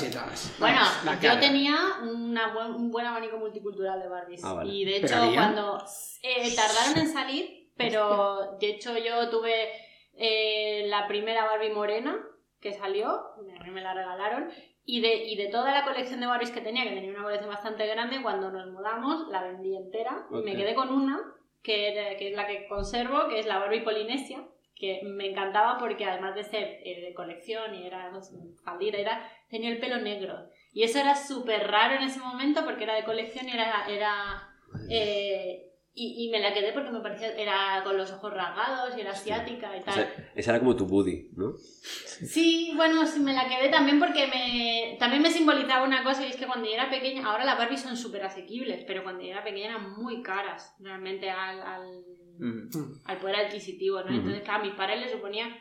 [0.59, 1.41] Bueno, La yo cara.
[1.41, 4.45] tenía una buen- un buen abanico multicultural de Barbies.
[4.45, 4.71] Ah, vale.
[4.73, 5.83] Y de hecho, cuando
[6.23, 9.69] eh, tardaron en salir, pero de hecho yo tuve
[10.15, 12.17] eh, la primera Barbie morena
[12.61, 14.51] que salió, a mí me la regalaron.
[14.85, 17.49] Y de, y de toda la colección de Barbies que tenía, que tenía una colección
[17.51, 21.19] bastante grande, cuando nos mudamos la vendí entera y me quedé con una,
[21.63, 24.45] que, era- que es la que conservo, que es la Barbie Polinesia,
[24.75, 28.35] que me encantaba porque además de ser eh, de colección y era no sé,
[28.65, 30.49] faldita, era, tenía el pelo negro.
[30.73, 33.87] Y eso era súper raro en ese momento porque era de colección y era...
[33.89, 34.49] era
[34.91, 39.01] eh, y, y me la quedé porque me parecía, era con los ojos rasgados y
[39.03, 39.95] era asiática y O tal.
[39.95, 41.53] sea, esa era como tu buddy, ¿no?
[41.57, 46.31] Sí, bueno, sí me la quedé también porque me también me simbolizaba una cosa y
[46.31, 49.31] es que cuando yo era pequeña, ahora las Barbies son súper asequibles, pero cuando yo
[49.31, 52.05] era pequeña eran muy caras realmente al, al,
[52.39, 52.71] Mm.
[53.05, 54.09] al poder adquisitivo, ¿no?
[54.11, 55.55] Entonces, claro, a mis padres les suponía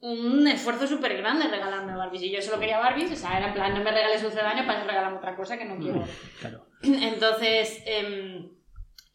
[0.00, 3.54] un esfuerzo súper grande regalarme Barbies y yo solo quería Barbies, o sea, era en
[3.54, 6.04] plan, no me regales un cedaño para regalarme otra cosa que no quiero.
[6.40, 6.66] Claro.
[6.82, 8.50] Entonces, em,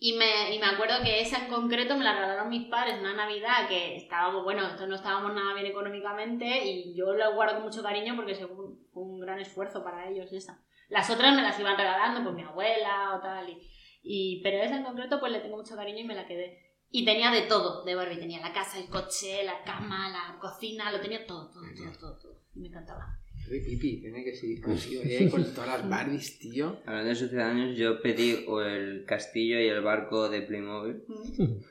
[0.05, 3.13] y, me, y me acuerdo que esa en concreto me la regalaron mis padres una
[3.13, 7.63] Navidad que estábamos, bueno, entonces no estábamos nada bien económicamente y yo la guardo con
[7.63, 10.61] mucho cariño porque fue un gran esfuerzo para ellos esa.
[10.89, 13.57] Las otras me las iban regalando, pues mi abuela o tal, y,
[14.03, 16.59] y- pero esa en concreto pues le tengo mucho cariño y me la quedé.
[16.89, 20.91] Y tenía de todo de Barbie, tenía la casa, el coche, la cama, la cocina,
[20.91, 22.41] lo tenía todo, todo, todo, todo, todo.
[22.53, 23.05] Y me encantaba.
[23.53, 24.67] De pipi, tiene que sido
[25.03, 26.79] eh, con todas las Barbies, tío.
[26.87, 31.03] Hablando de sucedáneos, yo pedí o el castillo y el barco de Playmobil.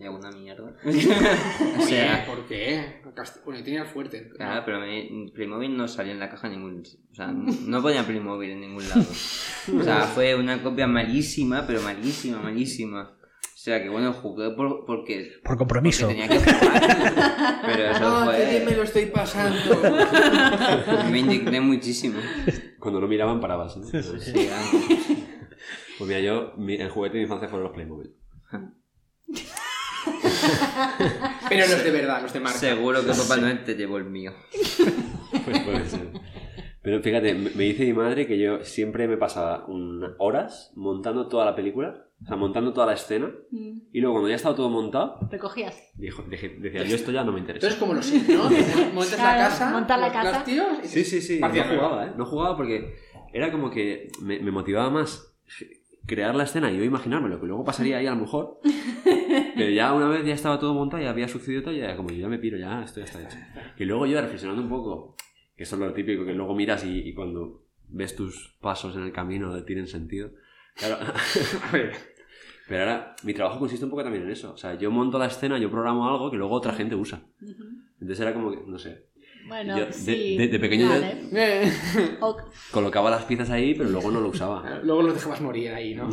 [0.00, 0.76] Y alguna mierda.
[0.84, 3.00] o sea, ¿por qué?
[3.44, 4.28] Bueno, tenía el fuerte.
[4.36, 6.84] claro, pero me- Playmobil no salió en la caja en ningún...
[7.10, 9.00] O sea, no ponía Playmobil en ningún lado.
[9.00, 13.17] O sea, fue una copia malísima, pero malísima, malísima.
[13.58, 16.06] O sea, que bueno, jugué por, porque, Por porque compromiso.
[16.06, 17.60] tenía que jugar.
[17.66, 18.76] Pero eso Ah, qué bien me fue...
[18.76, 19.82] lo estoy pasando.
[21.10, 22.20] Me indigné muchísimo.
[22.78, 23.76] Cuando no miraban, parabas.
[23.76, 23.84] ¿no?
[23.84, 24.86] Sí, vamos.
[25.98, 28.14] Pues mira, yo, mi- el juguete de mi infancia fueron los Playmobil.
[31.48, 32.58] Pero los de verdad, los de marca.
[32.58, 34.32] Seguro que Papá Noel te llevó el mío.
[35.44, 36.08] Pues puede ser.
[36.82, 41.26] Pero fíjate, me me dice mi madre que yo siempre me pasaba un- horas montando
[41.28, 44.68] toda la película, o sea, montando toda la escena, y luego cuando ya estaba todo
[44.70, 45.90] montado, Recogías.
[45.94, 47.66] dijo- dije- decía, yo esto ya no me interesa.
[47.68, 48.50] Entonces, como los ¿no?
[48.94, 50.30] Montas Claro, la casa, montas la los casa.
[50.32, 51.78] castillos y- Sí, sí, sí, no Partida nueva.
[51.88, 52.12] jugaba, ¿eh?
[52.16, 52.94] No jugaba porque
[53.32, 55.36] era como que me, me motivaba más
[56.06, 58.60] crear la escena y yo imaginarme lo que luego pasaría ahí a lo mejor.
[59.56, 62.10] Pero ya una vez ya estaba todo montado y había sucedido todo, ya era como
[62.10, 63.36] yo ya me piro, ya esto ya está hecho.
[63.78, 65.16] Y luego yo reflexionando un poco,
[65.56, 69.02] que eso es lo típico, que luego miras y, y cuando ves tus pasos en
[69.02, 70.30] el camino tienen sentido.
[70.78, 70.96] Claro,
[71.68, 71.92] A ver,
[72.68, 74.52] pero ahora mi trabajo consiste un poco también en eso.
[74.52, 77.22] O sea, yo monto la escena, yo programo algo que luego otra gente usa.
[78.00, 79.06] Entonces era como que, no sé,
[79.46, 80.36] Bueno, Yo, de- sí.
[80.36, 81.72] de- de pequeño yo- Vale.
[82.20, 82.42] Ok.
[82.70, 84.80] colocaba las piezas ahí, pero luego no lo usaba.
[84.84, 86.10] luego los dejabas morir ahí, ¿no?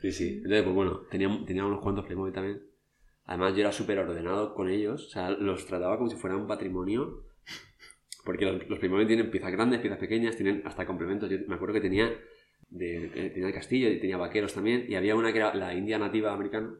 [0.00, 0.28] Sí, sí.
[0.38, 2.62] Entonces, pues bueno, tenía, tenía unos cuantos Playmobil también.
[3.24, 5.06] Además, yo era súper ordenado con ellos.
[5.06, 7.24] O sea, los trataba como si fueran un patrimonio.
[8.24, 11.28] Porque los, los Playmobil tienen piezas grandes, piezas pequeñas, tienen hasta complementos.
[11.30, 12.10] Yo me acuerdo que tenía,
[12.70, 14.86] de, tenía el castillo y tenía vaqueros también.
[14.88, 16.74] Y había una que era la india nativa americana.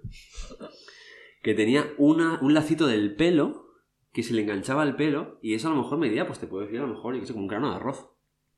[1.42, 3.66] Que tenía una, un lacito del pelo
[4.12, 5.38] que se le enganchaba al pelo.
[5.42, 7.26] Y eso a lo mejor medía, pues te puedo decir, a lo mejor, yo qué
[7.26, 8.10] sé, como un grano de arroz.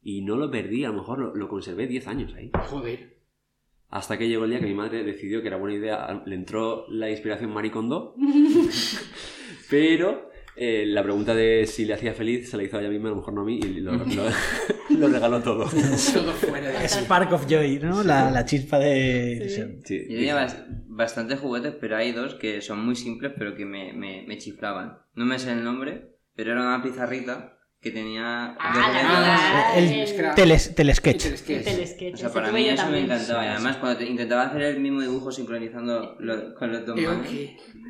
[0.02, 2.50] Y no lo perdí, a lo mejor lo, lo conservé 10 años ahí.
[2.54, 3.20] Joder.
[3.90, 6.86] Hasta que llegó el día que mi madre decidió que era buena idea, le entró
[6.88, 8.14] la inspiración maricondo,
[9.70, 10.29] pero
[10.62, 13.12] eh, la pregunta de si le hacía feliz se la hizo a ella misma, a
[13.12, 14.04] lo mejor no a mí, y lo, lo-
[14.90, 15.64] lo regaló todo.
[16.14, 16.86] Todo fuera.
[16.88, 18.02] Spark of Joy, ¿no?
[18.04, 19.80] La, la chispa de ilusión.
[19.84, 23.64] Sí, Yo tenía bas- bastantes juguetes, pero hay dos que son muy simples, pero que
[23.64, 24.98] me, me, me chiflaban.
[25.14, 28.54] No me sé el nombre, pero era una pizarrita que tenía...
[28.60, 30.34] Ah, el- el-.
[30.34, 31.24] Teles, telesketch.
[31.26, 33.42] El es- telesketch, O sea, para mí eso me encantaba.
[33.44, 36.96] Y Sí, además, cuando te- intentaba hacer el mismo dibujo sincronizando lo- con los dos
[36.96, 37.26] ¿Qué- manos.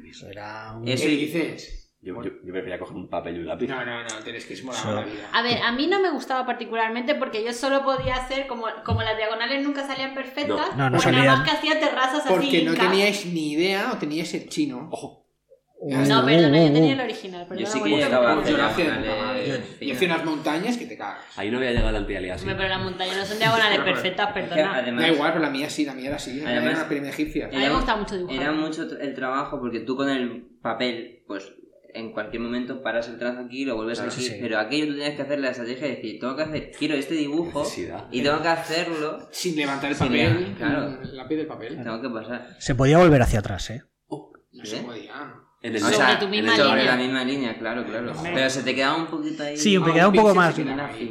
[0.09, 0.87] Eso era un...
[0.87, 1.80] Eso ¿Qué y- dices?
[2.03, 3.69] Yo, yo, yo prefería coger un papel y un lápiz.
[3.69, 5.29] No, no, no, tienes que es Eso- la vida.
[5.35, 9.03] A ver, a mí no me gustaba particularmente porque yo solo podía hacer, como, como
[9.03, 12.29] las diagonales nunca salían perfectas, No, no pues nada más que hacía terrazas así.
[12.29, 14.89] Porque no teníais ni idea o teníais el chino.
[14.91, 15.27] Ojo,
[15.83, 17.43] No, perdona, yo tenía el original.
[17.43, 21.25] Yo Perdona, sí que hacer Yo hacía unas montañas que te cagas.
[21.37, 22.43] ahí no había llegado la así.
[22.45, 24.75] Hombre, pero las montañas no son diagonales perfectas, perdona.
[24.77, 26.31] además, Da igual, pero la mía sí, la mía era así.
[26.31, 27.47] La mía Además- era una pirámide egipcia.
[27.47, 28.41] A mí me gusta mucho dibujar.
[28.41, 31.53] Era mucho el trabajo porque tú con el papel, pues
[31.95, 34.23] en cualquier momento paras el trazo aquí y lo vuelves Claro, aquí.
[34.23, 34.39] sí, sí.
[34.41, 37.15] Pero aquello tú tienes que hacer la estrategia de decir, tengo que hacer, quiero este
[37.15, 38.09] dibujo Necesidad.
[38.11, 40.55] y tengo que hacerlo, Sin levantar el Sin papel.
[40.57, 40.99] claro.
[41.03, 41.83] El lápiz del papel.
[41.83, 42.57] tengo que pasar.
[42.59, 43.83] Se podía volver hacia atrás, ¿eh?
[44.53, 45.35] No se podía.
[45.63, 46.85] En el O Sobre sea, tu misma sobre línea.
[46.85, 48.13] la misma línea, claro, claro.
[48.23, 49.59] Pero se te quedaba un poquito ahí.
[49.59, 50.55] Sí, me Ah, quedaba un poco más.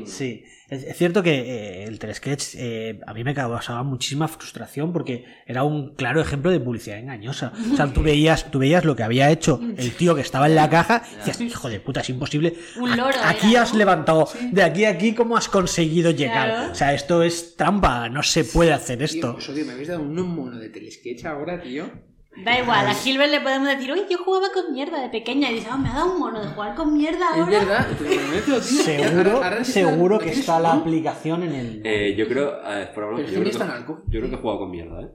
[0.06, 5.24] Sí, es, cierto que eh, el telesketch eh, a mí me causaba muchísima frustración porque
[5.46, 7.54] era un claro ejemplo de publicidad engañosa.
[7.72, 10.56] O sea, tú veías, tú veías lo que había hecho el tío que estaba en
[10.56, 12.56] la caja y decías, hijo de puta, es imposible.
[12.80, 13.78] Un loro Aquí era, has ¿no?
[13.78, 16.50] levantado, de aquí a aquí, ¿cómo has conseguido llegar?
[16.50, 16.72] Claro.
[16.72, 19.34] O sea, esto es trampa, no se puede hacer Tío, esto.
[19.34, 22.09] pues, odio, me habéis dado un mono de telesketch ahora, tío.
[22.44, 25.56] Da igual, a Gilbert le podemos decir, oye, yo jugaba con mierda de pequeña y
[25.56, 27.60] dice, ah, me ha dado un mono de jugar con mierda Es ahora.
[27.60, 28.62] verdad, te lo prometo, tío.
[28.62, 31.82] Seguro, sí seguro que está la aplicación en el.
[31.84, 34.60] Eh, yo creo, eh, por hablar, Pero yo, creo que, yo creo que he jugado
[34.60, 35.10] con mierda, ¿eh?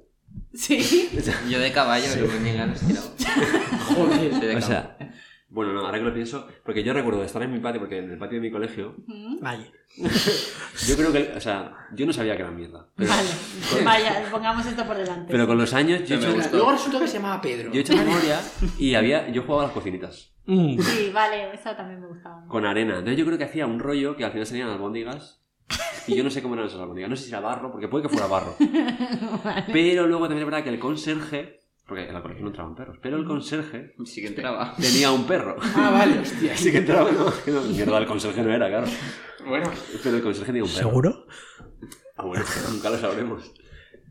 [0.53, 1.09] Sí.
[1.49, 3.11] Yo de caballo, pero me niegan los tirados.
[3.89, 4.31] Joder.
[4.33, 4.61] Soy de O caballo.
[4.67, 4.97] sea,
[5.55, 8.11] bueno, no, ahora que lo pienso, porque yo recuerdo estar en mi patio, porque en
[8.11, 8.97] el patio de mi colegio,
[9.43, 9.71] Ay,
[10.89, 12.89] yo creo que, o sea, yo no sabía que era mierda.
[12.97, 13.29] Pero, Vale,
[13.85, 15.31] vaya, pongamos esto por delante.
[15.31, 16.51] pero con los años yo he hecho.
[16.53, 17.71] Luego resultó que se llamaba Pedro.
[17.71, 18.41] yo he hecho memoria
[18.79, 20.79] y había, yo jugaba a las cocinitas Mm.
[20.79, 22.45] Sí, vale, eso también me gustaba.
[22.49, 22.99] con arena.
[22.99, 25.41] Entonces yo creo que hacía un rollo que al final salían albóndigas.
[26.07, 27.09] Y yo no sé cómo eran esas albóndigas.
[27.09, 28.55] No sé si era barro, porque puede que fuera barro.
[29.73, 32.99] Pero luego también es verdad que el conserje, porque en la colegio no entraban perros,
[33.03, 34.75] pero el conserje Sí que entraba.
[34.81, 35.57] tenía un perro.
[35.77, 36.53] Ah, vale, hostia.
[36.55, 37.27] Así que entraba, no,
[37.71, 38.87] mierda, el conserje no era, claro.
[39.47, 39.71] Bueno,
[40.03, 40.89] Pero el conserje tenía un perro.
[40.89, 41.27] ¿Seguro?
[42.17, 43.53] Ah, bueno, nunca lo sabremos.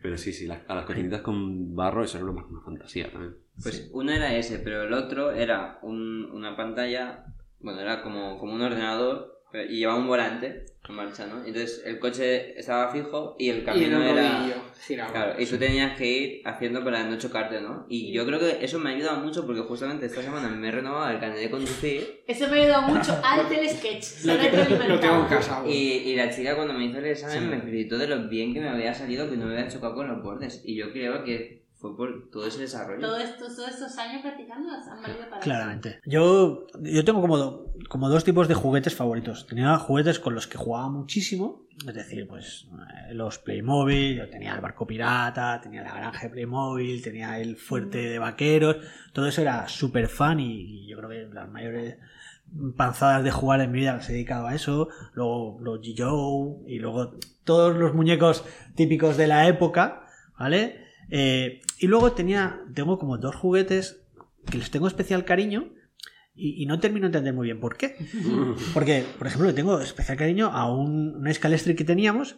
[0.01, 3.37] Pero sí, sí, la- a las cocinitas con barro eso era una, una fantasía también.
[3.61, 7.25] Pues uno era ese, pero el otro era un- una pantalla,
[7.61, 9.32] bueno, era como, como un ordenador
[9.69, 11.37] y llevaba un volante en marcha, ¿no?
[11.45, 14.53] Entonces el coche estaba fijo y el y camino el era...
[14.85, 15.11] giraba.
[15.11, 17.85] Claro, y tú tenías que ir haciendo para no chocarte, ¿no?
[17.87, 20.71] Y yo creo que eso me ha ayudado mucho porque justamente esta semana me he
[20.71, 24.25] renovado el carnet de conducir Eso me ha ayudado mucho al telesketch.
[24.25, 25.63] Lo, te- lo tengo en casa.
[25.65, 28.59] y, y la chica cuando me hizo el examen me felicitó de lo bien que
[28.59, 30.61] me había salido que no me había chocado con los bordes.
[30.65, 33.01] Y yo creo que fue por todo ese desarrollo.
[33.01, 35.99] Todo todos estos años practicando han valido para Claramente.
[36.05, 39.45] Yo, yo tengo como, do- como dos tipos de juguetes favoritos.
[39.47, 42.69] Tenía juguetes con los que jugaba muchísimo, es decir, pues
[43.09, 47.57] eh, los Playmobil, yo tenía el barco pirata, tenía la granja de Playmobil, tenía el
[47.57, 48.77] fuerte de vaqueros,
[49.11, 51.97] todo eso era súper fan y, y yo creo que las mayores
[52.77, 54.87] panzadas de jugar en mi vida las he dedicado a eso.
[55.15, 58.45] Luego los G.I.Joe y luego todos los muñecos
[58.75, 60.05] típicos de la época,
[60.39, 60.82] ¿vale?
[61.15, 64.01] Eh, y luego tenía, tengo como dos juguetes
[64.49, 65.71] que les tengo especial cariño
[66.33, 67.95] y, y no termino de entender muy bien por qué.
[68.73, 72.37] Porque, por ejemplo, le tengo especial cariño a un, un Scalestri que teníamos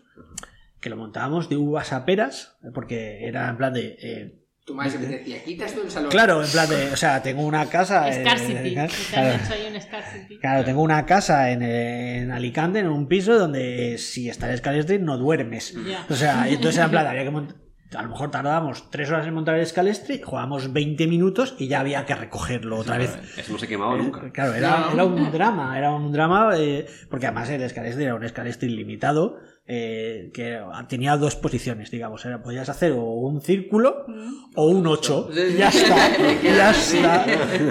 [0.81, 3.97] que lo montábamos de uvas a peras, porque era en plan de...
[4.03, 6.11] eh, Tu madre te decía, quitas tú el salón.
[6.11, 6.91] claro, en plan de...
[6.91, 8.07] O sea, tengo una casa...
[8.09, 8.75] eh, Scarcity.
[9.11, 10.37] claro, soy un Scarcity.
[10.37, 14.99] Claro, tengo una casa en, en Alicante, en un piso, donde si está el Scalestri
[14.99, 15.73] no duermes.
[15.87, 16.05] Ya.
[16.07, 17.55] O sea, entonces en plan, había que mont-
[17.97, 21.79] a lo mejor tardábamos tres horas en montar el Scalestri, jugábamos 20 minutos y ya
[21.79, 23.17] había que recogerlo otra vez.
[23.37, 24.29] Eso no se quemaba nunca.
[24.31, 24.91] Claro, era, No.
[24.93, 29.39] era un drama, era un drama, eh, porque además el Scalestri era un Scalestri limitado,
[29.67, 34.05] eh, que tenía dos posiciones, digamos, era, podías hacer o un círculo
[34.53, 35.29] o un 8.
[35.57, 37.25] Ya está, ya está,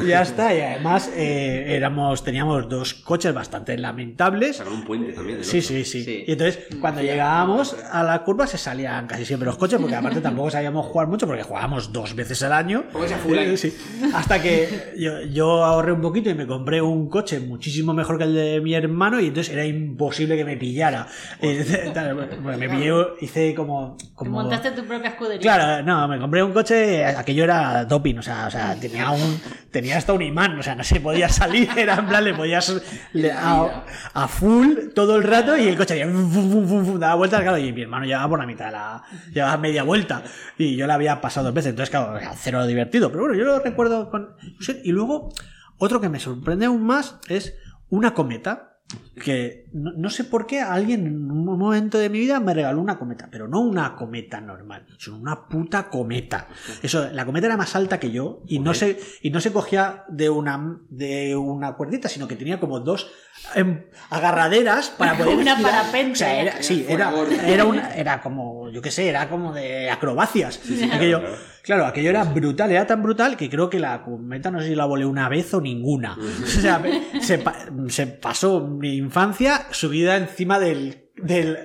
[0.05, 0.55] ya está.
[0.55, 4.57] Y además eh, éramos, teníamos dos coches bastante lamentables.
[4.57, 5.39] Sacaron un puente también.
[5.39, 6.25] del Sí, sí, sí, Sí.
[6.27, 10.21] Y entonces, cuando llegábamos a la curva, se salían casi siempre los coches, porque aparte
[10.21, 12.85] tampoco sabíamos jugar mucho, porque jugábamos dos veces al año.
[13.29, 13.57] Line.
[13.57, 13.73] Sí.
[14.13, 18.25] Hasta que yo, yo ahorré un poquito y me compré un coche muchísimo mejor que
[18.25, 21.07] el de mi hermano, y entonces era imposible que me pillara.
[21.41, 23.97] Eh, bueno, me pillé, hice como.
[24.15, 25.41] Como montaste tu propia escudería.
[25.41, 29.41] Claro, no, me compré un coche, aquello era doping, o sea, o sea, tenía un,
[29.71, 32.81] tenía hasta un imán, o sea, no se podía salir, era en plan, le podías
[33.13, 36.31] le- a, a full todo el rato y el coche hacía fum,
[36.69, 39.03] fum, fum, daba vueltas, claro, y mi hermano llevaba por la mitad, la,
[39.33, 40.23] llevaba media vuelta
[40.59, 43.45] y yo la había pasado dos veces, entonces, claro, era cero divertido, pero bueno, yo
[43.45, 44.35] lo recuerdo con,
[44.83, 45.33] y luego,
[45.79, 47.55] otro que me sorprende aún más es
[47.91, 48.74] una cometa,
[49.23, 52.81] que no, no sé por qué alguien en un momento de mi vida me regaló
[52.81, 56.49] una cometa, pero no una cometa normal, sino una puta cometa.
[56.83, 60.05] Eso, la cometa era más alta que yo y no se y no se cogía
[60.09, 63.11] de una de una cuerdita, sino que tenía como dos
[63.55, 66.13] em, agarraderas para poder Una parapente.
[66.13, 67.13] O sea, era, sí, era,
[67.47, 70.59] era una era como yo qué sé, era como de acrobacias.
[70.59, 71.54] Claro.
[71.65, 74.75] Claro, aquello era brutal, era tan brutal que creo que la cometa no sé si
[74.75, 76.17] la volé una vez o ninguna.
[76.43, 76.83] O sea,
[77.21, 77.57] se, pa-
[77.89, 81.57] se pasó mi infancia subida encima del, del,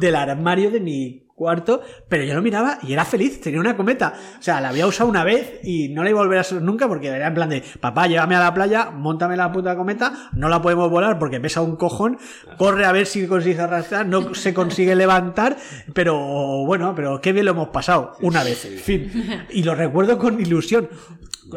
[0.00, 4.14] del armario de mi cuarto, pero yo lo miraba y era feliz, tenía una cometa.
[4.38, 6.62] O sea, la había usado una vez y no la iba a volver a usar
[6.62, 10.30] nunca porque era en plan de, papá, llévame a la playa, montame la puta cometa,
[10.32, 12.18] no la podemos volar porque pesa un cojón,
[12.56, 15.56] corre a ver si consigue arrastrar, no se consigue levantar,
[15.92, 16.16] pero
[16.64, 19.46] bueno, pero qué bien lo hemos pasado, una vez, fin.
[19.50, 20.88] Y lo recuerdo con ilusión.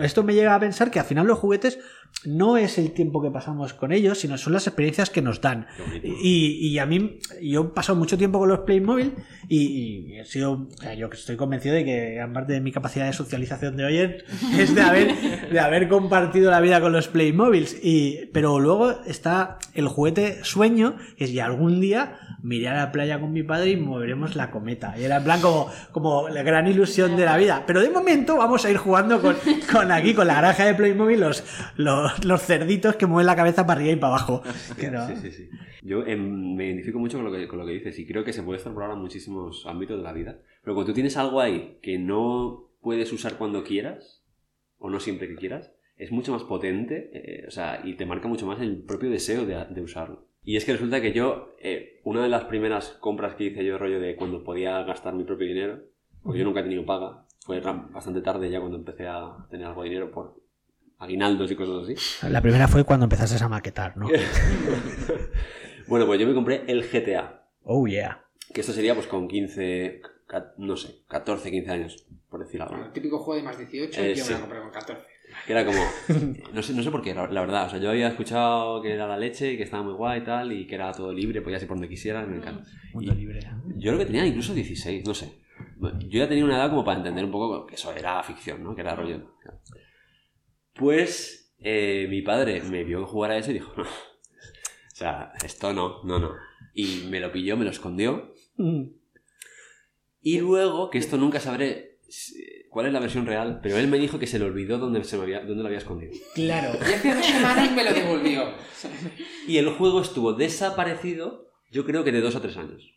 [0.02, 1.80] Esto me llega a pensar que al final los juguetes
[2.26, 5.68] no es el tiempo que pasamos con ellos, sino son las experiencias que nos dan.
[6.04, 9.14] Y, y a mí, yo he pasado mucho tiempo con los Playmobil
[9.48, 12.72] y, y he sido, o sea, yo estoy convencido de que gran parte de mi
[12.72, 14.24] capacidad de socialización de hoy es,
[14.60, 17.80] es de haber, de haber compartido la vida con los Playmobiles.
[17.82, 22.74] Y, pero luego está el juguete sueño, que es ya algún día me iré a
[22.76, 24.96] la playa con mi padre y moveremos la cometa.
[24.98, 27.64] Y era en plan como, como la gran ilusión de la vida.
[27.68, 29.36] Pero de momento vamos a ir jugando con,
[29.72, 31.44] con aquí, con la granja de Playmobil, los,
[31.78, 34.44] los, los cerditos que mueven la cabeza para arriba y para abajo.
[34.92, 35.50] No- Sí, sí, sí.
[35.82, 38.34] Yo em, me identifico mucho con lo, que, con lo que dices y creo que
[38.34, 40.38] se puede extrapolar a muchísimos ámbitos de la vida.
[40.64, 44.24] Pero cuando tú tienes algo ahí que no puedes usar cuando quieras,
[44.78, 48.28] o no siempre que quieras, es mucho más potente, eh, o sea, y te marca
[48.30, 50.29] mucho más el propio deseo de, de usarlo.
[50.50, 53.78] Y es que resulta que yo, eh, una de las primeras compras que hice yo,
[53.78, 55.80] rollo de cuando podía gastar mi propio dinero,
[56.24, 59.84] porque yo nunca he tenido paga, fue bastante tarde ya cuando empecé a tener algo
[59.84, 60.42] de dinero por
[60.98, 62.28] aguinaldos y cosas así.
[62.32, 64.08] La primera fue cuando empezaste a maquetar, ¿no?
[65.88, 67.44] bueno, pues yo me compré el GTA.
[67.66, 68.26] Oh, yeah.
[68.52, 72.74] Que esto sería pues con 15, ca- no sé, 14, 15 años, por decir algo.
[72.74, 74.32] Bueno, el típico juego de más 18 Eh, yo sí.
[74.34, 75.04] me lo compré con 14.
[75.50, 75.80] Que era como,
[76.54, 77.66] no sé, no sé por qué, la, la verdad.
[77.66, 80.24] O sea, yo había escuchado que era la leche y que estaba muy guay y
[80.24, 82.70] tal, y que era todo libre, podías ir por donde quisieras, me encanta.
[82.94, 83.40] Mundo Y libre.
[83.78, 85.40] yo creo que tenía incluso 16, no sé.
[86.08, 88.76] Yo ya tenía una edad como para entender un poco que eso era ficción, ¿no?
[88.76, 89.38] Que era rollo.
[90.76, 93.82] Pues eh, mi padre me vio jugar a eso y dijo, no.
[93.86, 96.30] O sea, esto no, no, no.
[96.76, 98.36] Y me lo pilló, me lo escondió.
[98.58, 98.84] Mm.
[100.22, 101.98] Y luego, que esto nunca sabré
[102.70, 105.18] cuál es la versión real, pero él me dijo que se le olvidó dónde, se
[105.18, 106.14] me había, dónde lo había escondido.
[106.36, 106.78] Claro.
[106.80, 108.44] Y hace dos semanas me lo devolvió.
[109.48, 112.94] Y el juego estuvo desaparecido, yo creo que de dos o tres años.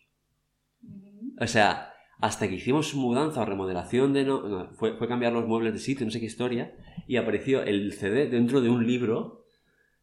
[1.39, 4.23] O sea, hasta que hicimos mudanza o remodelación de...
[4.23, 6.73] No, no, fue, fue cambiar los muebles de sitio, no sé qué historia,
[7.07, 9.43] y apareció el CD dentro de un libro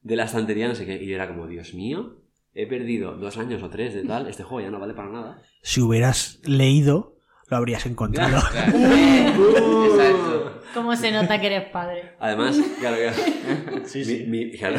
[0.03, 2.21] de la estantería, no sé qué, y era como, Dios mío,
[2.55, 5.43] he perdido dos años o tres de tal, este juego ya no vale para nada.
[5.63, 7.17] Si hubieras leído,
[7.51, 8.41] lo habrías encontrado.
[8.51, 8.73] Claro.
[9.87, 10.63] Exacto.
[10.73, 12.13] ¿Cómo se nota que eres padre?
[12.21, 13.17] Además, claro, claro.
[13.87, 14.25] Sí, Mi- sí.
[14.29, 14.77] mi- claro.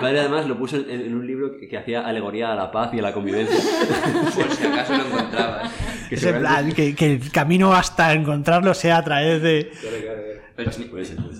[0.00, 2.94] Padre además lo puso en, en un libro que, que hacía alegoría a la paz
[2.94, 3.58] y a la convivencia.
[4.34, 5.70] Por si acaso lo encontrabas.
[6.08, 9.70] Que plan, que, que el camino hasta encontrarlo sea a través de...
[10.56, 10.70] Pero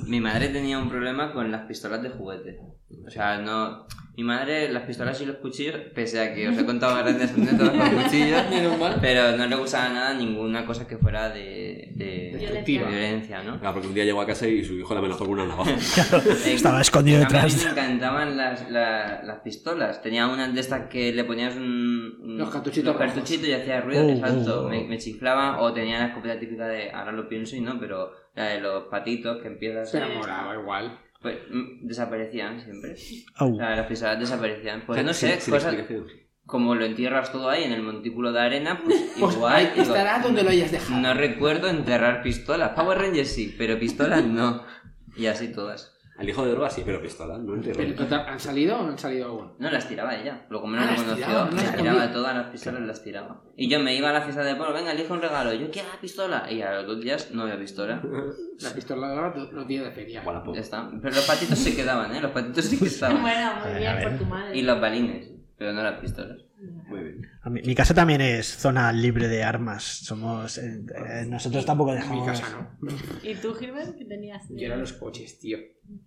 [0.07, 2.61] mi madre tenía un problema con las pistolas de juguete.
[3.07, 3.87] O sea, no.
[4.19, 7.71] Mi madre, las pistolas y los cuchillos, pese a que os he contado grandes anécdotas
[7.71, 8.43] con cuchillos,
[9.01, 12.51] pero no le gustaba nada ninguna cosa que fuera de, de, Violencia.
[12.83, 13.61] de violencia, ¿no?
[13.61, 15.71] Claro, porque un día llegó a casa y su hijo la amenazó con una navaja.
[16.47, 17.65] Estaba escondido a mí detrás.
[17.65, 20.03] me encantaban las, la- las pistolas.
[20.03, 23.83] Tenía una de estas que le ponías un, un- Los cartuchitos los cartuchitos y hacía
[23.83, 24.63] ruido, Oh, exacto.
[24.63, 24.69] oh, oh.
[24.69, 25.61] Me, me chiflaba.
[25.61, 28.83] O tenía la escopeta típica de, ahora lo pienso y no, pero la de los
[28.89, 29.91] patitos que empiezas.
[29.93, 30.99] Pero moraba igual.
[31.21, 32.95] Pues mm, desaparecían siempre.
[33.37, 33.53] Au.
[33.55, 34.85] O sea, las pistolas desaparecían.
[34.87, 35.75] Pues no sé, cosas.
[36.47, 39.73] Como lo entierras todo ahí en el montículo de arena, pues Pues igual.
[39.77, 41.01] estará donde lo hayas dejado.
[41.01, 42.71] no recuerdo enterrar pistolas.
[42.71, 44.65] Power Rangers sí, pero pistolas no.
[45.17, 45.98] Y así todas.
[46.19, 47.55] Al hijo de droga sí, pero pistola, no.
[47.63, 49.53] Pero, total, ¿Han salido o no han salido aún?
[49.61, 50.45] No, las tiraba ella.
[50.51, 52.81] Lo como no Ah, lo las conoció, tiraba, no las las tiraba todas las pistolas,
[52.83, 53.41] las tiraba.
[53.57, 55.53] Y yo me iba a la fiesta de pueblo, venga, elige un regalo.
[55.55, 56.51] Yo quiero la pistola.
[56.51, 58.03] Y a los dos días no había pistola.
[58.61, 60.25] La pistola daba do- los días de feria.
[60.53, 60.91] Ya está.
[61.01, 62.21] Pero los patitos se quedaban, ¿eh?
[62.21, 63.23] Los patitos sí que estaban.
[63.23, 64.09] Bueno, muy A bien ver.
[64.09, 64.59] por tu madre.
[64.59, 66.39] Y los balines, pero no las pistolas.
[66.89, 67.27] Muy bien.
[67.43, 69.85] A mí- mi casa también es zona libre de armas.
[69.85, 70.59] Somos...
[70.59, 72.27] eh, eh, nosotros tampoco mi dejamos...
[72.27, 72.89] casa no.
[73.23, 73.97] ¿Y tú, Gilbert?
[73.97, 74.43] ¿Qué tenías?
[74.49, 75.59] Yo era los coches, tío.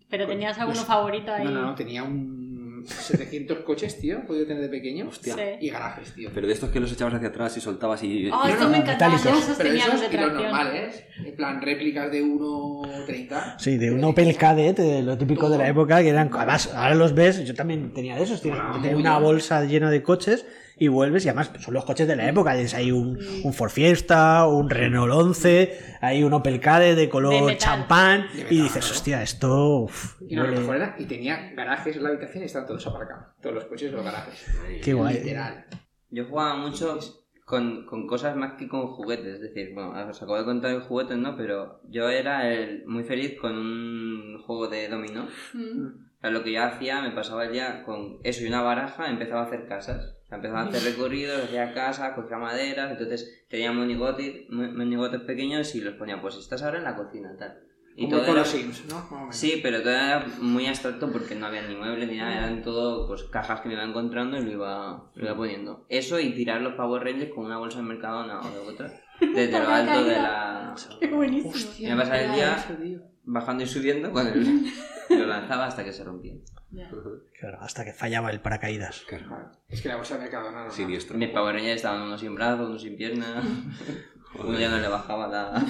[0.10, 1.46] ¿Pero tenías alguno Los- favorito ahí?
[1.46, 2.51] No, no, no, tenía un
[2.86, 5.08] 700 coches, tío, he podido tener de pequeño.
[5.08, 5.36] Hostia.
[5.36, 5.42] Sí.
[5.62, 6.30] Y garajes, tío.
[6.34, 8.30] Pero de estos que los echabas hacia atrás y soltabas y...
[8.32, 9.16] Oh, esto no, me encantaba.
[9.18, 10.44] Yo esos Pero tenía los esos de y los tracción.
[10.52, 13.56] normales, en plan réplicas de 1.30.
[13.60, 16.30] Sí, de un Opel Kadett, de lo típico de la época, que eran...
[16.34, 18.42] Además, ahora los ves, yo también tenía de esos.
[18.42, 19.24] Tienes Ah, muy una bien.
[19.24, 20.46] bolsa llena de coches
[20.84, 22.54] y vuelves y además son los coches de la época.
[22.54, 27.56] Tienes ahí un, un Ford Fiesta, un Renault 11, hay un Opel Kadett de color
[27.58, 28.92] champán De y dices, ¿no?
[28.92, 29.82] hostia, esto...
[29.82, 32.68] uf, Y no, lo huele- mejor era, y tenía garajes en la habitación y estaban
[32.68, 33.26] todos aparcados.
[33.42, 34.46] Todos los coches en los garajes.
[34.84, 35.14] Qué guay.
[35.20, 35.66] Literal.
[36.10, 36.98] Yo jugaba mucho
[37.46, 39.36] con, con cosas más que con juguetes.
[39.36, 41.38] Es decir, bueno, os acabo de contar el juguetes, ¿no?
[41.38, 45.28] Pero yo era el- muy feliz con un juego de dominó.
[45.54, 45.86] Mm.
[46.18, 49.10] O sea, lo que yo hacía, me pasaba el día con eso y una baraja,
[49.12, 50.16] empezaba a hacer casas.
[50.32, 55.82] Empezaba a hacer recorridos, hacía casas, cogía maderas, entonces tenía monigotes, mo- monigotes pequeños y
[55.82, 57.60] los ponía, pues estás ahora en la cocina, tal.
[57.98, 59.28] Y Como todo con era- los Sims, ¿no?
[59.34, 63.06] Sí, pero todo era muy abstracto porque no había ni muebles ni nada, eran todo
[63.08, 65.86] pues cajas que me iba encontrando y lo iba, lo iba poniendo.
[65.90, 69.52] Eso y tirar los Power Rangers con una bolsa de Mercadona o de otra, desde
[69.60, 70.74] lo alto de la...
[71.02, 71.90] Qué buenísimo.
[71.90, 74.64] Me pasaba el día eso, bajando y subiendo con el...
[75.10, 76.36] lo lanzaba hasta que se rompía.
[76.72, 76.90] Ya.
[77.40, 79.02] Claro, hasta que fallaba el paracaídas.
[79.08, 79.52] Claro.
[79.68, 80.72] Es que la bolsa de Mercadona no.
[80.72, 81.18] Siniestro.
[81.18, 83.44] Mis Power Rangers estaban uno sin brazos, uno sin piernas,
[84.40, 85.62] uno ya no le bajaba la...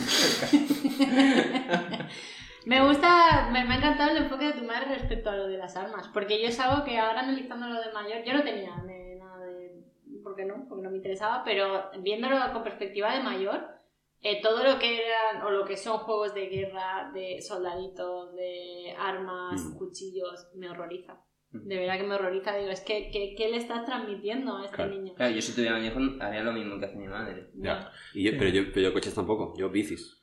[2.65, 5.57] Me gusta, me, me ha encantado el enfoque de tu madre respecto a lo de
[5.57, 9.15] las armas, porque yo es algo que ahora analizándolo de mayor, yo no tenía de-
[9.15, 9.81] nada de...
[10.23, 10.67] ¿Por qué no?
[10.69, 13.67] Porque no me interesaba, pero viéndolo con perspectiva de mayor,
[14.23, 18.93] eh, todo lo que eran, o lo que son juegos de guerra, de soldaditos, de
[18.97, 19.77] armas, Mm.
[19.77, 21.15] cuchillos, me horroriza.
[21.51, 21.67] Mm.
[21.67, 24.75] De verdad que me horroriza, digo, es que, ¿qué, qué le estás transmitiendo a este
[24.75, 24.91] Claro.
[24.91, 25.13] niño?
[25.15, 27.49] Claro, yo si tuviera un hijo haría lo mismo que hace mi madre.
[27.55, 27.91] Ya.
[28.13, 30.17] Y yo- pero, yo, pero yo coches tampoco, yo bicis.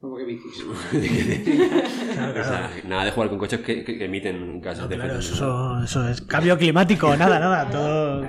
[0.00, 0.64] Como que bicis.
[2.14, 4.96] Claro, O sea, nada de jugar con coches que, que- que emiten gases No, de
[4.96, 8.22] claro, efecto eso, eso es cambio climático, nada, nada, todo...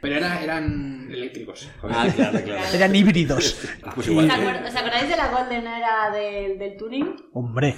[0.00, 1.68] Pero era, eran eléctricos.
[1.82, 2.62] Ah, claro, claro.
[2.74, 3.68] Eran híbridos.
[3.94, 4.30] Pues ¿Os, igual.
[4.30, 7.16] acuer- os acordáis de la Golden Era del, del tuning?
[7.34, 7.76] Hombre.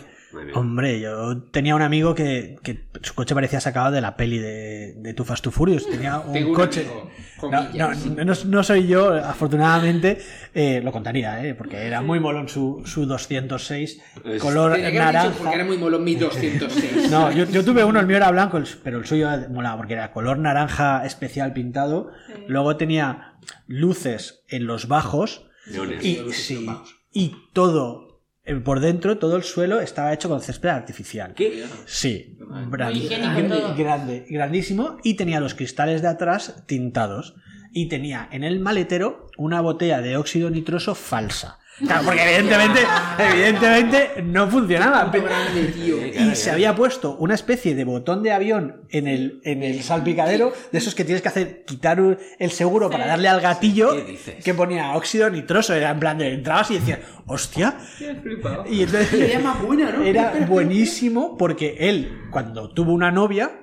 [0.55, 4.95] Hombre, yo tenía un amigo que, que su coche parecía sacado de la peli de,
[4.97, 5.89] de Too Fast Too Furious.
[5.89, 6.81] Tenía un Tengo un coche...
[6.81, 7.11] amigo,
[7.51, 10.19] No, no, no, no soy yo, afortunadamente,
[10.55, 14.97] eh, lo contaría, eh, porque era muy molón su, su 206, Es- color dicho porque
[14.97, 15.65] era naranja.
[15.65, 17.11] muy molón mi 206.
[17.11, 20.13] No, yo, yo tuve uno, el mío era blanco, pero el suyo molaba porque era
[20.13, 22.11] color naranja especial pintado.
[22.47, 23.35] Luego tenía
[23.67, 26.05] luces en los bajos Leones.
[26.05, 26.67] y, sí,
[27.13, 28.12] y todo
[28.65, 31.35] por dentro, todo el suelo estaba hecho con césped artificial.
[31.35, 31.65] ¿Qué?
[31.87, 32.37] Sí,
[32.71, 33.09] grande,
[33.77, 34.99] grande, grandísimo.
[35.05, 37.37] Y tenía los cristales de atrás tintados.
[37.73, 41.59] Y tenía en el maletero una botella de óxido nitroso falsa.
[41.87, 42.81] Claro, porque evidentemente,
[43.19, 45.13] evidentemente no funcionaba.
[45.15, 50.53] Y se había puesto una especie de botón de avión en el, en el salpicadero,
[50.71, 52.01] de esos que tienes que hacer, quitar
[52.39, 53.95] el seguro para darle al gatillo,
[54.45, 55.75] que ponía óxido nitroso.
[55.75, 57.77] Era en plan de entrabas y decías, hostia.
[58.71, 59.35] Y entonces,
[60.05, 63.62] era buenísimo porque él, cuando tuvo una novia,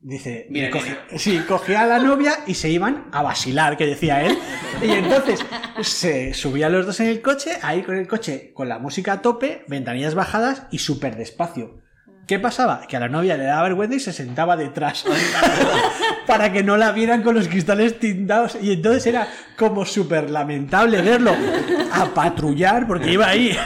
[0.00, 0.70] dice, Mira,
[1.16, 4.38] sí, cogía a la novia y se iban a vacilar, que decía él.
[4.82, 5.44] Y entonces
[5.82, 9.22] se subían los dos en el coche, ahí con el coche con la música a
[9.22, 11.80] tope, ventanillas bajadas y súper despacio.
[12.26, 12.86] ¿Qué pasaba?
[12.86, 15.04] Que a la novia le daba vergüenza y se sentaba detrás
[16.28, 18.56] para que no la vieran con los cristales tintados.
[18.62, 19.26] Y entonces era
[19.58, 21.34] como súper lamentable verlo
[21.92, 23.56] a patrullar porque iba ahí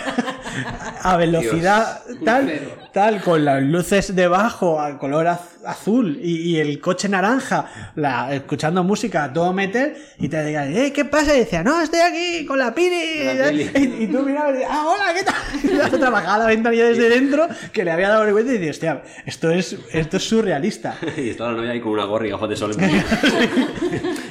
[1.04, 2.50] a velocidad tal,
[2.92, 8.34] tal, con las luces debajo al color az- azul y, y el coche naranja, la,
[8.34, 11.34] escuchando música a todo meter y te decían, "Eh, ¿qué pasa?
[11.36, 12.94] Y decía, no, estoy aquí con la Pili.
[13.74, 15.34] Y, y tú mirabas y decías, ah, hola, ¿qué tal?
[15.64, 18.76] Y la otra bajaba la ventanilla desde dentro que le había dado vergüenza y dices,
[18.76, 20.96] hostia, esto es, esto es surrealista.
[21.16, 22.74] Y estaba la novia ahí con una gorra y gafas de sol.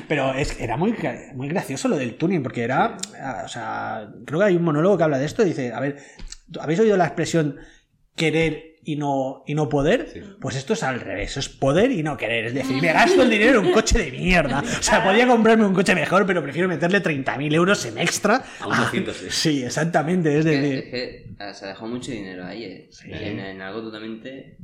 [0.08, 0.95] Pero es, era muy,
[1.34, 2.98] muy gracioso lo del tuning, porque era.
[3.22, 5.44] ah, O sea, creo que hay un monólogo que habla de esto.
[5.44, 5.98] Dice: A ver,
[6.60, 7.58] ¿habéis oído la expresión
[8.16, 10.10] querer y no, y no poder?
[10.12, 10.22] Sí.
[10.42, 12.46] Pues esto es al revés: es poder y no querer.
[12.46, 14.62] Es decir, me gasto el dinero en un coche de mierda.
[14.80, 18.44] O sea, podría comprarme un coche mejor, pero prefiero meterle 30.000 euros en extra.
[18.60, 19.26] A un 200, sí.
[19.30, 20.38] Sí, exactamente.
[20.38, 20.78] Es Es que, decir.
[20.80, 22.88] es que, ah, se dejó mucho dinero ahí, eh.
[22.92, 23.10] Sí.
[23.12, 24.58] En, en algo totalmente...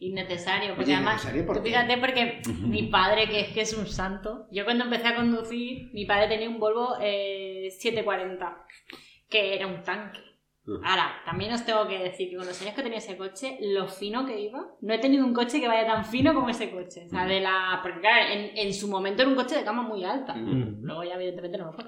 [0.00, 3.88] Innecesario, porque Oye, además, ¿innecesario por fíjate porque mi padre, que es que es un
[3.88, 8.64] santo, yo cuando empecé a conducir, mi padre tenía un Volvo eh, 740,
[9.28, 10.20] que era un tanque.
[10.84, 13.86] Ahora, también os tengo que decir que con los años que tenía ese coche, lo
[13.88, 17.04] fino que iba, no he tenido un coche que vaya tan fino como ese coche.
[17.06, 17.80] O sea, de la.
[17.82, 20.34] Porque claro, en, en su momento era un coche de cama muy alta.
[20.36, 21.84] Luego ya evidentemente no lo fue.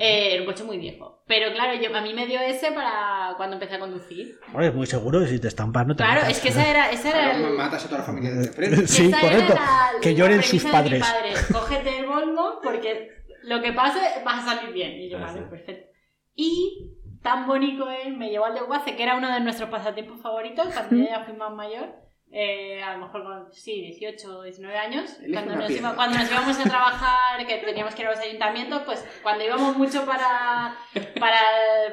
[0.00, 1.22] Eh, era un coche muy viejo.
[1.26, 4.38] Pero claro, yo, a mí me dio ese para cuando empecé a conducir.
[4.52, 6.36] Joder, muy seguro que si te estampas no te Claro, matas.
[6.36, 8.86] es que esa era, esa era Ahora el- matas a toda la familia de frente.
[8.86, 9.52] Sí, esa correcto.
[9.54, 11.00] Era la- Que lloren sus padres.
[11.00, 11.32] padre.
[11.52, 13.10] Cógete el Volvo porque
[13.42, 14.92] lo que pase vas a salir bien.
[15.00, 15.88] Y yo, vale, perfecto.
[16.34, 16.92] Y
[17.22, 20.68] tan bonito él me llevó al de Guace, que era uno de nuestros pasatiempos favoritos
[20.72, 21.94] cuando yo ya fui más mayor.
[22.30, 26.30] eh, a lo mejor con, sí, 18 o 19 años, cuando nos, iba- cuando nos
[26.30, 30.76] íbamos a trabajar, que teníamos que ir a los ayuntamientos, pues cuando íbamos mucho para,
[31.18, 31.38] para,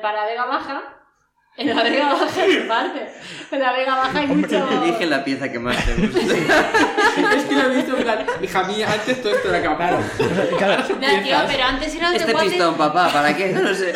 [0.02, 0.95] para Vega Baja,
[1.58, 3.08] en la Vega Baja hay parte,
[3.52, 4.70] en la Vega Baja hay mucho...
[4.84, 6.20] Elige la pieza que más te guste.
[6.22, 10.00] es que lo he visto en plan, hija mía, antes todo esto era capaz.
[10.58, 10.84] Claro.
[11.24, 13.50] Tío, pero antes era de Este Guace- pistón, papá, ¿para qué?
[13.54, 13.94] No lo sé.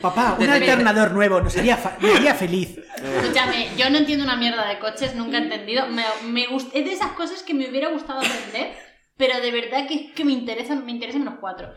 [0.00, 2.78] Papá, un Desde mi- alternador nuevo, nos haría, me haría feliz.
[3.20, 5.88] Escúchame, yo no entiendo una mierda de coches, nunca he entendido.
[5.88, 8.76] Me, me gust- es de esas cosas que me hubiera gustado aprender
[9.16, 11.72] pero de verdad que, que me interesa, me interesa menos cuatro.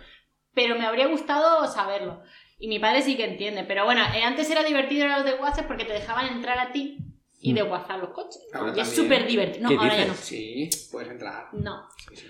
[0.54, 2.22] Pero me habría gustado saberlo.
[2.62, 3.64] Y mi padre sí que entiende.
[3.64, 7.00] Pero bueno, eh, antes era divertido los de WhatsApp porque te dejaban entrar a ti
[7.44, 8.40] y de WhatsApp los coches.
[8.54, 8.96] Ahora y es también.
[9.04, 9.68] súper divertido.
[9.68, 10.14] ¿Qué No, ahora ya no.
[10.14, 11.48] Sí, puedes entrar.
[11.54, 11.88] No.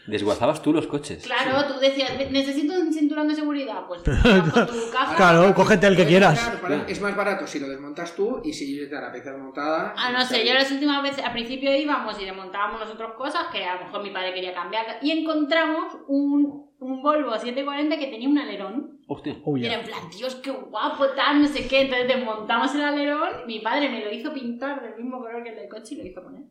[0.08, 1.22] Desguazabas tú los coches.
[1.26, 3.86] Claro, tú decías, necesito un cinturón de seguridad.
[3.90, 4.02] Pues
[4.54, 5.16] con tu caja.
[5.18, 6.40] Claro, cógete el que Puedes quieras.
[6.42, 9.32] entrar, para- Es más barato si lo desmontas tú y si te da la pieza
[9.32, 9.94] desmontada.
[9.98, 13.66] Ah, no sé, yo las últimas veces, al principio íbamos y desmontábamos nosotros cosas que
[13.66, 18.28] a lo mejor mi padre quería cambiar y encontramos un, un Volvo 740 que tenía
[18.28, 19.38] un alerón Hostia.
[19.46, 19.74] Uy, y ya.
[19.74, 23.60] era en plan, Dios, qué guapo, tal, no sé qué, entonces desmontamos el alerón, mi
[23.60, 26.24] padre me lo hizo pintar del mismo color que el del coche y lo hizo
[26.24, 26.44] poner.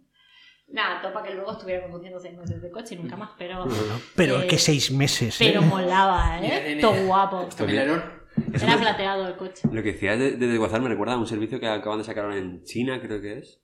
[0.69, 3.67] Nada, topa que luego estuviera conduciendo seis meses de coche y nunca más, pero,
[4.15, 5.41] Pero Eh, que seis meses.
[5.41, 5.51] ¿eh?
[5.53, 6.79] pero molaba, Mira, ¿eh?
[6.81, 7.49] Todo guapo.
[7.49, 9.69] Eso Era plateado el coche.
[9.73, 12.25] Lo que decías de, de desguazar me recuerda a un servicio que acaban de sacar
[12.25, 13.63] ahora en China, creo que es,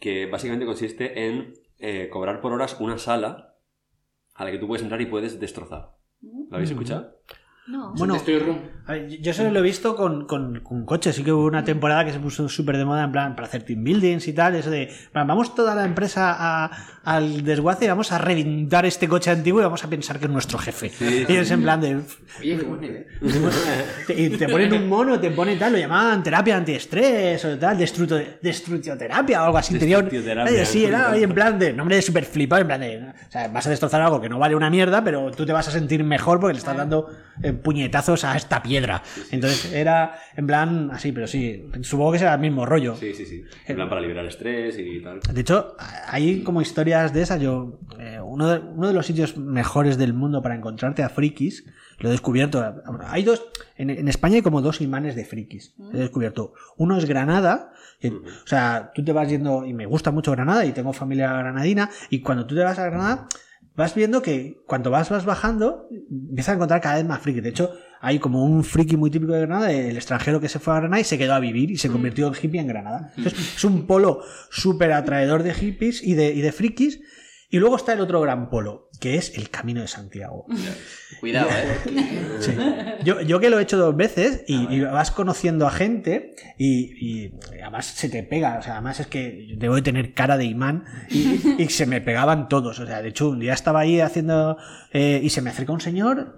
[0.00, 3.53] que básicamente consiste en eh, cobrar por horas una sala
[4.34, 5.96] a la que tú puedes entrar y puedes destrozar.
[6.22, 7.20] ¿Lo habéis escuchado?
[7.66, 7.94] No.
[7.96, 8.14] Bueno,
[9.20, 11.16] yo solo lo he visto con, con, con coches.
[11.16, 13.62] Sí que hubo una temporada que se puso súper de moda en plan para hacer
[13.62, 14.54] team buildings y tal.
[14.54, 16.70] Eso de, plan, vamos toda la empresa a-
[17.04, 20.30] al desguace y vamos a reventar este coche antiguo y vamos a pensar que es
[20.30, 20.90] nuestro jefe.
[20.90, 21.96] Sí, y es en plan de...
[22.40, 23.04] Oye, qué buena idea.
[24.06, 27.78] te- y te ponen un mono, te ponen tal, lo llamaban terapia antiestrés o tal,
[27.78, 29.78] destruto, destructioterapia o algo así.
[29.78, 30.60] Tenía un- Destructioterapia.
[30.60, 33.48] Ay, sí, era en plan de nombre de super flipado, en plan de, o sea,
[33.48, 36.04] vas a destrozar algo que no vale una mierda, pero tú te vas a sentir
[36.04, 37.08] mejor porque le estás dando
[37.42, 39.02] eh, puñetazos a esta piedra.
[39.30, 42.96] Entonces era en plan así, pero sí, supongo que será el mismo rollo.
[42.96, 43.44] Sí, sí, sí.
[43.66, 45.20] En plan para liberar estrés y tal.
[45.20, 45.76] De hecho,
[46.08, 47.40] hay como historias de esas.
[47.40, 51.64] Yo, eh, uno, de, uno de los sitios mejores del mundo para encontrarte a frikis,
[51.98, 52.64] lo he descubierto.
[53.06, 53.44] Hay dos,
[53.76, 55.74] en, en España hay como dos imanes de frikis.
[55.92, 56.54] He descubierto.
[56.76, 60.64] Uno es Granada, que- o sea, tú te vas yendo, y me gusta mucho Granada,
[60.66, 63.28] y tengo familia granadina, y cuando tú te vas a Granada,
[63.76, 67.42] vas viendo que cuando vas, vas bajando, empiezas a encontrar cada vez más frikis.
[67.42, 67.70] De hecho,
[68.00, 71.00] hay como un friki muy típico de Granada, el extranjero que se fue a Granada
[71.00, 73.12] y se quedó a vivir y se convirtió en hippie en Granada.
[73.16, 77.00] Entonces, es un polo súper atraedor de hippies y de, y de frikis.
[77.50, 80.46] Y luego está el otro gran polo, que es el Camino de Santiago.
[81.20, 82.36] Cuidado, eh.
[82.40, 82.52] Sí.
[83.04, 87.24] Yo, yo que lo he hecho dos veces y, y vas conociendo a gente y,
[87.26, 90.44] y además se te pega, o sea, además es que debo de tener cara de
[90.46, 94.00] imán y, y se me pegaban todos, o sea, de hecho un día estaba ahí
[94.00, 94.56] haciendo
[94.92, 96.36] eh, y se me acerca un señor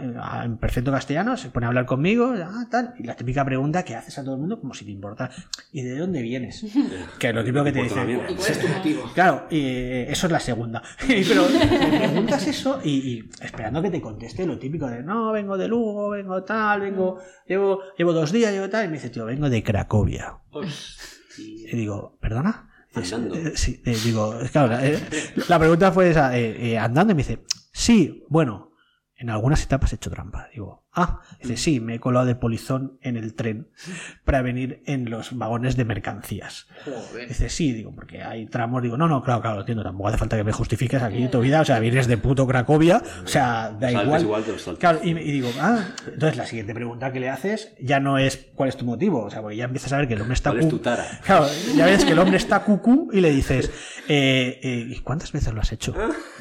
[0.00, 3.94] en perfecto castellano, se pone a hablar conmigo, ah, tal, y la típica pregunta que
[3.96, 5.30] haces a todo el mundo como si te importa,
[5.72, 6.64] ¿y de dónde vienes?
[7.18, 8.06] Que es lo típico que te dicen.
[8.06, 8.30] mierda.
[8.30, 9.10] ¿Y cuál es tu motivo?
[9.14, 10.82] Claro, y eh, eso es la segunda.
[11.06, 15.56] Pero me preguntas eso y, y esperando que te conteste lo típico de no, vengo
[15.56, 19.24] de Lugo, vengo tal, vengo, llevo, llevo dos días, llevo tal, y me dice, tío,
[19.24, 20.34] vengo de Cracovia.
[21.38, 22.68] Y digo, ¿perdona?
[22.94, 23.34] Andando.
[23.36, 24.98] eh, sí, eh, digo, claro, la, eh,
[25.48, 27.42] la pregunta fue esa, eh, eh, andando, y me dice,
[27.72, 28.71] sí, bueno,
[29.22, 30.48] en algunas etapas he hecho trampa.
[30.52, 33.68] Digo, ah, dice, sí, me he colado de polizón en el tren
[34.24, 36.66] para venir en los vagones de mercancías.
[36.84, 37.28] Joder.
[37.28, 38.82] Dice, sí, digo, porque hay tramos.
[38.82, 39.84] Digo, no, no, claro, claro, lo entiendo.
[39.84, 41.60] Tampoco hace falta que me justifiques aquí tu vida.
[41.60, 43.00] O sea, vienes de puto Cracovia.
[43.24, 44.22] O sea, da Saltes igual.
[44.22, 44.78] igual, te los.
[44.78, 48.48] Claro, y, y digo, ah, entonces la siguiente pregunta que le haces ya no es
[48.54, 49.22] cuál es tu motivo.
[49.22, 50.78] O sea, porque ya empiezas a ver que el hombre está ¿Cuál es cu- tu
[50.80, 51.06] tara?
[51.24, 51.46] Claro,
[51.76, 53.70] ya ves que el hombre está cucú y le dices,
[54.08, 55.94] eh, eh, ¿y cuántas veces lo has hecho?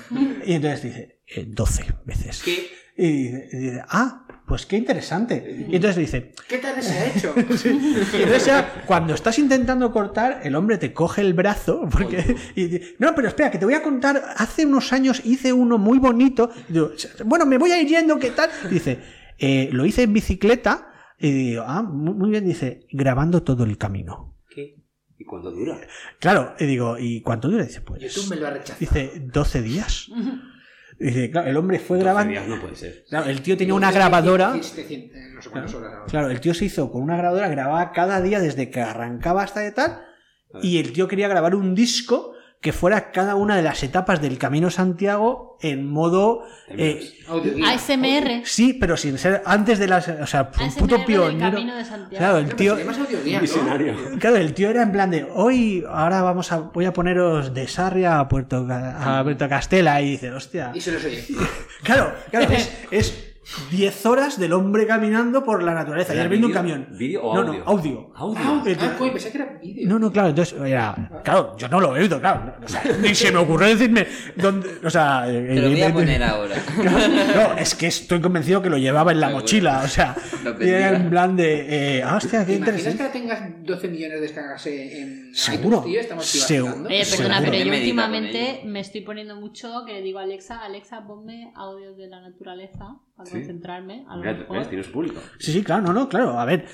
[0.46, 2.42] Y entonces dice, eh, 12 veces.
[2.44, 5.66] ¿Qué, Y dice, y dice, ah, pues qué interesante.
[5.70, 7.34] Y entonces dice, ¿Qué tal se ha hecho?
[7.38, 12.66] y entonces ya, cuando estás intentando cortar, el hombre te coge el brazo porque y
[12.66, 16.00] dice, no, pero espera, que te voy a contar, hace unos años hice uno muy
[16.00, 16.52] bonito.
[16.70, 16.92] Y digo,
[17.26, 18.50] bueno, me voy a ir yendo, ¿qué tal?
[18.66, 19.00] Y dice,
[19.38, 20.88] "Eh, lo hice en bicicleta.
[21.18, 24.31] Y digo, ah, muy bien, dice, grabando todo el camino.
[25.22, 25.80] ¿Y cuánto dura?
[26.18, 27.64] Claro, y digo, ¿y cuánto dura?
[27.64, 28.80] Dice, pues, YouTube me lo ha rechazado.
[28.80, 30.08] dice, 12 días.
[31.00, 32.32] Dice, claro, el hombre fue 12 grabando.
[32.32, 33.06] días no puede ser.
[33.10, 34.54] Claro, el tío tenía una grabadora.
[34.62, 36.06] 700, no sé cuántas horas ahora.
[36.08, 39.60] Claro, el tío se hizo con una grabadora, grababa cada día desde que arrancaba hasta
[39.62, 40.02] de tal,
[40.62, 42.31] y el tío quería grabar un disco
[42.62, 46.46] que fuera cada una de las etapas del Camino Santiago en modo...
[46.70, 47.12] eh.
[47.66, 48.46] ASMR.
[48.46, 50.08] sí, pero sin ser antes de las...
[50.08, 51.52] O sea, un ASMR puto pionero.
[51.52, 52.18] Camino de Santiago.
[52.18, 52.76] Claro, el tío...
[52.78, 53.42] ¿no?
[53.42, 53.96] Visionario.
[54.20, 57.68] Claro, el tío era en plan de hoy, ahora vamos a, voy a poneros de
[57.68, 60.72] Sarria a Puerto, a Puerto Castela y dice, hostia.
[60.76, 61.26] Y se los oye.
[61.82, 63.31] Claro, claro, es, es
[63.72, 66.14] 10 horas del hombre caminando por la naturaleza.
[66.14, 66.88] Y ¿Era ahora viendo un camión.
[66.92, 67.54] ¿Vídeo o no, audio?
[67.60, 68.12] no, audio.
[68.16, 68.40] Audio.
[68.40, 69.90] Ah, Eh, ah, coño, pensé que era vídeo.
[69.90, 71.22] No, no, claro, entonces era.
[71.24, 72.54] Claro, yo no lo he oído, claro.
[72.64, 74.70] O sea, ni se me ocurrió decirme dónde.
[74.84, 76.56] O sea, Te lo voy a poner ahora.
[76.82, 80.16] No, es que estoy convencido que lo llevaba en la mochila, o sea,
[80.62, 82.98] y era en plan de, eh, ah, hostia, ¿Te qué imaginas interesante.
[82.98, 85.78] que ahora tengas 12 millones de descargas en Seguro.
[85.78, 86.02] iTunes, tío?
[86.02, 86.74] Estamos Seguro.
[86.88, 87.42] Oye, perdona, Seguro.
[87.46, 90.60] pero yo ¿Qué medita con últimamente me estoy poniendo mucho que le digo a Alexa,
[90.60, 93.38] Alexa, ponme audios de la naturaleza para Sí.
[93.38, 94.06] concentrarme.
[94.08, 94.58] A lo Mira, mejor.
[94.60, 94.70] ¿ves?
[94.70, 95.20] Tiene su público.
[95.40, 96.66] Sí, sí, claro, no, no, claro, a ver.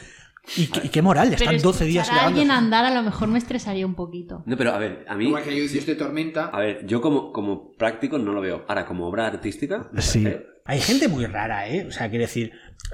[0.55, 1.27] ¿Y, qué- y qué moral?
[1.31, 4.43] Pero Están 12 días a alguien andar a lo mejor me estresaría un poquito.
[4.45, 5.25] No, pero a ver, a mí.
[5.27, 6.45] Igual que de Tormenta.
[6.45, 8.63] A ver, yo como, como práctico no lo veo.
[8.69, 9.89] Ahora, como obra artística.
[9.97, 10.23] Sí.
[10.23, 11.85] parece- Hay gente muy rara, ¿eh?
[11.87, 12.51] O sea, quiero decir,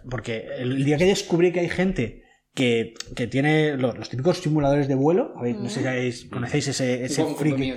[0.09, 2.22] porque el día que descubrí que hay gente
[2.53, 6.29] que, que tiene los, los típicos simuladores de vuelo, a ver, no sé si habéis-
[6.29, 7.73] conocéis ese, ese friki.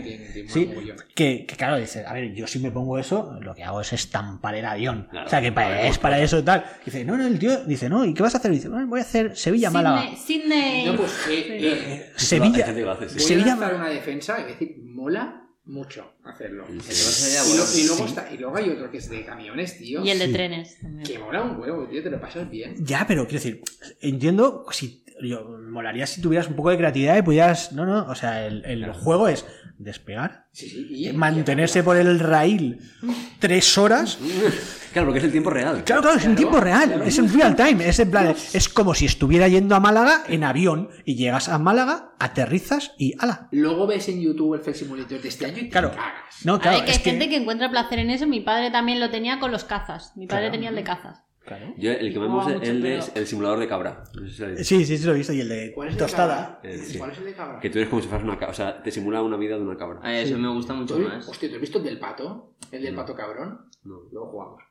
[0.49, 0.71] Sí,
[1.15, 3.95] que, que claro, dice, a ver, yo si me pongo eso, lo que hago es
[3.95, 5.09] estampar el avión.
[5.11, 6.65] Claro, o sea, que para- es para eso y tal.
[6.85, 8.51] Dice, no, no, el tío dice, no, ¿y qué vas a hacer?
[8.51, 10.15] Dice, "Bueno, voy a hacer Sevilla-Málaga.
[10.17, 10.87] Sydney, Sydney.
[10.87, 12.67] No, pues, eh, eh, Sevilla.
[12.67, 12.73] sí.
[12.85, 16.65] voy Sevilla- a lanzar una defensa y decir, mola mucho hacerlo.
[16.69, 16.75] Sí.
[16.75, 17.65] Y, lo- bueno.
[17.75, 18.09] y luego Sí.
[18.09, 20.05] está, y luego hay otro que es de camiones, tío.
[20.05, 20.33] Y el de Sí.
[20.33, 21.07] trenes también.
[21.07, 22.75] Que mola un huevo, tío, te lo pasas bien.
[22.85, 23.63] Ya, pero quiero decir,
[24.01, 28.15] entiendo si yo molaría si tuvieras un poco de creatividad y pudieras, no, no, o
[28.15, 29.45] sea, el, el juego es
[29.79, 30.87] despegar, Sí, sí.
[31.09, 32.79] Y, mantenerse por el rail
[33.39, 34.19] tres horas.
[34.97, 35.85] Claro, porque es el tiempo real.
[35.85, 37.05] Claro, claro, es en Claro, tiempo real, claro.
[37.05, 40.43] es en real time, es en plan, es como si estuviera yendo a Málaga en
[40.43, 43.49] avión y llegas a Málaga, aterrizas y ala.
[43.53, 45.91] Luego ves en YouTube el Flight Simulator de este año y te Claro.
[45.91, 46.45] cagas.
[46.45, 48.27] No, A claro, ver, que es hay gente que encuentra placer en eso.
[48.27, 50.13] Mi padre también lo tenía con los cazas.
[50.17, 50.53] Mi padre Claro.
[50.55, 51.25] tenía el de cazas.
[51.47, 51.75] Claro.
[51.79, 54.03] Yo, el que más me gusta mucho, el, de- es el simulador de cabra.
[54.15, 55.89] No sé si lo habéis- Sí, sí, sí lo he visto y el de ¿Cuál
[55.89, 56.37] es el de tostada.
[56.37, 56.61] cabra?
[56.75, 56.99] Eh, sí.
[56.99, 57.61] ¿Cuál es el de cabra?
[57.61, 58.51] Que tú eres como si fueras una cabra.
[58.51, 60.01] O sea, te simula una vida de una cabra.
[60.03, 61.29] A eso me gusta ¿Tú- mucho más.
[61.29, 62.53] Hostia, ¿tú has visto el del pato?
[62.73, 63.01] ¿El del No.
[63.01, 63.61] pato cabrón?
[63.85, 64.01] No.
[64.11, 64.63] Luego jugamos.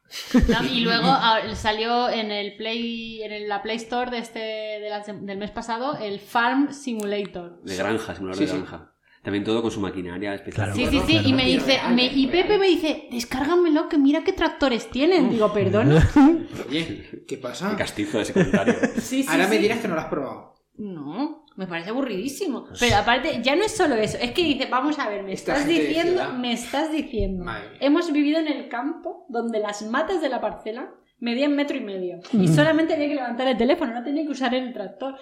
[0.49, 4.39] No, Y luego ah, salió en el Play, en el- la Play Store de este,
[4.39, 7.61] de la- del mes pasado el Farm Simulator.
[7.63, 8.57] De granja, simulador Sí, de sí.
[8.57, 8.91] granja.
[9.25, 10.71] También todo con su maquinaria especial.
[10.71, 10.75] Claro.
[10.75, 11.27] Sí, sí, sí, claro.
[11.29, 12.27] y me dice, me- y.
[12.27, 15.31] Pepe me dice, descárgamelo, que mira qué tractores tienen.
[15.31, 16.07] Digo, perdona.
[16.69, 17.71] Oye, ¿qué pasa?
[17.71, 18.75] Qué castizo ese comentario.
[19.01, 20.53] Sí, sí, Ahora me dirás que no lo has probado.
[20.77, 22.67] No, me parece aburridísimo.
[22.79, 25.53] Pero aparte, ya no es solo eso, es que dice, vamos a ver, me Esta
[25.53, 27.45] estás diciendo, me estás diciendo.
[27.45, 27.77] Madre.
[27.79, 32.19] Hemos vivido en el campo donde las matas de la parcela medían metro y medio.
[32.33, 35.15] Y solamente había que levantar el teléfono, no tenía que usar el tractor.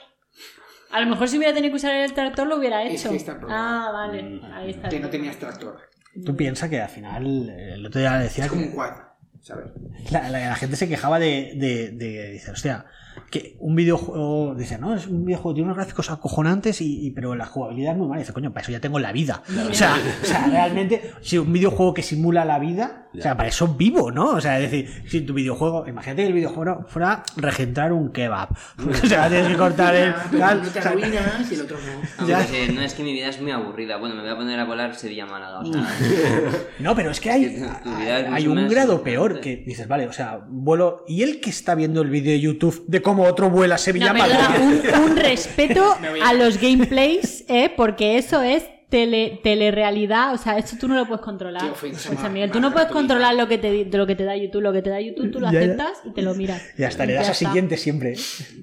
[0.94, 3.10] A lo mejor si hubiera tenido que usar el tractor lo hubiera Es hecho.
[3.10, 3.88] que está el problema.
[3.88, 4.24] ah, vale.
[4.24, 4.46] Mm.
[4.54, 4.90] Ahí está.
[4.90, 5.78] Que no tenías tractor.
[6.26, 8.94] Tú piensas que al final, eh, el otro día decía Es como un quad,
[9.42, 9.66] ¿sabes?
[10.12, 12.86] la, la- la gente se quejaba de, de, de- dice, hostia,
[13.30, 17.36] que un videojuego, dice, no, es un videojuego, tiene unos gráficos acojonantes, y, y- pero
[17.36, 18.22] la jugabilidad es muy mala.
[18.22, 19.44] Dice, coño, para eso ya tengo la vida.
[19.70, 23.50] O sea, o sea, realmente, si un videojuego que simula la vida, o sea, para
[23.50, 24.30] eso vivo, ¿no?
[24.32, 28.50] O sea, es decir, si tu videojuego, imagínate que el videojuego fuera regentar un kebab.
[29.04, 30.14] O sea, tienes que cortar el...
[30.40, 32.02] Tal, uno te o sea, arruinas y el otro no.
[32.36, 32.74] Aunque Ya.
[32.74, 33.98] no es que mi vida es muy aburrida.
[33.98, 35.60] Bueno, me voy a poner a volar Sevilla-Málaga.
[35.60, 35.88] O sea,
[36.80, 37.64] No, pero es que hay,
[38.32, 41.04] hay un grado peor que dices, vale, o sea, vuelo.
[41.08, 44.14] ¿Y el que está viendo el vídeo de YouTube de cómo otro vuela a Sevilla
[44.14, 47.72] No, perdona, un, un respeto a- los gameplays, ¿eh?
[47.76, 51.64] porque eso es tele, telerealidad, o sea, eso tú no lo puedes controlar.
[52.32, 54.72] Miguel, más tú no puedes controlar lo que te lo que te da YouTube, lo
[54.72, 55.60] que te da YouTube tú lo Ya, ya.
[55.60, 56.62] aceptas y te lo miras.
[56.78, 58.14] Y hasta le das a siguiente siempre.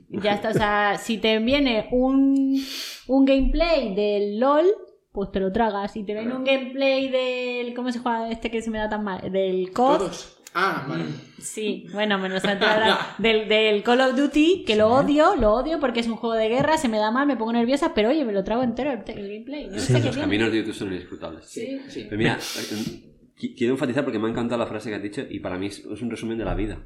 [0.08, 2.64] Ya está, o sea, si te viene un,
[3.08, 4.66] un gameplay del LOL,
[5.12, 5.92] pues te lo tragas.
[5.94, 7.74] Si te viene un gameplay del.
[7.74, 9.32] ¿Cómo se juega este que se me da tan mal?
[9.32, 9.98] Del COD.
[9.98, 10.36] Todos.
[10.54, 11.04] Ah, vale.
[11.40, 16.00] Sí, bueno, menos hablar del, del Call of Duty, que lo odio, lo odio porque
[16.00, 18.32] es un juego de guerra, se me da mal, me pongo nerviosa, pero oye, me
[18.32, 19.68] lo trago entero el, el gameplay.
[19.68, 20.20] No sé qué Los tiene.
[20.20, 21.44] caminos de YouTube son inescrutables.
[21.46, 21.80] Sí.
[21.88, 22.06] Sí.
[22.08, 25.40] Pero mira, qu- quiero enfatizar porque me ha encantado la frase que has dicho y
[25.40, 26.78] para mí es un resumen de la vida.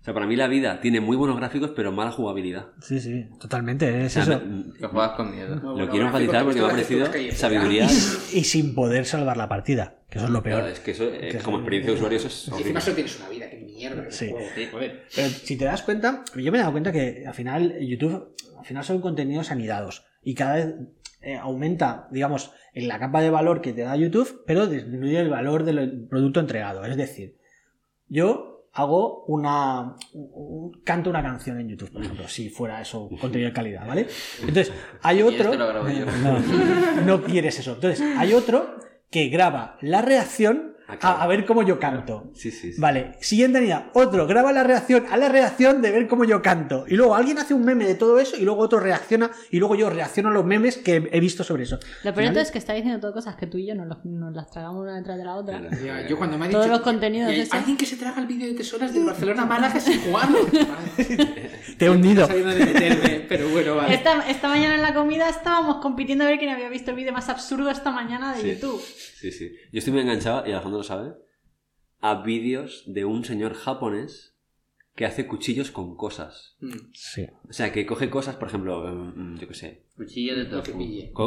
[0.00, 2.66] O sea, para mí la vida tiene muy buenos gráficos pero mala jugabilidad.
[2.82, 4.04] Sí, sí, totalmente.
[4.04, 4.42] Es O sea, eso.
[4.78, 5.56] que juegas con miedo.
[5.76, 7.86] Lo quiero enfatizar porque me ha parecido que sabiduría.
[8.32, 10.58] Y, y sin poder salvar la partida, que eso es lo peor.
[10.60, 12.62] Claro, es que eso, eh, Que como experiencia de usuario, eso es Y horrible.
[12.64, 14.10] encima solo tienes una vida, qué mierda.
[14.10, 14.30] Sí.
[14.30, 14.46] juego.
[14.54, 14.66] Sí.
[14.70, 15.02] Joder.
[15.14, 18.64] Pero si te das cuenta, yo me he dado cuenta que al final YouTube, al
[18.64, 20.74] final son contenidos anidados y cada vez
[21.22, 25.30] eh, aumenta, digamos, en la capa de valor que te da YouTube, pero disminuye el
[25.30, 26.84] valor del producto entregado.
[26.84, 27.36] Es decir,
[28.08, 33.50] yo hago una un- canto una canción en YouTube, por ejemplo, si fuera eso contenido
[33.50, 34.06] de calidad, ¿vale?
[34.40, 34.72] Entonces,
[35.02, 36.04] hay otro te lo grabo yo.
[36.22, 37.74] no, no quieres eso.
[37.74, 38.76] Entonces, hay otro
[39.10, 42.30] que graba la reacción a, a ver cómo yo canto.
[42.34, 42.80] Sí, sí, sí.
[42.80, 43.86] Vale, siguiente unidad.
[43.94, 46.84] Otro graba la reacción a la reacción de ver cómo yo canto.
[46.88, 49.74] Y luego alguien hace un meme de todo eso y luego otro reacciona y luego
[49.76, 51.78] yo reacciono a los memes que he visto sobre eso.
[52.02, 54.04] Lo peor de final- es que está diciendo todo cosas que tú y yo nos,
[54.04, 55.60] nos las tragamos una detrás de la otra.
[56.08, 56.76] Yo cuando me ha Todos dicho.
[56.76, 57.48] los contenidos hay.
[57.50, 60.38] Alguien que se traga el vídeo de tesoras del Barcelona Málaga sin jugarlo.
[61.78, 62.26] Te he hundido.
[62.26, 63.94] De meterme, pero bueno, vale.
[63.94, 67.12] Esta, esta mañana en la comida estábamos compitiendo a ver quién había visto el vídeo
[67.12, 68.50] más absurdo esta mañana de Sí.
[68.54, 68.80] YouTube.
[68.80, 69.56] Sí, sí.
[69.72, 71.12] Yo estoy muy enganchado, y Alejandro lo sabe,
[72.00, 74.34] a vídeos de un señor japonés
[74.94, 76.56] que hace cuchillos con cosas.
[76.60, 77.26] Mm, Sí.
[77.48, 78.80] O sea, que coge cosas, por ejemplo,
[79.16, 80.72] mm, yo qué sé, Cuchillo de tofu.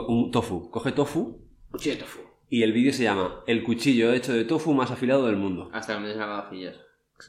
[0.07, 0.69] un tofu.
[0.69, 1.41] Coge tofu
[1.71, 2.19] Cuchillo de tofu.
[2.49, 5.69] y el vídeo se llama El cuchillo hecho de tofu más afilado del mundo.
[5.73, 6.75] Hasta que me des lavavajillas.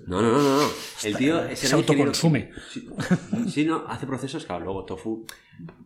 [0.06, 0.56] No, no, no, no.
[0.62, 0.68] no.
[1.02, 2.50] El tío es se el ingeniero autoconsume.
[2.70, 2.88] Sí,
[3.48, 5.24] sí, no, hace procesos, claro, luego tofu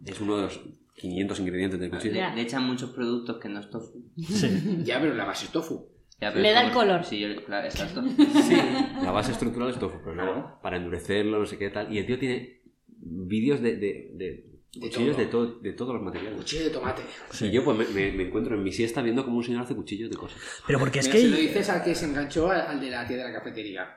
[0.04, 0.60] es uno de los
[0.96, 2.14] 500 ingredientes del cuchillo.
[2.34, 4.02] Le echan muchos productos que no es tofu.
[4.18, 4.80] Sí.
[4.84, 5.86] Ya, pero la base es tofu.
[6.22, 7.04] Ya, Le da como- el color.
[7.04, 8.02] Sí, yo- claro, exacto.
[8.42, 8.54] Sí,
[9.02, 11.92] la base estructural es tofu, pero luego para endurecerlo, no sé qué tal.
[11.92, 14.26] Y el tío tiene vídeos de, de, de
[14.74, 15.24] De cuchillos todo.
[15.24, 16.38] de, todo, de todos los materiales.
[16.38, 17.02] Cuchillo de tomate.
[17.40, 19.74] Y yo pues me, me- me encuentro en mi siesta viendo como un señor hace
[19.74, 20.40] cuchillos de cosas.
[20.66, 21.42] Pero porque es Mira, se lo que.
[21.42, 23.88] dices al que se enganchó al, al de la tía de la cafetería.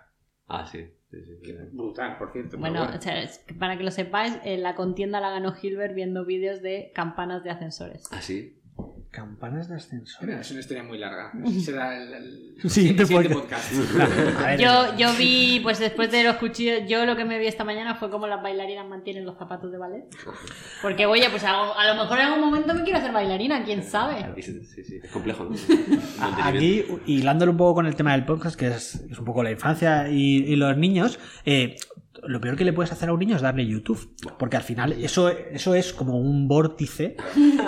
[0.47, 0.79] Ah, sí.
[1.11, 1.51] sí, sí, sí.
[1.73, 2.57] Brutal, por cierto.
[2.57, 5.93] Bueno, o sea, es que para que lo sepáis, eh, la contienda la ganó Hilbert
[5.95, 8.03] viendo vídeos de campanas de ascensores.
[8.11, 8.59] Ah, sí.
[9.15, 10.25] Campanas de ascensor.
[10.27, 11.31] Mira, es una historia muy larga.
[11.63, 13.71] Será el, el- Siguiente el siguiente podcast.
[14.59, 17.95] Yo, yo vi, pues después de los cuchillos, yo lo que me vi esta mañana
[17.95, 20.05] fue cómo las bailarinas mantienen los zapatos de ballet.
[20.81, 23.83] Porque, oye, pues a, a lo mejor en algún momento me quiero hacer bailarina, quién
[23.83, 24.25] sabe.
[24.41, 24.99] Sí, sí, sí.
[25.03, 25.55] Es complejo, ¿no?
[26.21, 29.43] A- Aquí, hilándolo un poco con el tema del podcast, que es, es un poco
[29.43, 31.75] la infancia y, y los niños, eh,
[32.27, 34.09] lo peor que le puedes hacer a un niño es darle YouTube.
[34.39, 37.15] Porque al final eso, eso es como un vórtice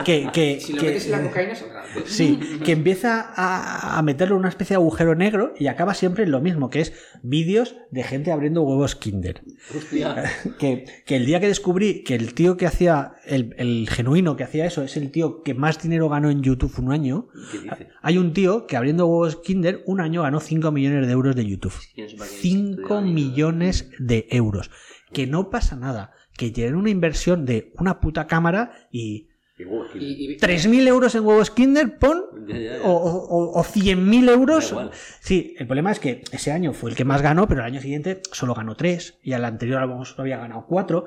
[0.06, 0.30] que...
[0.34, 1.77] que- Si lo que- metes en la cocaína, saldrá.
[2.06, 6.24] Sí, que empieza a, a meterlo en una especie de agujero negro y acaba siempre
[6.24, 6.94] en lo mismo, que es
[7.24, 9.42] vídeos de gente abriendo huevos Kinder.
[10.60, 14.44] Que, que el día que descubrí que el tío que hacía, el, el genuino que
[14.44, 17.88] hacía eso, es el tío que más dinero ganó en YouTube un año, ¿Qué dice?
[18.02, 21.46] hay un tío que abriendo huevos Kinder un año ganó 5 millones de euros de
[21.46, 21.74] YouTube.
[21.96, 23.14] Yo no sé para qué 5 estudiaba ni nada.
[23.14, 24.72] millones de euros.
[25.14, 26.12] Que no pasa nada.
[26.38, 29.27] Que tienen una inversión de una puta cámara y
[29.60, 32.84] Y, uh, aquí- Y, y- 3.000 euros en huevos Kinder, pon Ya, ya, ya.
[32.84, 34.76] o, o, o 100.000 euros.
[35.20, 37.82] Sí, el problema es que ese año fue el que más ganó, pero el año
[37.82, 41.06] siguiente solo ganó 3 y al anterior lo había ganado 4.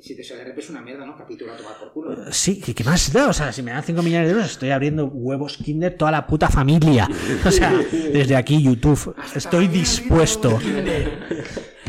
[0.00, 1.16] Si te sale es una mierda, ¿no?
[1.16, 2.32] Capítulo a tomar por culo.
[2.32, 3.28] Sí, ¿qué, qué más da?
[3.28, 6.26] O sea, si me dan 5 millones de euros, estoy abriendo huevos Kinder toda la
[6.26, 7.08] puta familia.
[7.44, 10.58] O sea, desde aquí, YouTube, estoy dispuesto.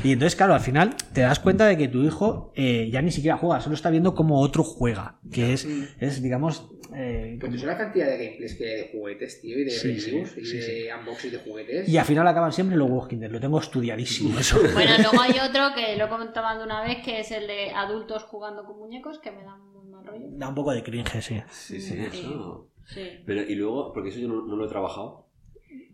[0.06, 3.11] Y entonces, claro, al final te das cuenta de que tu hijo eh, ya ni
[3.11, 5.19] siquiera juega, solo está viendo cómo otro juega.
[5.32, 5.68] Que es,
[5.99, 6.69] es digamos.
[6.95, 9.99] eh, tú sabes la cantidad de gameplays que hay de juguetes, tío, y de Sí,
[9.99, 11.90] sí, reviews, y sí, de unboxing de juguetes.
[11.90, 13.32] y al final acaban siempre los huevos Kinder.
[13.32, 14.60] Lo tengo estudiadísimo eso.
[14.73, 18.23] Bueno, luego hay otro que lo he comentado una vez, que es el de adultos
[18.23, 20.26] jugando con muñecos, que me da muy mal rollo.
[20.32, 21.41] Da un poco de cringe, sí.
[21.49, 22.69] Sí, sí, eso.
[22.86, 23.02] Sí.
[23.26, 25.27] Pero, y luego, porque eso yo no, no lo he trabajado,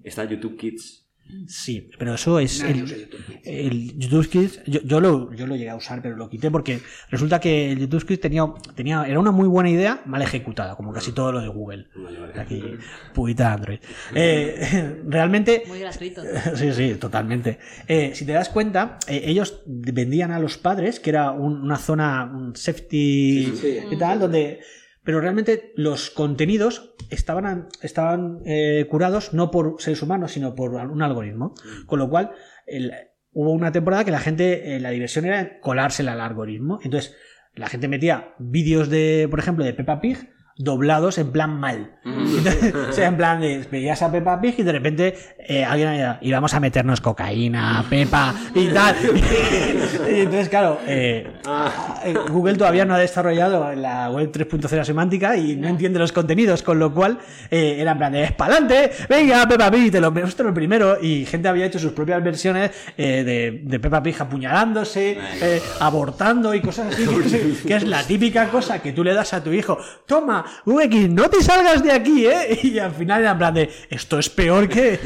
[0.04, 1.01] está YouTube Kids.
[1.48, 2.62] Sí, pero eso es.
[2.62, 3.40] Nadie el- YouTube Kids.
[3.44, 6.80] El YouTube Kids, yo, yo lo, yo lo llegué a usar, pero lo quité porque
[7.10, 8.46] resulta que el YouTube Kids tenía,
[8.76, 11.88] tenía, era una muy buena idea, mal ejecutada, como casi todo lo de Google.
[11.96, 12.40] Vale, vale.
[12.40, 12.64] Aquí,
[13.14, 13.80] puita Android.
[14.16, 16.22] Eh, realmente, Muy gratuito.
[16.56, 17.60] sí, sí, totalmente.
[17.88, 21.78] Eh, si te das cuenta, eh, ellos vendían a los padres, que era un- una
[21.78, 23.86] zona, un safety Sí, sí, sí.
[23.92, 24.60] y tal, donde.
[25.04, 31.02] Pero realmente los contenidos estaban, estaban eh, curados no por seres humanos, sino por un
[31.02, 31.54] algoritmo.
[31.88, 32.32] Con lo cual,
[32.68, 32.92] el-
[33.34, 36.80] hubo una temporada que la gente, eh, la diversión era colársela al algoritmo.
[36.84, 37.16] Entonces,
[37.56, 40.18] la gente metía vídeos de, por ejemplo, de Peppa Pig
[40.64, 41.92] doblados en plan mal.
[42.04, 45.90] Entonces, o sea, en plan de veías a Peppa Pig y de repente eh, alguien
[45.90, 48.96] había, íbamos a meternos cocaína, Peppa y tal.
[50.10, 51.28] y entonces, claro, eh,
[52.06, 56.64] eh, Google todavía no ha desarrollado la web 3.0 semántica y no entiende los contenidos,
[56.64, 57.20] con lo cual
[57.50, 58.92] eh, era en plan de ¡Espalante!
[59.10, 60.98] Venga, Peppa Pig, te lo muestro el primero.
[61.02, 66.54] Y gente había hecho sus propias versiones eh, de, de Peppa Pig apuñalándose, eh, abortando
[66.54, 67.06] y cosas así,
[67.66, 69.78] que es la típica cosa que tú le das a tu hijo.
[70.06, 72.60] Toma, VX, no te salgas de aquí, ¿eh?
[72.64, 75.00] Y al final era en plan de, esto es peor que...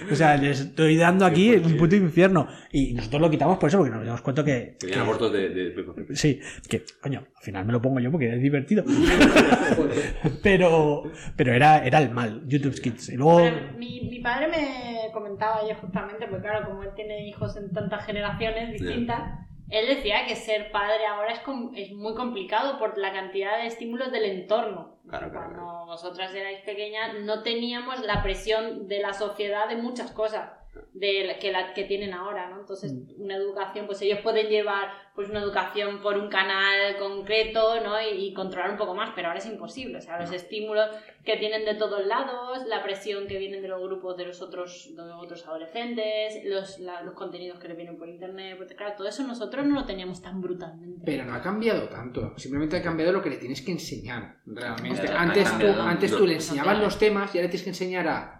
[0.10, 2.48] o sea, les estoy dando aquí un puto infierno.
[2.72, 4.76] Y nosotros lo quitamos por eso, porque nos dimos cuenta que...
[4.78, 6.16] Que abortos de, de.
[6.16, 8.84] Sí, que, coño, al final me lo pongo yo porque es divertido.
[10.42, 11.04] pero
[11.36, 13.10] pero era, era el mal, YouTube Kids.
[13.10, 13.40] Y luego...
[13.76, 18.04] Mi, mi padre me comentaba ayer justamente, porque claro, como él tiene hijos en tantas
[18.04, 23.12] generaciones distintas, Él decía que ser padre ahora es, com- es muy complicado por la
[23.12, 24.96] cantidad de estímulos del entorno.
[25.08, 30.10] Claro, claro, Cuando vosotras erais pequeñas no teníamos la presión de la sociedad de muchas
[30.12, 30.50] cosas
[30.92, 32.60] de la- que, la, que tienen ahora, ¿no?
[32.60, 33.22] Entonces, Mm.
[33.22, 38.00] una educación, pues ellos pueden llevar pues una educación por un canal concreto, ¿no?
[38.00, 39.98] Y, y controlar un poco más, pero ahora es imposible.
[39.98, 40.88] O sea, los estímulos
[41.24, 44.90] que tienen de todos lados, la presión que vienen de los grupos de los otros,
[44.96, 48.94] de los otros adolescentes, los, la- los contenidos que les vienen por internet, pues, claro,
[48.96, 51.02] todo eso nosotros no lo teníamos tan brutalmente.
[51.04, 52.32] Pero no ha cambiado tanto.
[52.38, 55.08] Simplemente ha cambiado lo que le tienes que enseñar, realmente.
[55.08, 58.39] Antes tú, antes tú le enseñabas los temas y ahora tienes que enseñar a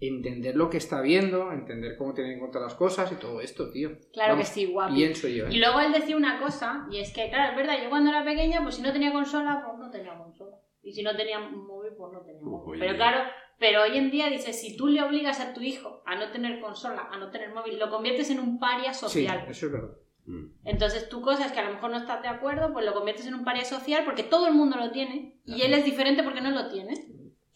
[0.00, 3.70] entender lo que está viendo, entender cómo tener en cuenta las cosas y todo esto,
[3.70, 3.90] tío.
[4.12, 4.94] Claro Vamos, que sí, guapo.
[4.94, 5.46] Pienso yo.
[5.46, 5.50] ¿eh?
[5.52, 8.24] Y luego él decía una cosa, y es que, claro, es verdad, yo cuando era
[8.24, 10.56] pequeña, pues si no tenía consola, pues no tenía consola.
[10.82, 12.72] Y si no tenía móvil, pues no tenía móvil.
[12.72, 12.78] Uy.
[12.80, 16.14] Pero claro, pero hoy en día dice, si tú le obligas a tu hijo a
[16.16, 19.44] no tener consola, a no tener móvil, lo conviertes en un paria Sí, social.
[19.48, 19.90] eso es verdad.
[20.24, 20.46] Mm.
[20.64, 23.34] Entonces tú cosas que a lo mejor no estás de acuerdo, pues lo conviertes en
[23.34, 26.50] un paria social porque todo el mundo lo tiene y él es diferente porque no
[26.50, 26.94] lo tiene.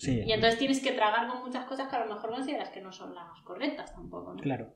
[0.04, 2.80] Sí, Y entonces tienes que tragar con muchas cosas que a lo mejor consideras que
[2.80, 4.40] no son las correctas tampoco, ¿no?
[4.40, 4.74] claro.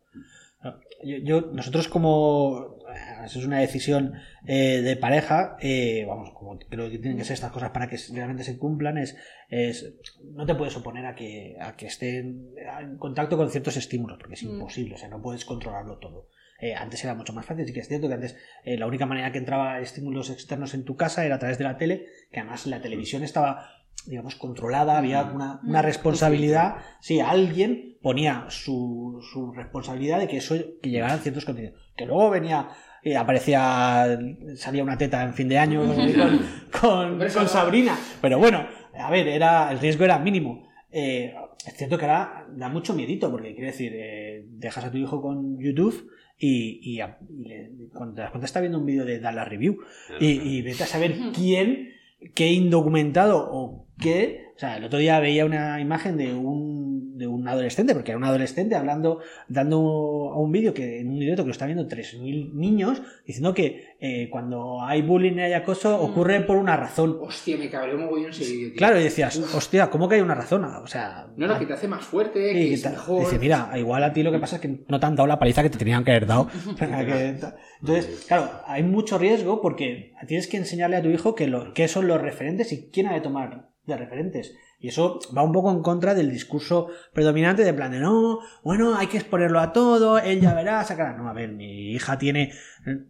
[1.05, 4.15] Yo, yo- nosotros como eh, eso es una decisión
[4.45, 7.97] eh, de pareja, eh, vamos, como creo que tienen que ser estas cosas para que
[8.13, 9.17] realmente se cumplan, es,
[9.51, 9.95] es
[10.33, 14.19] no te puedes oponer a que, a que esté en, en contacto con ciertos estímulos,
[14.19, 14.51] porque es Mm.
[14.55, 16.29] imposible, o sea, no puedes controlarlo todo.
[16.61, 19.07] Eh, antes era mucho más fácil, sí que es cierto que antes eh, la única
[19.07, 22.41] manera que entraba estímulos externos en tu casa era a través de la tele, que
[22.41, 25.85] además la televisión estaba, digamos, controlada, había una, una Mm.
[25.85, 31.79] responsabilidad, sí, alguien ponía su, su responsabilidad de que eso que llegaran ciertos contenidos.
[31.97, 32.69] Que luego venía,
[33.03, 34.19] eh, aparecía,
[34.57, 36.41] salía una teta en fin de año con,
[36.81, 38.67] con- con Sabrina, pero bueno,
[38.99, 40.69] a ver, era, el riesgo era mínimo.
[40.91, 41.35] Eh,
[41.67, 45.21] es cierto que ahora da mucho miedito, porque quiere decir, eh, dejas a tu hijo
[45.21, 46.09] con YouTube
[46.39, 49.35] y, y a- y le- cuando te das cuenta está viendo un vídeo de dar
[49.35, 49.79] la review
[50.21, 51.91] y, y vete a saber quién,
[52.35, 54.48] qué indocumentado o qué.
[54.59, 58.19] O sea, el otro día veía una imagen de un, de un adolescente, porque era
[58.19, 61.87] un adolescente hablando, dando a un vídeo que en un directo que lo está viendo
[61.87, 67.19] 3.000 niños, diciendo que eh, cuando hay bullying y hay acoso ocurre por una razón.
[67.21, 68.79] Hostia, me cabreó mogollón ese vídeo, tío.
[68.79, 70.65] Claro, y decías, hostia, ¿cómo que hay una razón?
[70.65, 73.21] O sea, No, no, que te hace más fuerte, que que es ta- mejor.
[73.21, 75.39] Dice, mira, igual a ti lo que pasa es que no te han dado la
[75.39, 76.49] paliza que te tenían que haber dado.
[76.79, 77.37] Que
[77.81, 81.87] Entonces, claro, hay mucho riesgo porque tienes que enseñarle a tu hijo que lo, qué
[81.87, 84.55] son los referentes y quién ha de tomar de referentes.
[84.81, 88.97] Y eso va un poco en contra del discurso predominante de plan de no, bueno,
[88.97, 91.17] hay que exponerlo a todo, él ya verá, sacará.
[91.17, 92.53] No, a ver, mi hija tiene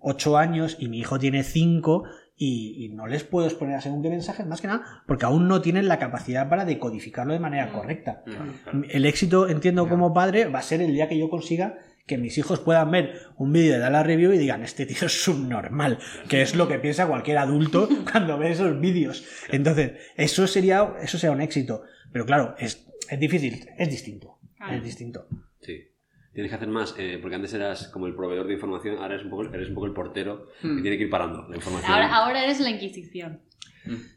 [0.01, 2.05] 8 años y mi hijo tiene 5
[2.41, 5.49] y, y no les puedo exponer a según qué mensajes, más que nada, porque aún
[5.49, 7.73] no tienen la capacidad para decodificarlo de manera Mm.
[7.73, 8.23] correcta.
[8.25, 8.85] Claro.
[8.89, 11.77] El éxito, entiendo, como padre, va a ser el día que yo consiga
[12.09, 15.23] que mis hijos puedan ver un vídeo de la review y digan, este tío es
[15.23, 15.99] subnormal,
[16.29, 19.25] que es lo que piensa cualquier adulto cuando ve esos vídeos.
[19.51, 21.83] Entonces, eso sería, eso sería un éxito.
[22.11, 24.39] Pero claro, es, es difícil, es distinto.
[24.73, 25.29] Es distinto.
[25.61, 25.85] Sí.
[26.33, 29.25] Tienes que hacer más, eh, porque antes eras como el proveedor de información, ahora eres
[29.25, 30.77] un poco, eres un poco el portero Hmm.
[30.77, 31.93] que tiene que ir parando la información.
[31.93, 33.43] Ahora, ahora eres la Inquisición.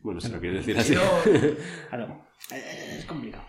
[0.01, 0.93] Bueno, si lo quieres decir así.
[1.89, 3.43] Claro, es complicado.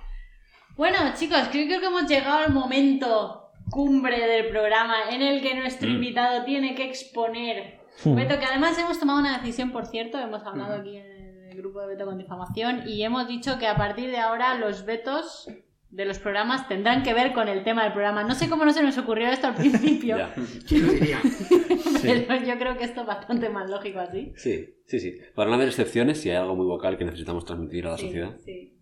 [0.76, 3.41] Bueno, chicos, creo, creo que hemos llegado al momento
[3.72, 5.94] cumbre del programa en el que nuestro Mm.
[5.94, 7.80] invitado tiene que exponer.
[8.04, 8.14] Hmm.
[8.14, 11.80] Beto, que además hemos tomado una decisión, por cierto, hemos hablado aquí en el grupo
[11.80, 15.48] de Beto con difamación y hemos dicho que a partir de ahora los vetos
[15.90, 18.24] de los programas tendrán que ver con el tema del programa.
[18.24, 20.16] No sé cómo no se nos ocurrió esto al principio,
[22.02, 24.32] pero yo creo que esto es bastante más lógico así.
[24.36, 25.18] Sí, sí, sí.
[25.34, 28.06] Para no haber excepciones, si hay algo muy vocal que necesitamos transmitir a la Sí,
[28.06, 28.36] sociedad.
[28.44, 28.78] sí.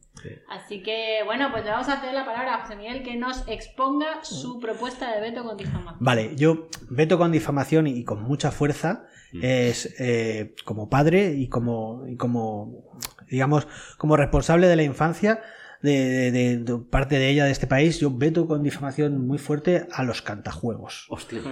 [0.50, 3.42] Así que, bueno, pues le vamos a hacer la palabra a José Miguel que nos
[3.48, 5.96] exponga su propuesta de veto con difamación.
[6.00, 9.40] Vale, yo veto con difamación y con mucha fuerza Mm.
[9.44, 15.40] es eh, como padre y como, y como digamos como responsable de la infancia
[15.82, 19.86] de, de- de parte de ella de este país yo veto con difamación muy fuerte
[19.92, 21.42] a los cantajuegos Hostia,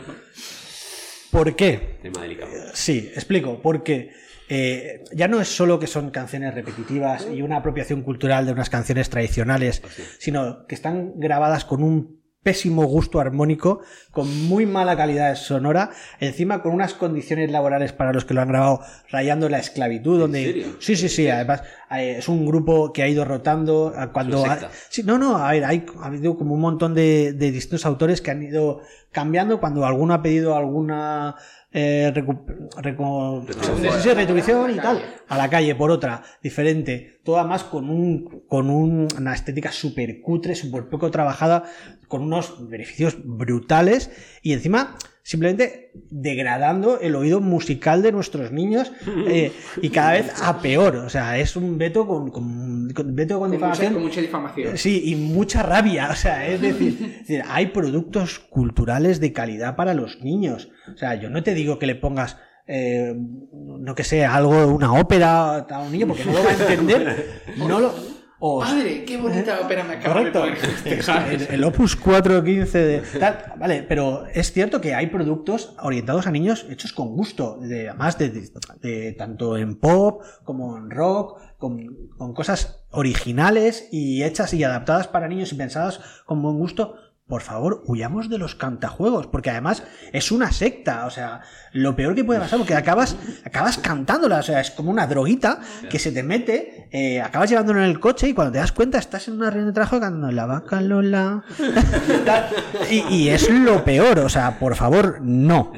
[1.31, 1.99] ¿por qué?
[2.03, 2.51] tema delicado.
[2.75, 4.11] Sí, explico, porque
[4.49, 8.71] eh, ya no es solo que son canciones repetitivas y una apropiación cultural de unas
[8.71, 9.83] canciones tradicionales,
[10.19, 13.81] sino que están grabadas con un pésimo gusto armónico,
[14.11, 18.49] con muy mala calidad sonora, encima con unas condiciones laborales para los que lo han
[18.49, 18.81] grabado
[19.11, 20.67] rayando la esclavitud, donde serio?
[20.79, 24.71] sí, sí, sí, además eh, es un grupo que ha ido rotando cuando secta.
[24.89, 28.23] Sí, no, no, a ver, hay, ha habido como un montón de, de distintos autores
[28.23, 28.81] que han ido
[29.13, 31.37] cambiando cuando alguno ha pedido alguna
[31.73, 33.93] eh, recu- reco- Retribución.
[33.95, 35.13] sí, sí, retribución y A la tal calle.
[35.29, 40.21] a la calle por otra diferente toda más con un con un- una estética súper
[40.23, 41.65] cutre súper poco trabajada
[42.09, 44.11] con unos beneficios brutales
[44.43, 44.97] y encima
[45.29, 48.91] simplemente degradando el oído musical de nuestros niños
[49.29, 49.53] eh,
[49.83, 50.97] y cada vez a peor.
[50.97, 53.93] O sea, es un veto con, con, con- veto con Con mucha, difamación.
[53.93, 54.79] con mucha difamación.
[54.79, 56.09] Sí, y mucha rabia.
[56.11, 60.71] O sea, es decir, es decir, hay productos culturales de calidad para los niños.
[60.95, 63.15] O sea, yo no te digo que le pongas, eh,
[63.53, 67.43] no que sé, algo, una ópera a un niño, porque no lo va a entender.
[67.59, 68.18] No lo.
[68.41, 70.43] O- Madre, qué bonita ópera me acaba Correcto.
[70.45, 70.53] de
[70.97, 71.41] poner.
[71.49, 76.31] El, el Opus 415 de tal, vale, pero es cierto que hay productos orientados a
[76.31, 78.49] niños hechos con gusto, de, además de, de-
[78.81, 85.09] de- tanto en pop como en rock, con, con cosas originales y hechas y adaptadas
[85.09, 86.95] para niños y pensadas con buen gusto.
[87.29, 89.83] Por favor, huyamos de los cantajuegos, porque además
[90.15, 91.43] es una secta, o sea,
[91.73, 95.61] lo peor que puede pasar, porque acabas, acabas cantándola, o sea, es como una droguita
[95.91, 98.97] que se te mete, eh, acabas llevándolo en el coche y cuando te das cuenta
[98.99, 101.45] estás en una reunión de trabajo cantando la vaca Lola.
[102.91, 105.73] y, y es lo peor, o sea, por favor, no.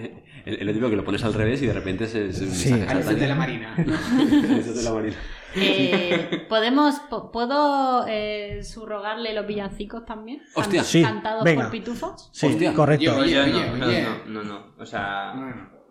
[0.46, 2.72] El, el típico que lo pones al revés y de repente es, es un Sí.
[2.72, 3.34] de la.
[3.34, 3.74] Marina.
[3.76, 5.16] De la Marina.
[5.56, 10.42] Eh, ¿podemos, po- ¿Puedo eh, subrogarle los villancicos también?
[10.54, 10.80] Hostia.
[10.80, 11.62] Can- Sí, Cantados venga.
[11.62, 12.30] por pitufos.
[12.32, 12.72] Sí, Hostia.
[12.74, 13.04] correcto.
[13.04, 14.64] Yo- yo no, no, no, no, no.
[14.78, 15.34] O sea,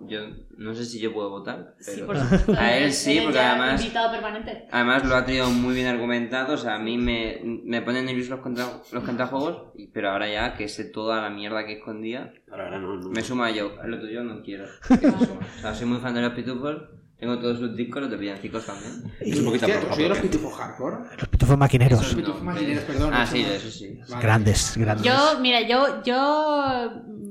[0.02, 0.22] yo
[0.58, 2.54] no sé si yo puedo votar, Sí, por supuesto.
[2.58, 4.68] a él sí, porque además Invitado permanente.
[4.72, 8.30] Además lo ha tenido muy bien argumentado, o sea, a mí me, me ponen nerviosos
[8.32, 12.32] los, contra- los cantajuegos, y- pero ahora ya que sé toda la mierda que escondía,
[12.50, 13.10] Ahora, ahora no, no.
[13.10, 14.66] me suma yo, lo tuyo no quiero.
[15.58, 16.78] O sea, soy muy fan de los pitufos,
[17.20, 19.04] tengo todos sus discos, los de villancicos también.
[19.20, 20.96] Es un poquito Hostia, por- ¿tú soy de los pitufos hardcore?
[21.18, 22.02] Los pitufos maquineros.
[22.02, 23.12] Eso Pitufos marineros, perdón.
[23.14, 24.00] Ah, sí, eso sí.
[24.10, 24.24] Vale.
[24.24, 25.06] Grandes, grandes.
[25.06, 26.16] Yo, mira, yo, yo,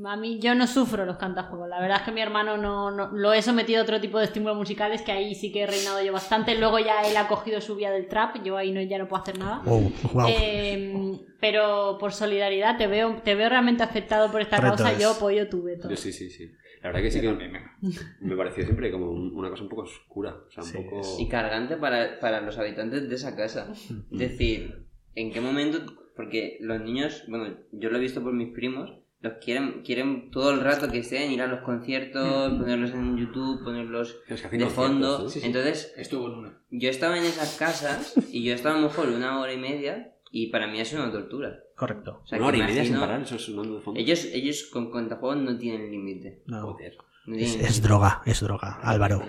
[0.06, 1.69] a mí, yo no sufro los cantajuegos.
[1.69, 4.27] La verdad es que mi hermano no, no- lo he sometido a otro tipo de
[4.27, 6.55] estímulos musicales que ahí sí que he reinado yo bastante.
[6.59, 9.23] Luego ya él ha cogido su vía del trap, yo ahí no, ya no puedo
[9.23, 9.62] hacer nada.
[9.65, 10.27] Wow, wow.
[10.28, 14.98] Eh, pero por solidaridad te veo, te veo realmente afectado por esta causa.
[14.98, 15.89] Yo apoyo tu veto.
[15.89, 16.51] Yo sí, sí, sí.
[16.83, 17.51] La verdad que sí que me,
[18.21, 20.37] me pareció siempre como un- una cosa un poco oscura.
[20.47, 21.01] O sea, un Sí, poco...
[21.19, 23.73] Y cargante para, para los habitantes de esa casa.
[23.73, 25.79] Es decir, ¿en qué momento?
[26.17, 30.53] Porque los niños, bueno, yo lo he visto por mis primos, los quieren, quieren todo
[30.53, 34.59] el rato que estén, ir a los conciertos, ponerlos en YouTube, ponerlos Es que hacen
[34.61, 35.29] de fondo.
[35.29, 35.47] Sí, sí.
[35.47, 36.59] Entonces, Estuvo en una.
[36.71, 40.15] yo estaba en esas casas y yo estaba a lo mejor una hora y media
[40.31, 41.59] y para mí es una tortura.
[41.79, 42.21] Correcto.
[42.25, 44.01] O sea, Una que hora y media sin imagino- parar, eso es sonando de fondo.
[44.01, 46.43] Ellos, ellos con contajuegos no tienen límite.
[46.47, 46.63] No.
[46.73, 46.97] Joder.
[47.27, 49.21] No Es, es droga, es droga, Álvaro.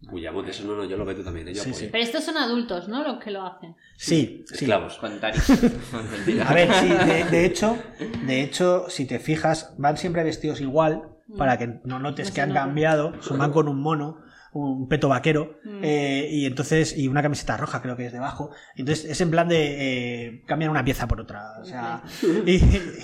[0.00, 1.48] De eso, no, no, yo lo veto también.
[1.48, 1.54] ¿eh?
[1.54, 1.84] Yo Sí, apoyo.
[1.86, 1.88] sí.
[1.90, 3.02] Pero estos son adultos, ¿no?
[3.02, 3.74] Los que lo hacen.
[3.96, 4.54] Sí, sí.
[4.66, 5.00] Esclavos.
[5.02, 7.78] A ver, sí, de, de hecho,
[8.26, 11.08] de hecho, si te fijas, van siempre vestidos igual
[11.38, 13.14] para que no notes No que han cambiado.
[13.22, 14.18] Son van con un mono,
[14.54, 15.80] un peto vaquero, Mm.
[15.82, 18.50] eh, y entonces, y una camiseta roja, creo que es debajo.
[18.76, 21.58] Entonces, es en plan de eh, cambian una pieza por otra.
[21.60, 22.02] O sea,
[22.46, 22.54] y,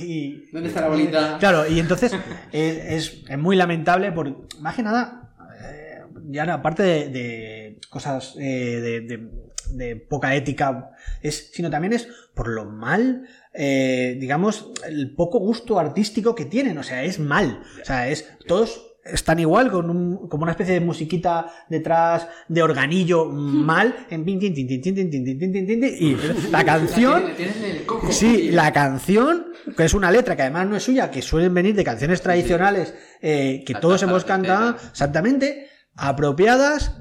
[0.02, 1.36] y- ¿Dónde está la bolita?
[1.38, 2.12] Claro, y entonces
[2.52, 5.32] es, es- es muy lamentable porque, más que nada,
[5.62, 5.98] eh,
[6.30, 9.30] ya aparte de, de cosas eh, de, de-
[9.72, 10.90] de poca ética,
[11.22, 16.76] es, sino también es por lo mal, eh, digamos, el poco gusto artístico que tienen.
[16.78, 17.62] O sea, es mal.
[17.80, 22.62] O sea, es todos están igual con un, como una especie de musiquita detrás de
[22.62, 26.16] organillo mal en pin, tin, tin, tin, tin, tin, tin, tin, tin, tin, tin, y
[26.50, 27.24] la canción.
[28.10, 29.46] Sí, la canción,
[29.76, 32.94] que es una letra que además no es suya, que suelen venir de canciones tradicionales
[33.22, 37.00] eh, que todos hemos cantado, exactamente, apropiadas,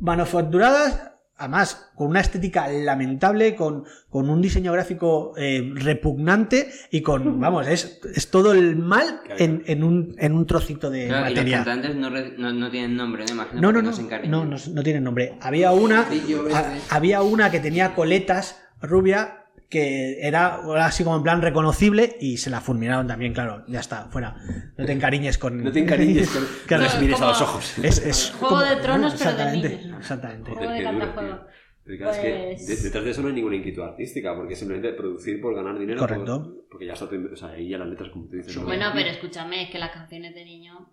[0.00, 7.40] manufacturadas, además con una estética lamentable, con, con un diseño gráfico eh, repugnante y con,
[7.40, 11.28] vamos, es, es todo el mal en, en, un, en un trocito de Claro, y
[11.30, 11.64] los material.
[11.64, 13.32] cantantes no, re- no, no tienen nombre, ¿no?
[13.32, 13.90] Imagino No, no, no,
[14.28, 15.34] no, no, no tienen nombre.
[15.40, 16.54] Había una, verde.
[16.54, 19.41] ha- había una que tenía coletas rubia
[19.72, 23.80] que era era así como en plan reconocible y se la fulminaron también, claro, ya
[23.80, 24.36] está, fuera.
[24.76, 25.64] No te encariñes con...
[25.64, 26.44] No te encariñes con...
[26.68, 27.78] Que no les mires como- a los ojos.
[27.78, 29.98] Es, es Juego de Tronos, pero de niños.
[29.98, 30.50] Exactamente.
[30.52, 31.36] Juego de Qué duro, cantajuego.
[31.38, 31.46] tío.
[31.84, 34.54] Pero claro, es que Pues- de- detrás de eso no hay ninguna inquietud artística, porque
[34.54, 35.98] simplemente producir por ganar dinero.
[35.98, 36.42] Correcto.
[36.44, 38.86] por- porque ya está o sea, ahí ya las letras, como tú dices, no, Bueno,
[38.94, 40.88] pero escúchame, es que las canciones de niño.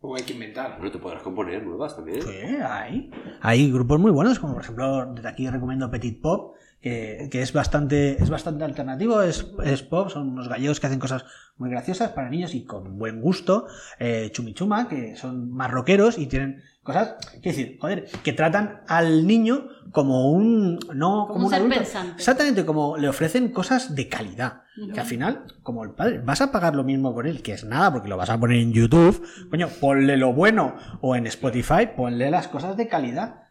[0.00, 0.76] O hay que inventar.
[0.76, 2.20] bueno, te podrás componer nuevas también.
[2.20, 2.28] Sí,
[2.62, 3.10] hay.
[3.40, 7.54] Hay grupos muy buenos, como por ejemplo, desde aquí recomiendo Petit Pop, que, que es
[7.54, 11.24] bastante, es bastante alternativo, es, es pop, son unos gallegos que hacen cosas
[11.56, 13.66] muy graciosas para niños y con buen gusto.
[13.98, 19.26] Eh, Chumichuma, que son más rockeros y tienen cosas, quiero decir, joder, que tratan al
[19.26, 21.78] niño como un, no Como como, un ser adulto.
[21.78, 22.12] pensante.
[22.18, 24.64] Exactamente, como le ofrecen cosas de calidad.
[24.92, 27.64] Que al final, como el padre, vas a pagar lo mismo por él, que es
[27.64, 29.24] nada, porque lo vas a poner en YouTube.
[29.48, 30.74] Coño, ponle lo bueno.
[31.00, 33.43] O en Spotify, ponle las cosas de calidad.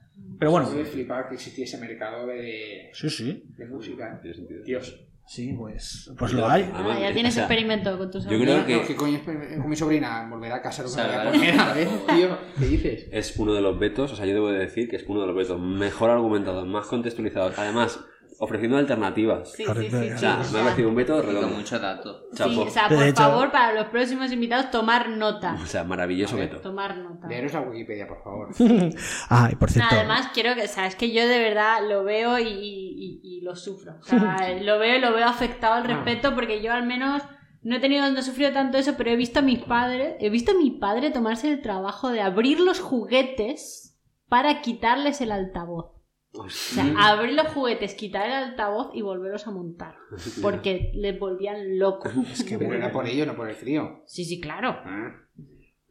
[0.44, 3.44] Pero bueno, Puede flipar que existiese mercado de, sí, sí.
[3.56, 4.20] de música.
[4.22, 4.61] Tiene sentido.
[4.65, 4.99] Dios.
[5.26, 6.70] Sí, pues, pues lo hay.
[6.74, 9.15] Ah, ya eh, tienes o sea, experimento con tus yo creo que- no, ¿Qué coño
[9.20, 10.28] es con mi sobrina?
[10.30, 11.34] Volver a casa lo que me voy a Salvar.
[11.34, 12.38] poner a ver, tío.
[12.60, 13.07] ¿Qué dices?
[13.10, 15.28] es uno de los vetos, o sea, yo debo de decir que es uno de
[15.28, 18.02] los vetos mejor argumentados, más contextualizados, además,
[18.39, 19.51] ofreciendo alternativas.
[19.51, 20.11] Sí, sí, sí.
[20.11, 21.55] O sea, me ha parecido un veto Y con redondo.
[21.57, 22.27] mucho dato.
[22.31, 25.57] sí, o sea, De por hecho- favor, para los próximos invitados, tomar nota.
[25.61, 26.49] O sea, maravilloso A ver.
[26.49, 26.61] veto.
[26.61, 27.27] Tomar nota.
[27.27, 28.49] Leeros la Wikipedia, por favor.
[29.30, 29.95] Ah, y por cierto.
[29.95, 33.41] Además, quiero que, o sea, es que yo de verdad lo veo y, y- y
[33.41, 33.95] lo sufro.
[33.99, 37.22] O sea, lo veo y lo veo afectado al respeto porque yo al menos
[37.61, 40.30] no he tenido, no he sufrido tanto eso, pero he visto a mis padres, he
[40.30, 43.97] visto a mi padre tomarse el trabajo de abrir los juguetes
[44.27, 45.91] para quitarles el altavoz.
[46.35, 49.95] O sea, abrir los juguetes, quitar el altavoz y volverlos a montar.
[50.41, 52.11] Porque les volvían locos.
[52.31, 52.73] Es que bueno.
[52.73, 54.03] era por ello, no por el frío.
[54.07, 54.69] Sí, sí, claro.
[54.84, 55.11] Ah.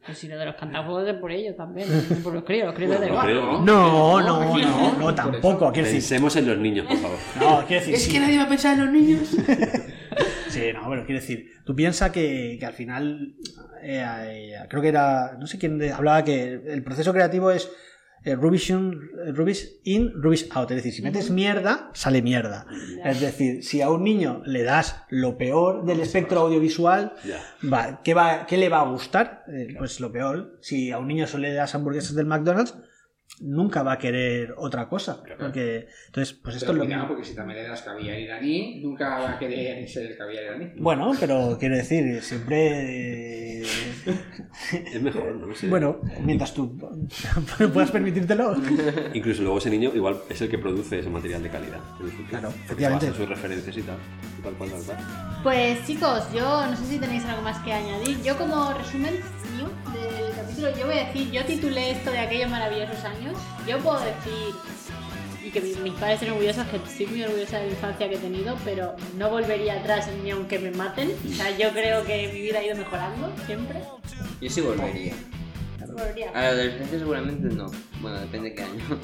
[0.05, 1.87] Pues si lo de los cantafuegos es por ellos también.
[2.09, 3.25] no por los críos, los críos de Bueno, igual.
[3.25, 3.61] creo, ¿no?
[3.63, 5.71] No, no, no, no, tampoco.
[5.71, 7.17] Quiero decir, Pensemos en los niños, por favor.
[7.39, 8.11] no, quiero decir, Es sí.
[8.11, 9.29] que nadie va a pensar en los niños.
[10.49, 13.35] Sí, no, pero quiero decir, tú piensas que, que al final,
[13.81, 14.03] eh,
[14.53, 17.71] eh, creo que era, no sé quién de- hablaba que el proceso creativo es
[18.25, 20.69] eh, rubbish, in, rubbish in, rubbish out.
[20.71, 22.65] Es decir, si metes mierda, sale mierda.
[23.03, 27.13] Es decir, si a un niño le das lo peor del espectro audiovisual,
[27.71, 29.43] va, ¿qué, va, ¿qué le va a gustar?
[29.47, 30.57] Eh, Pues lo peor.
[30.61, 32.75] Si a un niño solo le das hamburguesas del McDonald's,
[33.39, 35.21] nunca va a querer otra cosa.
[35.39, 37.07] Porque, entonces, pues esto Pero es lo mismo.
[37.07, 40.71] porque si también le das caviar iraní, nunca va a querer ser el caviar iraní.
[40.77, 43.61] Bueno, pero quiero decir, siempre.
[43.61, 45.47] Es mejor, ¿no?
[45.69, 46.77] Bueno, mientras tú
[47.73, 48.55] puedas permitírtelo.
[49.13, 51.79] Incluso luego ese niño igual es el que produce ese material de calidad.
[52.29, 53.13] Claro, efectivamente.
[53.13, 53.97] sus referencias y tal.
[55.41, 58.21] Pues chicos, yo no sé si tenéis algo más que añadir.
[58.23, 59.13] Yo como resumen
[59.55, 63.22] mío del capítulo, yo voy a decir, yo titulé esto de aquellos maravillosos años.
[63.67, 64.55] Yo puedo decir,
[65.43, 68.15] y que mi- mis padres estén orgullosos, que estoy muy orgullosa de la infancia que
[68.15, 71.11] he tenido, pero no volvería atrás ni aunque me maten.
[71.29, 73.81] O sea, yo creo que mi vida ha ido mejorando siempre.
[74.41, 75.13] Yo sí volvería.
[75.85, 76.29] Volvería.
[76.31, 77.69] A la adolescencia seguramente no.
[78.01, 78.99] Bueno, depende qué año.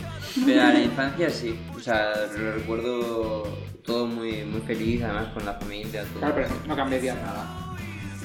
[0.46, 1.60] Pero a la infancia sí.
[1.76, 3.44] O sea, lo recuerdo
[3.84, 6.20] todo muy, muy feliz, además con la familia, todo.
[6.20, 7.69] Claro, pero no cambiaría nada.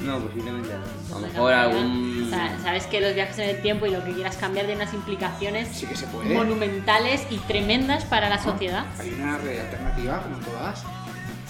[0.03, 0.71] No, posiblemente
[1.11, 1.17] no.
[1.17, 2.25] A lo mejor algún...
[2.27, 4.83] O sea, sabes que los viajes en el tiempo y lo que quieras cambiar tiene
[4.83, 6.35] unas implicaciones Sí que se puede.
[6.35, 8.87] monumentales y tremendas para la sociedad.
[8.99, 10.83] Hay una red alternativa, como todas.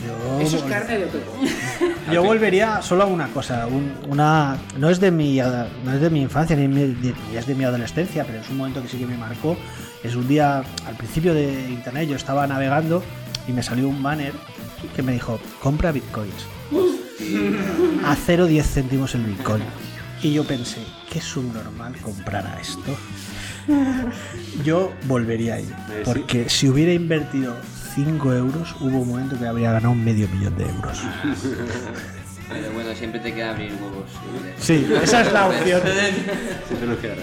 [0.07, 1.21] Yo, Eso es carne de otro.
[2.13, 3.67] yo volvería solo a una cosa.
[3.67, 7.47] un- una, no, es de mi, no es de mi infancia ni, mi- ni es
[7.47, 9.57] de mi adolescencia, pero es un momento que sí que me marcó.
[10.03, 13.03] Es un día, al principio de internet, yo estaba navegando
[13.49, 14.35] y me salió un banner
[14.95, 16.47] que me dijo: compra bitcoins.
[18.05, 19.63] A 0,10 céntimos el bitcoin.
[20.23, 20.79] Y yo pensé,
[21.11, 22.97] ¿qué subnormal comprara esto?
[24.65, 25.71] Yo volvería ahí.
[26.05, 27.57] Porque si hubiera invertido
[27.95, 31.01] 5 euros, hubo un momento que habría ganado medio millón de euros.
[32.49, 34.11] Pero bueno, siempre te queda abrir huevos.
[34.59, 35.83] Sí, esa es la opción.
[36.69, 37.23] Siempre nos quedará.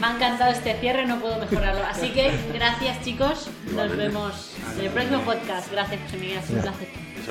[0.00, 1.84] Me ha encantado este cierre, no puedo mejorarlo.
[1.84, 5.70] Así que gracias chicos, nos vemos en el próximo podcast.
[5.70, 6.88] Gracias, José Miguel, ha sido un placer.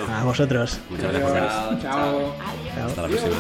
[0.08, 0.80] A vosotros.
[0.90, 1.54] Muchas gracias.
[1.54, 2.36] Chao, Chao.
[2.40, 2.76] Adiós.
[2.76, 2.88] Chao.
[2.88, 3.36] Hasta la próxima.